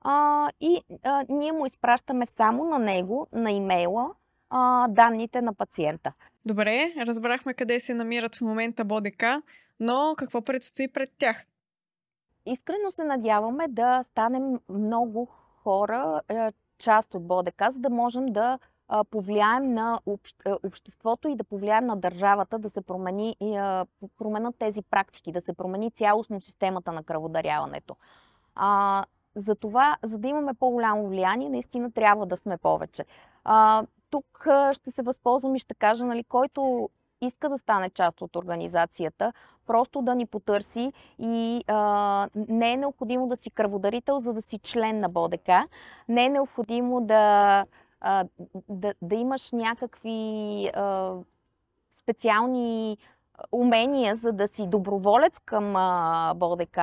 а, 0.00 0.48
и 0.60 0.80
а, 1.02 1.24
ние 1.28 1.52
му 1.52 1.66
изпращаме 1.66 2.26
само 2.26 2.64
на 2.64 2.78
него, 2.78 3.26
на 3.32 3.50
имейла, 3.50 4.10
а, 4.50 4.88
данните 4.88 5.42
на 5.42 5.54
пациента. 5.54 6.12
Добре, 6.44 6.92
разбрахме 6.98 7.54
къде 7.54 7.80
се 7.80 7.94
намират 7.94 8.34
в 8.34 8.40
момента 8.40 8.84
БОДК, 8.84 9.24
но 9.80 10.14
какво 10.18 10.42
предстои 10.42 10.88
пред 10.92 11.10
тях? 11.18 11.44
Искрено 12.46 12.90
се 12.90 13.04
надяваме 13.04 13.68
да 13.68 14.02
станем 14.02 14.60
много 14.68 15.26
хора, 15.62 16.20
е, 16.28 16.52
част 16.78 17.14
от 17.14 17.26
БОДК, 17.26 17.62
за 17.70 17.80
да 17.80 17.90
можем 17.90 18.26
да 18.26 18.58
повлияем 19.10 19.74
на 19.74 20.00
е, 20.46 20.52
обществото 20.66 21.28
и 21.28 21.36
да 21.36 21.44
повлияем 21.44 21.84
на 21.84 21.96
държавата 21.96 22.58
да 22.58 22.70
се 22.70 22.80
промени, 22.80 23.36
променят 24.18 24.54
тези 24.58 24.82
практики, 24.82 25.32
да 25.32 25.40
се 25.40 25.52
промени 25.52 25.90
цялостно 25.90 26.40
системата 26.40 26.92
на 26.92 27.02
кръводаряването. 27.02 27.96
А, 28.54 29.04
за 29.36 29.54
това, 29.54 29.96
за 30.02 30.18
да 30.18 30.28
имаме 30.28 30.54
по-голямо 30.54 31.08
влияние, 31.08 31.48
наистина 31.48 31.92
трябва 31.92 32.26
да 32.26 32.36
сме 32.36 32.58
повече. 32.58 33.04
А, 33.44 33.86
тук 34.10 34.46
ще 34.72 34.90
се 34.90 35.02
възползвам 35.02 35.54
и 35.54 35.58
ще 35.58 35.74
кажа, 35.74 36.04
нали, 36.06 36.24
който 36.24 36.90
иска 37.20 37.48
да 37.48 37.58
стане 37.58 37.90
част 37.90 38.22
от 38.22 38.36
организацията, 38.36 39.32
просто 39.66 40.02
да 40.02 40.14
ни 40.14 40.26
потърси 40.26 40.92
и 41.18 41.64
а, 41.66 42.28
не 42.48 42.72
е 42.72 42.76
необходимо 42.76 43.28
да 43.28 43.36
си 43.36 43.50
кръводарител, 43.50 44.18
за 44.18 44.32
да 44.32 44.42
си 44.42 44.58
член 44.58 45.00
на 45.00 45.08
БОДК. 45.08 45.48
Не 46.08 46.24
е 46.24 46.28
необходимо 46.28 47.00
да, 47.00 47.64
а, 48.00 48.24
да, 48.68 48.94
да 49.02 49.14
имаш 49.14 49.52
някакви 49.52 50.70
а, 50.74 51.14
специални 51.92 52.98
умения, 53.52 54.14
за 54.14 54.32
да 54.32 54.48
си 54.48 54.66
доброволец 54.66 55.38
към 55.38 55.76
а, 55.76 56.34
БОДК. 56.36 56.78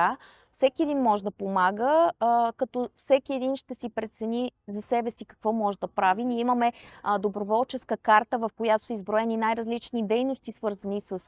Всеки 0.56 0.82
един 0.82 1.02
може 1.02 1.24
да 1.24 1.30
помага, 1.30 2.10
като 2.56 2.88
всеки 2.96 3.34
един 3.34 3.56
ще 3.56 3.74
си 3.74 3.88
прецени 3.88 4.52
за 4.68 4.82
себе 4.82 5.10
си 5.10 5.24
какво 5.24 5.52
може 5.52 5.78
да 5.78 5.88
прави. 5.88 6.24
Ние 6.24 6.40
имаме 6.40 6.72
доброволческа 7.20 7.96
карта, 7.96 8.38
в 8.38 8.50
която 8.56 8.86
са 8.86 8.92
изброени 8.92 9.36
най-различни 9.36 10.06
дейности, 10.06 10.52
свързани 10.52 11.00
с 11.00 11.18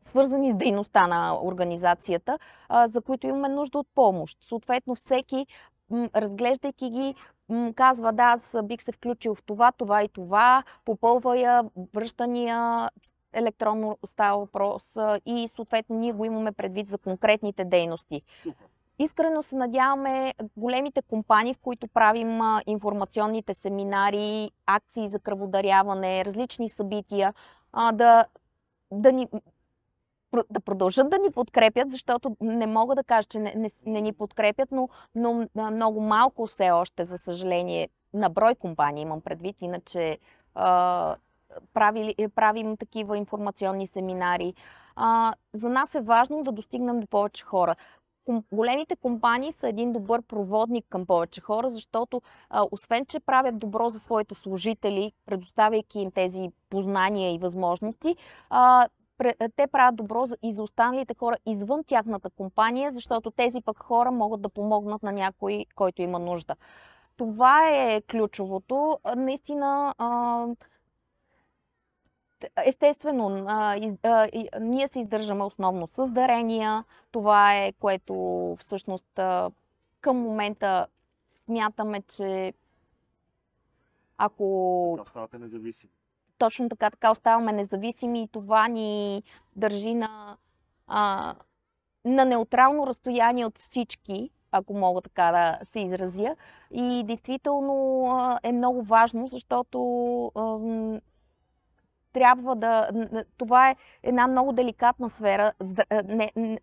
свързани 0.00 0.52
с 0.52 0.54
дейността 0.54 1.06
на 1.06 1.38
организацията, 1.42 2.38
за 2.86 3.00
които 3.00 3.26
имаме 3.26 3.48
нужда 3.48 3.78
от 3.78 3.86
помощ. 3.94 4.38
Съответно, 4.42 4.94
всеки, 4.94 5.46
разглеждайки 5.92 6.90
ги, 6.90 7.14
казва, 7.74 8.12
да, 8.12 8.22
аз 8.22 8.56
бих 8.64 8.82
се 8.82 8.92
включил 8.92 9.34
в 9.34 9.42
това, 9.42 9.72
това 9.72 10.02
и 10.02 10.08
това, 10.08 10.62
попълва 10.84 11.38
я, 11.38 11.64
връщания, 11.94 12.90
електронно 13.32 13.98
става 14.06 14.38
въпрос 14.38 14.82
и 15.26 15.48
съответно 15.48 15.96
ние 15.96 16.12
го 16.12 16.24
имаме 16.24 16.52
предвид 16.52 16.88
за 16.88 16.98
конкретните 16.98 17.64
дейности. 17.64 18.22
Супер. 18.42 18.66
Искрено 18.98 19.42
се 19.42 19.56
надяваме 19.56 20.34
големите 20.56 21.02
компании, 21.02 21.54
в 21.54 21.58
които 21.58 21.88
правим 21.88 22.40
информационните 22.66 23.54
семинари, 23.54 24.50
акции 24.66 25.08
за 25.08 25.18
кръводаряване, 25.18 26.24
различни 26.24 26.68
събития, 26.68 27.34
да, 27.92 28.24
да, 28.92 29.12
ни, 29.12 29.28
да 30.50 30.60
продължат 30.60 31.10
да 31.10 31.18
ни 31.18 31.30
подкрепят, 31.30 31.90
защото 31.90 32.36
не 32.40 32.66
мога 32.66 32.94
да 32.94 33.04
кажа, 33.04 33.28
че 33.28 33.38
не, 33.38 33.54
не, 33.56 33.70
не 33.86 34.00
ни 34.00 34.12
подкрепят, 34.12 34.68
но, 34.72 34.88
но 35.14 35.46
много 35.54 36.00
малко 36.00 36.46
все 36.46 36.70
още, 36.70 37.04
за 37.04 37.18
съжаление, 37.18 37.88
на 38.14 38.30
брой 38.30 38.54
компании 38.54 39.02
имам 39.02 39.20
предвид, 39.20 39.56
иначе 39.60 40.18
а, 40.54 41.16
правили, 41.74 42.14
е, 42.18 42.28
правим 42.28 42.76
такива 42.76 43.18
информационни 43.18 43.86
семинари. 43.86 44.54
А, 44.96 45.34
за 45.52 45.68
нас 45.68 45.94
е 45.94 46.00
важно 46.00 46.42
да 46.42 46.52
достигнем 46.52 47.00
до 47.00 47.06
повече 47.06 47.44
хора. 47.44 47.76
Големите 48.52 48.96
компании 48.96 49.52
са 49.52 49.68
един 49.68 49.92
добър 49.92 50.22
проводник 50.22 50.84
към 50.88 51.06
повече 51.06 51.40
хора, 51.40 51.68
защото 51.68 52.22
а, 52.50 52.66
освен, 52.70 53.06
че 53.06 53.20
правят 53.20 53.58
добро 53.58 53.88
за 53.88 53.98
своите 53.98 54.34
служители, 54.34 55.12
предоставяйки 55.26 55.98
им 55.98 56.10
тези 56.10 56.50
познания 56.70 57.34
и 57.34 57.38
възможности, 57.38 58.16
а, 58.50 58.88
те 59.56 59.66
правят 59.66 59.96
добро 59.96 60.26
и 60.42 60.52
за 60.52 60.62
останалите 60.62 61.14
хора 61.18 61.36
извън 61.46 61.84
тяхната 61.84 62.30
компания, 62.30 62.90
защото 62.90 63.30
тези 63.30 63.60
пък 63.60 63.82
хора 63.82 64.10
могат 64.10 64.42
да 64.42 64.48
помогнат 64.48 65.02
на 65.02 65.12
някой, 65.12 65.66
който 65.74 66.02
има 66.02 66.18
нужда. 66.18 66.56
Това 67.16 67.70
е 67.70 68.00
ключовото. 68.00 68.98
Наистина, 69.16 69.94
естествено, 72.66 73.44
а, 73.48 73.76
из, 73.76 73.94
а, 74.02 74.26
и, 74.26 74.48
ние 74.60 74.88
се 74.88 74.98
издържаме 74.98 75.44
основно 75.44 75.86
с 75.86 76.10
дарения. 76.10 76.84
Това 77.10 77.56
е 77.56 77.72
което 77.72 78.14
всъщност 78.60 79.18
а, 79.18 79.50
към 80.00 80.16
момента 80.16 80.86
смятаме, 81.34 82.02
че 82.02 82.52
ако 84.18 84.92
Оставате 84.92 85.38
независими. 85.38 85.92
точно 86.38 86.68
така, 86.68 86.90
така 86.90 87.10
оставаме 87.10 87.52
независими 87.52 88.22
и 88.22 88.28
това 88.28 88.68
ни 88.68 89.22
държи 89.56 89.94
на, 89.94 90.36
а, 90.86 91.34
на 92.04 92.24
неутрално 92.24 92.86
разстояние 92.86 93.46
от 93.46 93.58
всички, 93.58 94.30
ако 94.52 94.74
мога 94.74 95.00
така 95.00 95.32
да 95.32 95.64
се 95.64 95.80
изразя. 95.80 96.36
И 96.70 97.02
действително 97.06 98.06
а, 98.10 98.38
е 98.42 98.52
много 98.52 98.82
важно, 98.82 99.26
защото 99.26 99.78
ам, 100.36 101.00
трябва 102.12 102.56
да. 102.56 102.88
Това 103.38 103.70
е 103.70 103.76
една 104.02 104.26
много 104.26 104.52
деликатна 104.52 105.10
сфера. 105.10 105.52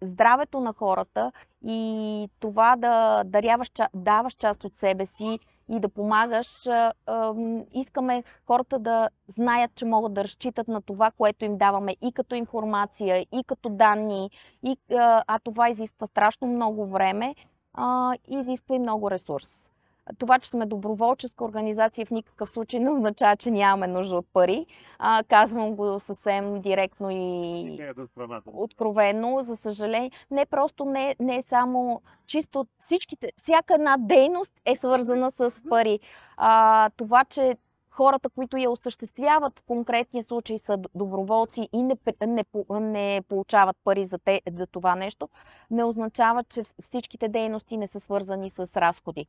Здравето 0.02 0.60
на 0.60 0.74
хората 0.74 1.32
и 1.66 2.30
това 2.40 2.76
да 2.76 3.24
даряваш, 3.26 3.72
даваш 3.94 4.34
част 4.34 4.64
от 4.64 4.78
себе 4.78 5.06
си 5.06 5.40
и 5.70 5.80
да 5.80 5.90
помагаш. 5.90 6.68
Искаме 7.74 8.24
хората 8.48 8.80
да 8.80 9.10
знаят, 9.28 9.76
че 9.76 9.86
могат 9.86 10.14
да 10.14 10.24
разчитат 10.24 10.68
на 10.68 10.82
това, 10.82 11.12
което 11.12 11.46
им 11.46 11.58
даваме 11.58 11.96
и 12.02 12.12
като 12.12 12.36
информация, 12.36 13.22
и 13.22 13.44
като 13.48 13.70
данни, 13.70 14.30
и, 14.64 14.78
а, 14.98 15.40
това 15.44 15.70
изисква 15.70 16.08
страшно 16.08 16.48
много 16.48 16.86
време, 16.86 17.36
и 18.28 18.38
изисква 18.38 18.76
и 18.76 18.80
много 18.80 19.12
ресурс. 19.12 19.70
Това, 20.18 20.40
че 20.40 20.50
сме 20.50 20.66
доброволческа 20.66 21.46
организация 21.46 22.06
в 22.06 22.12
никакъв 22.12 22.50
случай 22.50 22.80
не 22.80 22.92
означава, 22.92 23.36
че 23.36 23.52
нямаме 23.52 23.88
нужда 23.88 24.16
от 24.16 24.26
пари. 24.34 24.66
А, 25.00 25.24
казвам 25.28 25.76
го 25.76 26.00
съвсем 26.00 26.62
директно 26.62 27.10
и 27.12 27.82
е 27.82 27.94
откровено, 28.46 29.44
за 29.44 29.56
съжаление. 29.56 30.12
Не 30.32 30.46
просто 30.46 30.86
не, 30.86 31.16
не 31.20 31.38
е 31.38 31.42
само 31.42 32.02
чисто 32.26 32.68
всичките, 32.80 33.32
всяка 33.38 33.74
една 33.76 33.98
дейност 34.00 34.52
е 34.66 34.76
свързана 34.76 35.32
с 35.32 35.54
пари. 35.70 36.00
А, 36.38 36.90
това, 36.98 37.24
че 37.26 37.58
хората, 37.98 38.30
които 38.30 38.58
я 38.58 38.72
осъществяват 38.72 39.60
в 39.60 39.64
конкретния 39.64 40.24
случай 40.24 40.60
са 40.60 40.78
доброволци 40.96 41.70
и 41.74 41.84
не, 41.84 41.96
не, 42.28 42.44
не 42.70 43.22
получават 43.30 43.78
пари 43.84 44.06
за, 44.06 44.18
те, 44.18 44.42
за 44.58 44.68
това 44.68 44.96
нещо, 44.96 45.30
не 45.72 45.84
означава, 45.84 46.44
че 46.44 46.64
вс- 46.64 46.84
всичките 46.84 47.28
дейности 47.28 47.78
не 47.78 47.88
са 47.88 48.00
свързани 48.00 48.50
с 48.50 48.82
разходи. 48.82 49.28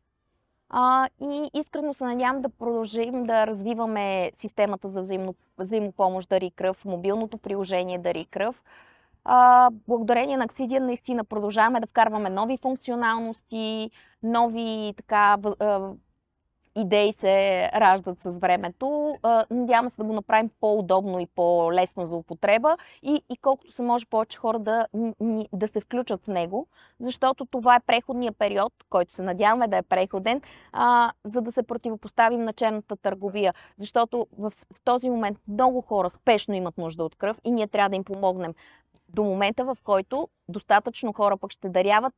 А, 0.70 1.08
и 1.20 1.50
искрено 1.54 1.94
се 1.94 2.04
надявам 2.04 2.42
да 2.42 2.48
продължим 2.48 3.24
да 3.24 3.46
развиваме 3.46 4.32
системата 4.36 4.88
за 4.88 5.00
взаимно, 5.00 5.34
взаимопомощ 5.58 6.28
Дари 6.28 6.50
кръв, 6.50 6.84
мобилното 6.84 7.38
приложение 7.38 7.98
Дари 7.98 8.24
кръв. 8.24 8.62
а, 9.24 9.70
благодарение 9.88 10.36
на 10.36 10.44
Аксидия 10.44 10.80
наистина 10.80 11.24
продължаваме 11.24 11.80
да 11.80 11.86
вкарваме 11.86 12.30
нови 12.30 12.58
функционалности, 12.62 13.90
нови 14.22 14.94
така 14.96 15.36
идеи 16.76 17.12
се 17.12 17.68
раждат 17.74 18.20
с 18.20 18.38
времето. 18.38 19.16
Надяваме 19.50 19.90
се 19.90 19.96
да 19.96 20.04
го 20.04 20.12
направим 20.12 20.50
по-удобно 20.60 21.18
и 21.18 21.26
по-лесно 21.26 22.06
за 22.06 22.16
употреба 22.16 22.76
и, 23.02 23.22
и 23.30 23.36
колкото 23.36 23.72
се 23.72 23.82
може 23.82 24.06
повече 24.06 24.38
хора 24.38 24.58
да, 24.58 24.86
да 25.52 25.68
се 25.68 25.80
включат 25.80 26.24
в 26.24 26.28
него, 26.28 26.66
защото 27.00 27.46
това 27.46 27.76
е 27.76 27.80
преходния 27.80 28.32
период, 28.32 28.72
който 28.90 29.12
се 29.12 29.22
надяваме 29.22 29.68
да 29.68 29.76
е 29.76 29.82
преходен, 29.82 30.40
а, 30.72 31.12
за 31.24 31.40
да 31.40 31.52
се 31.52 31.62
противопоставим 31.62 32.44
на 32.44 32.52
черната 32.52 32.96
търговия. 32.96 33.54
Защото 33.76 34.26
в, 34.38 34.50
в 34.50 34.80
този 34.84 35.10
момент 35.10 35.38
много 35.48 35.80
хора 35.80 36.10
спешно 36.10 36.54
имат 36.54 36.78
нужда 36.78 37.04
от 37.04 37.16
кръв 37.16 37.40
и 37.44 37.50
ние 37.50 37.66
трябва 37.66 37.88
да 37.88 37.96
им 37.96 38.04
помогнем 38.04 38.54
до 39.08 39.24
момента, 39.24 39.64
в 39.64 39.76
който 39.84 40.28
достатъчно 40.48 41.12
хора 41.12 41.36
пък 41.36 41.52
ще 41.52 41.68
даряват 41.68 42.14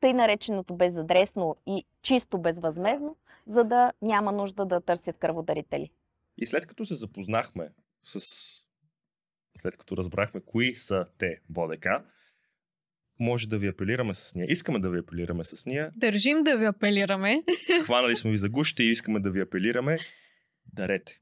тъй 0.00 0.12
нареченото 0.12 0.76
безадресно 0.76 1.56
и 1.66 1.84
чисто 2.02 2.38
безвъзмезно, 2.38 3.16
за 3.46 3.64
да 3.64 3.92
няма 4.02 4.32
нужда 4.32 4.66
да 4.66 4.80
търсят 4.80 5.18
кръводарители. 5.18 5.90
И 6.38 6.46
след 6.46 6.66
като 6.66 6.84
се 6.86 6.94
запознахме 6.94 7.68
с... 8.02 8.20
След 9.58 9.76
като 9.76 9.96
разбрахме 9.96 10.40
кои 10.40 10.74
са 10.74 11.04
те 11.18 11.40
БОДК, 11.48 11.86
може 13.20 13.48
да 13.48 13.58
ви 13.58 13.68
апелираме 13.68 14.14
с 14.14 14.34
нея. 14.34 14.46
Искаме 14.50 14.78
да 14.78 14.90
ви 14.90 14.98
апелираме 14.98 15.44
с 15.44 15.66
нея. 15.66 15.90
Държим 15.96 16.42
да 16.42 16.58
ви 16.58 16.64
апелираме. 16.64 17.42
Хванали 17.84 18.16
сме 18.16 18.30
ви 18.30 18.36
за 18.36 18.48
гушите 18.48 18.82
и 18.82 18.90
искаме 18.90 19.20
да 19.20 19.30
ви 19.30 19.40
апелираме. 19.40 19.98
Дарете. 20.72 21.21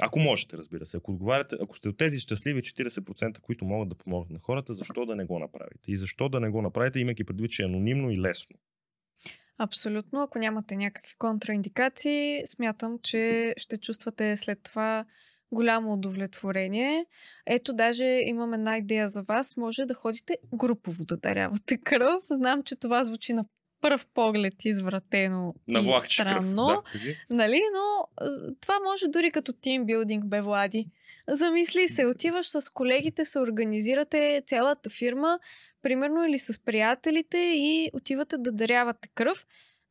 Ако 0.00 0.18
можете, 0.18 0.56
разбира 0.56 0.86
се. 0.86 0.96
Ако 0.96 1.10
отговаряте, 1.10 1.56
ако 1.60 1.76
сте 1.76 1.88
от 1.88 1.98
тези 1.98 2.18
щастливи 2.18 2.62
40%, 2.62 3.40
които 3.40 3.64
могат 3.64 3.88
да 3.88 3.94
помогнат 3.94 4.30
на 4.30 4.38
хората, 4.42 4.74
защо 4.74 5.06
да 5.06 5.16
не 5.16 5.24
го 5.24 5.38
направите? 5.38 5.90
И 5.90 5.96
защо 5.96 6.28
да 6.28 6.40
не 6.40 6.50
го 6.50 6.62
направите, 6.62 7.00
имайки 7.00 7.24
предвид, 7.24 7.50
че 7.50 7.62
е 7.62 7.66
анонимно 7.66 8.10
и 8.10 8.20
лесно? 8.20 8.56
Абсолютно. 9.58 10.22
Ако 10.22 10.38
нямате 10.38 10.76
някакви 10.76 11.14
контраиндикации, 11.18 12.42
смятам, 12.46 12.98
че 13.02 13.54
ще 13.56 13.76
чувствате 13.78 14.36
след 14.36 14.62
това 14.62 15.04
голямо 15.52 15.92
удовлетворение. 15.92 17.06
Ето, 17.46 17.72
даже 17.72 18.04
имам 18.04 18.54
една 18.54 18.76
идея 18.76 19.08
за 19.08 19.22
вас. 19.22 19.56
Може 19.56 19.86
да 19.86 19.94
ходите 19.94 20.36
групово 20.54 21.04
да 21.04 21.16
дарявате 21.16 21.78
кръв. 21.78 22.24
Знам, 22.30 22.62
че 22.62 22.76
това 22.76 23.04
звучи 23.04 23.32
на 23.32 23.44
пръв 23.84 24.06
поглед 24.06 24.54
извратено 24.64 25.54
на 25.68 25.80
и 25.80 26.00
странно. 26.00 26.66
Кръв, 26.66 27.02
да, 27.02 27.34
нали? 27.34 27.62
Но 27.74 28.08
това 28.60 28.78
може 28.84 29.08
дори 29.08 29.30
като 29.30 29.52
тимбилдинг, 29.52 30.26
бе, 30.26 30.40
Влади. 30.40 30.86
Замисли 31.28 31.88
се, 31.88 32.06
отиваш 32.06 32.46
с 32.46 32.72
колегите, 32.72 33.24
се 33.24 33.38
организирате 33.38 34.42
цялата 34.46 34.90
фирма, 34.90 35.38
примерно 35.82 36.24
или 36.24 36.38
с 36.38 36.64
приятелите 36.64 37.38
и 37.38 37.90
отивате 37.94 38.36
да 38.38 38.52
дарявате 38.52 39.08
кръв. 39.14 39.46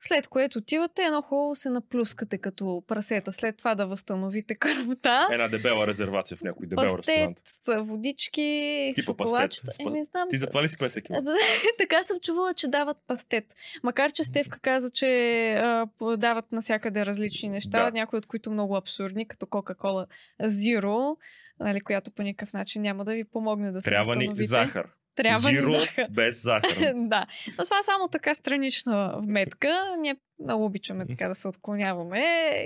След 0.08 0.28
което 0.28 0.60
отивате, 0.60 1.02
едно 1.02 1.22
хубаво 1.22 1.56
се 1.56 1.70
наплюскате 1.70 2.38
като 2.38 2.84
прасета. 2.88 3.32
След 3.32 3.58
това 3.58 3.76
да 3.76 3.88
възстановите 3.88 4.56
кръвта. 4.60 5.28
Една 5.32 5.48
дебела 5.48 5.88
резервация 5.88 6.38
в 6.38 6.42
някой 6.42 6.68
дебел 6.68 6.84
пастет, 6.84 7.38
ресторант. 7.68 7.88
водички, 7.88 8.92
Типа 8.96 9.06
шоколадчета. 9.06 9.66
Пастет. 9.66 9.88
Еми, 9.88 10.04
знам. 10.04 10.28
Ти 10.30 10.38
затова 10.38 10.64
ли 10.64 10.68
си 10.68 10.78
песек? 10.78 11.06
така 11.78 12.04
съм 12.04 12.20
чувала, 12.20 12.54
че 12.54 12.68
дават 12.68 12.98
пастет. 13.08 13.46
Макар, 13.84 14.12
че 14.12 14.24
Стевка 14.24 14.60
каза, 14.60 14.90
че 14.90 15.52
а, 15.54 15.88
дават 16.18 16.52
насякъде 16.52 17.06
различни 17.06 17.50
неща, 17.50 17.86
да. 17.86 17.92
някои 17.92 18.18
от 18.18 18.26
които 18.26 18.52
много 18.52 18.76
абсурдни, 18.76 19.28
като 19.28 19.48
Кока-Кола 19.48 20.06
Zero, 20.42 21.16
нали, 21.60 21.82
която 21.82 22.12
по 22.12 22.22
никакъв 22.22 22.54
начин 22.54 22.82
няма 22.82 23.06
да 23.06 23.14
ви 23.14 23.24
помогне 23.24 23.72
да 23.72 23.82
се 23.82 23.90
Трябва 23.90 24.16
ни 24.16 24.46
захар. 24.46 24.90
Трябва 25.16 25.50
Зиро 25.50 25.70
ни 25.70 25.80
захар. 25.80 26.08
без 26.12 26.44
захар. 26.44 26.94
да. 26.96 27.26
Но 27.58 27.64
това 27.64 27.80
е 27.80 27.84
само 27.84 28.08
така 28.08 28.34
странична 28.34 29.20
вметка. 29.24 29.96
Ние 30.00 30.16
много 30.40 30.66
обичаме 30.66 31.06
така 31.08 31.28
да 31.28 31.36
се 31.36 31.48
отклоняваме 31.48 32.20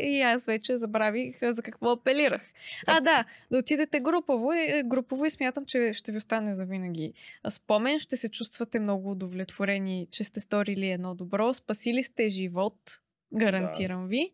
и 0.03 0.21
аз 0.21 0.45
вече 0.45 0.77
забравих 0.77 1.37
за 1.41 1.61
какво 1.61 1.91
апелирах. 1.91 2.41
А, 2.87 3.01
да, 3.01 3.25
да 3.51 3.57
отидете 3.57 3.99
групово 3.99 4.53
и, 4.53 4.83
групово 4.85 5.25
и 5.25 5.29
смятам, 5.29 5.65
че 5.65 5.93
ще 5.93 6.11
ви 6.11 6.17
остане 6.17 6.55
за 6.55 6.65
винаги 6.65 7.13
спомен. 7.49 7.99
Ще 7.99 8.17
се 8.17 8.29
чувствате 8.29 8.79
много 8.79 9.11
удовлетворени, 9.11 10.07
че 10.11 10.23
сте 10.23 10.39
сторили 10.39 10.89
едно 10.89 11.15
добро. 11.15 11.53
Спасили 11.53 12.03
сте 12.03 12.29
живот, 12.29 12.75
гарантирам 13.33 14.01
да. 14.01 14.07
ви. 14.07 14.31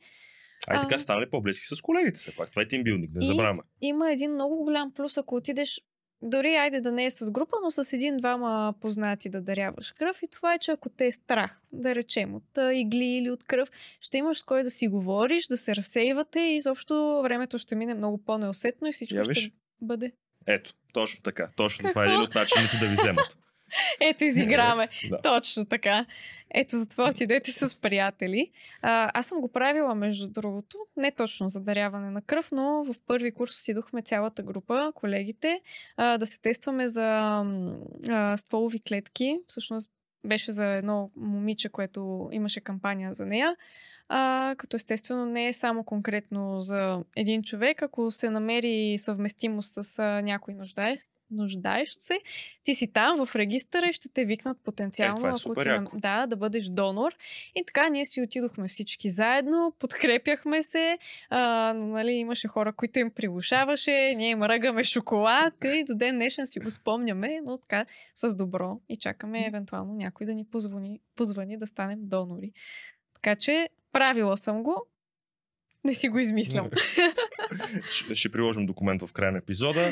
Ай 0.68 0.82
така 0.82 0.98
станали 0.98 1.30
по-близки 1.30 1.76
с 1.76 1.82
колегите 1.82 2.20
се 2.20 2.36
пак. 2.36 2.50
Това 2.50 2.62
е 2.62 2.68
тимбилник, 2.68 3.12
не 3.14 3.26
забравяме. 3.26 3.62
Има 3.82 4.12
един 4.12 4.34
много 4.34 4.64
голям 4.64 4.92
плюс, 4.94 5.18
ако 5.18 5.36
отидеш 5.36 5.82
дори 6.24 6.56
айде 6.56 6.82
да 6.82 6.92
не 6.92 7.06
е 7.06 7.12
с 7.12 7.32
група, 7.32 7.56
но 7.64 7.72
с 7.72 7.94
един-двама 7.94 8.74
познати 8.82 9.30
да 9.30 9.42
даряваш 9.42 9.92
кръв. 9.92 10.24
И 10.24 10.28
това 10.28 10.54
е, 10.54 10.60
че 10.60 10.72
ако 10.72 10.90
те 10.90 11.06
е 11.06 11.12
страх, 11.12 11.62
да 11.72 11.96
речем, 11.96 12.36
от 12.36 12.58
игли 12.74 13.06
или 13.06 13.30
от 13.30 13.44
кръв, 13.44 13.72
ще 14.00 14.18
имаш 14.18 14.38
с 14.40 14.44
кой 14.44 14.64
да 14.64 14.70
си 14.70 14.88
говориш, 14.88 15.48
да 15.48 15.58
се 15.58 15.76
разсейвате 15.76 16.40
и 16.40 16.56
изобщо 16.56 17.22
времето 17.24 17.58
ще 17.58 17.76
мине 17.76 17.94
много 17.94 18.18
по-неусетно 18.18 18.88
и 18.88 18.94
всичко 18.94 19.18
Я 19.18 19.24
ще 19.24 19.52
бъде. 19.82 20.12
Ето, 20.48 20.74
точно 20.94 21.24
така. 21.24 21.48
Точно 21.56 21.84
Какво? 21.84 21.92
това 21.92 22.04
е 22.04 22.08
един 22.08 22.22
от 22.22 22.36
начините 22.36 22.78
да 22.78 22.88
ви 22.88 22.96
вземат. 22.96 23.38
Ето, 24.00 24.24
изиграме. 24.24 24.90
да. 25.10 25.22
Точно 25.22 25.66
така. 25.66 26.06
Ето, 26.54 26.78
затова 26.78 27.10
отидете 27.10 27.52
с 27.52 27.76
приятели. 27.76 28.52
А, 28.82 29.12
аз 29.14 29.26
съм 29.26 29.42
го 29.42 29.48
правила, 29.48 29.96
между 29.96 30.28
другото, 30.28 30.78
не 30.98 31.12
точно 31.12 31.50
за 31.50 31.60
даряване 31.62 32.10
на 32.10 32.22
кръв, 32.22 32.52
но 32.52 32.84
в 32.84 32.96
първи 33.08 33.32
курс 33.32 33.62
отидохме 33.62 34.02
цялата 34.02 34.44
група, 34.44 34.92
колегите, 34.96 35.62
а, 35.98 36.18
да 36.18 36.26
се 36.26 36.42
тестваме 36.42 36.88
за 36.88 37.44
а, 38.10 38.38
стволови 38.38 38.80
клетки. 38.80 39.40
Всъщност 39.48 39.90
беше 40.24 40.52
за 40.52 40.66
едно 40.66 41.12
момиче, 41.16 41.70
което 41.70 42.30
имаше 42.32 42.62
кампания 42.62 43.14
за 43.14 43.26
нея. 43.26 43.56
А, 44.10 44.56
като 44.58 44.76
естествено 44.76 45.26
не 45.26 45.48
е 45.48 45.54
само 45.54 45.84
конкретно 45.84 46.62
за 46.62 47.04
един 47.16 47.44
човек, 47.44 47.82
ако 47.82 48.12
се 48.12 48.30
намери 48.30 48.98
съвместимост 48.98 49.84
с 49.84 50.00
а, 50.00 50.22
някой 50.22 50.54
нуждаещ, 50.54 51.10
нуждаещ 51.34 52.02
се, 52.02 52.20
ти 52.64 52.76
си 52.76 52.88
там 52.88 53.26
в 53.26 53.36
регистъра 53.36 53.88
и 53.88 53.94
ще 53.94 54.10
те 54.10 54.26
викнат 54.26 54.58
потенциално, 54.64 55.28
е, 55.28 55.30
е 55.30 55.34
ако 55.34 55.56
ти 55.56 55.68
нам... 55.68 55.88
да, 55.94 56.26
да 56.28 56.36
бъдеш 56.36 56.66
донор. 56.66 57.16
И 57.56 57.64
така 57.66 57.90
ние 57.90 58.06
си 58.06 58.22
отидохме 58.22 58.68
всички 58.68 59.10
заедно, 59.10 59.74
подкрепяхме 59.80 60.64
се, 60.64 60.98
а, 61.30 61.74
нали, 61.74 62.12
имаше 62.12 62.48
хора, 62.48 62.74
които 62.74 63.00
им 63.00 63.12
прилушаваше, 63.12 64.14
ние 64.18 64.30
им 64.30 64.44
ръгаме 64.44 64.84
шоколад 64.84 65.54
и 65.66 65.84
до 65.84 65.96
ден 65.96 66.16
днешен 66.16 66.48
си 66.48 66.60
го 66.60 66.72
спомняме, 66.72 67.42
но 67.46 67.58
така 67.58 67.86
с 68.16 68.36
добро 68.36 68.80
и 68.90 68.96
чакаме 68.96 69.46
евентуално 69.48 69.94
някой 69.94 70.26
да 70.26 70.36
ни 70.36 70.46
позвони, 70.46 71.00
позвани 71.16 71.58
да 71.58 71.68
станем 71.68 72.00
донори. 72.02 72.52
Така 73.14 73.36
че 73.36 73.70
правила 73.92 74.38
съм 74.38 74.64
го, 74.64 74.86
не 75.84 75.94
си 75.94 76.10
го 76.10 76.20
измислям. 76.20 76.70
ще, 78.14 78.32
приложим 78.32 78.66
документ 78.66 79.02
в 79.02 79.14
края 79.14 79.32
на 79.32 79.38
епизода 79.38 79.92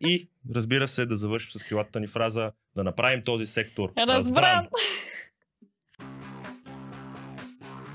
и 0.00 0.28
разбира 0.54 0.88
се 0.88 1.06
да 1.06 1.16
завършим 1.16 1.60
с 1.60 1.62
крилатата 1.62 2.00
ни 2.00 2.06
фраза 2.06 2.52
да 2.76 2.84
направим 2.84 3.22
този 3.22 3.46
сектор 3.46 3.92
разбран. 3.98 4.68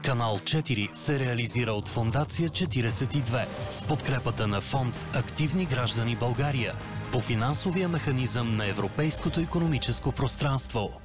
Канал 0.06 0.38
4 0.38 0.94
се 0.94 1.20
реализира 1.20 1.72
от 1.72 1.88
Фондация 1.88 2.50
42 2.50 3.46
с 3.72 3.88
подкрепата 3.88 4.48
на 4.48 4.62
фонд 4.62 5.06
Активни 5.14 5.66
граждани 5.66 6.16
България 6.16 6.74
по 7.12 7.20
финансовия 7.20 7.90
механизъм 7.90 8.58
на 8.58 8.68
Европейското 8.68 9.40
економическо 9.40 10.12
пространство. 10.12 11.02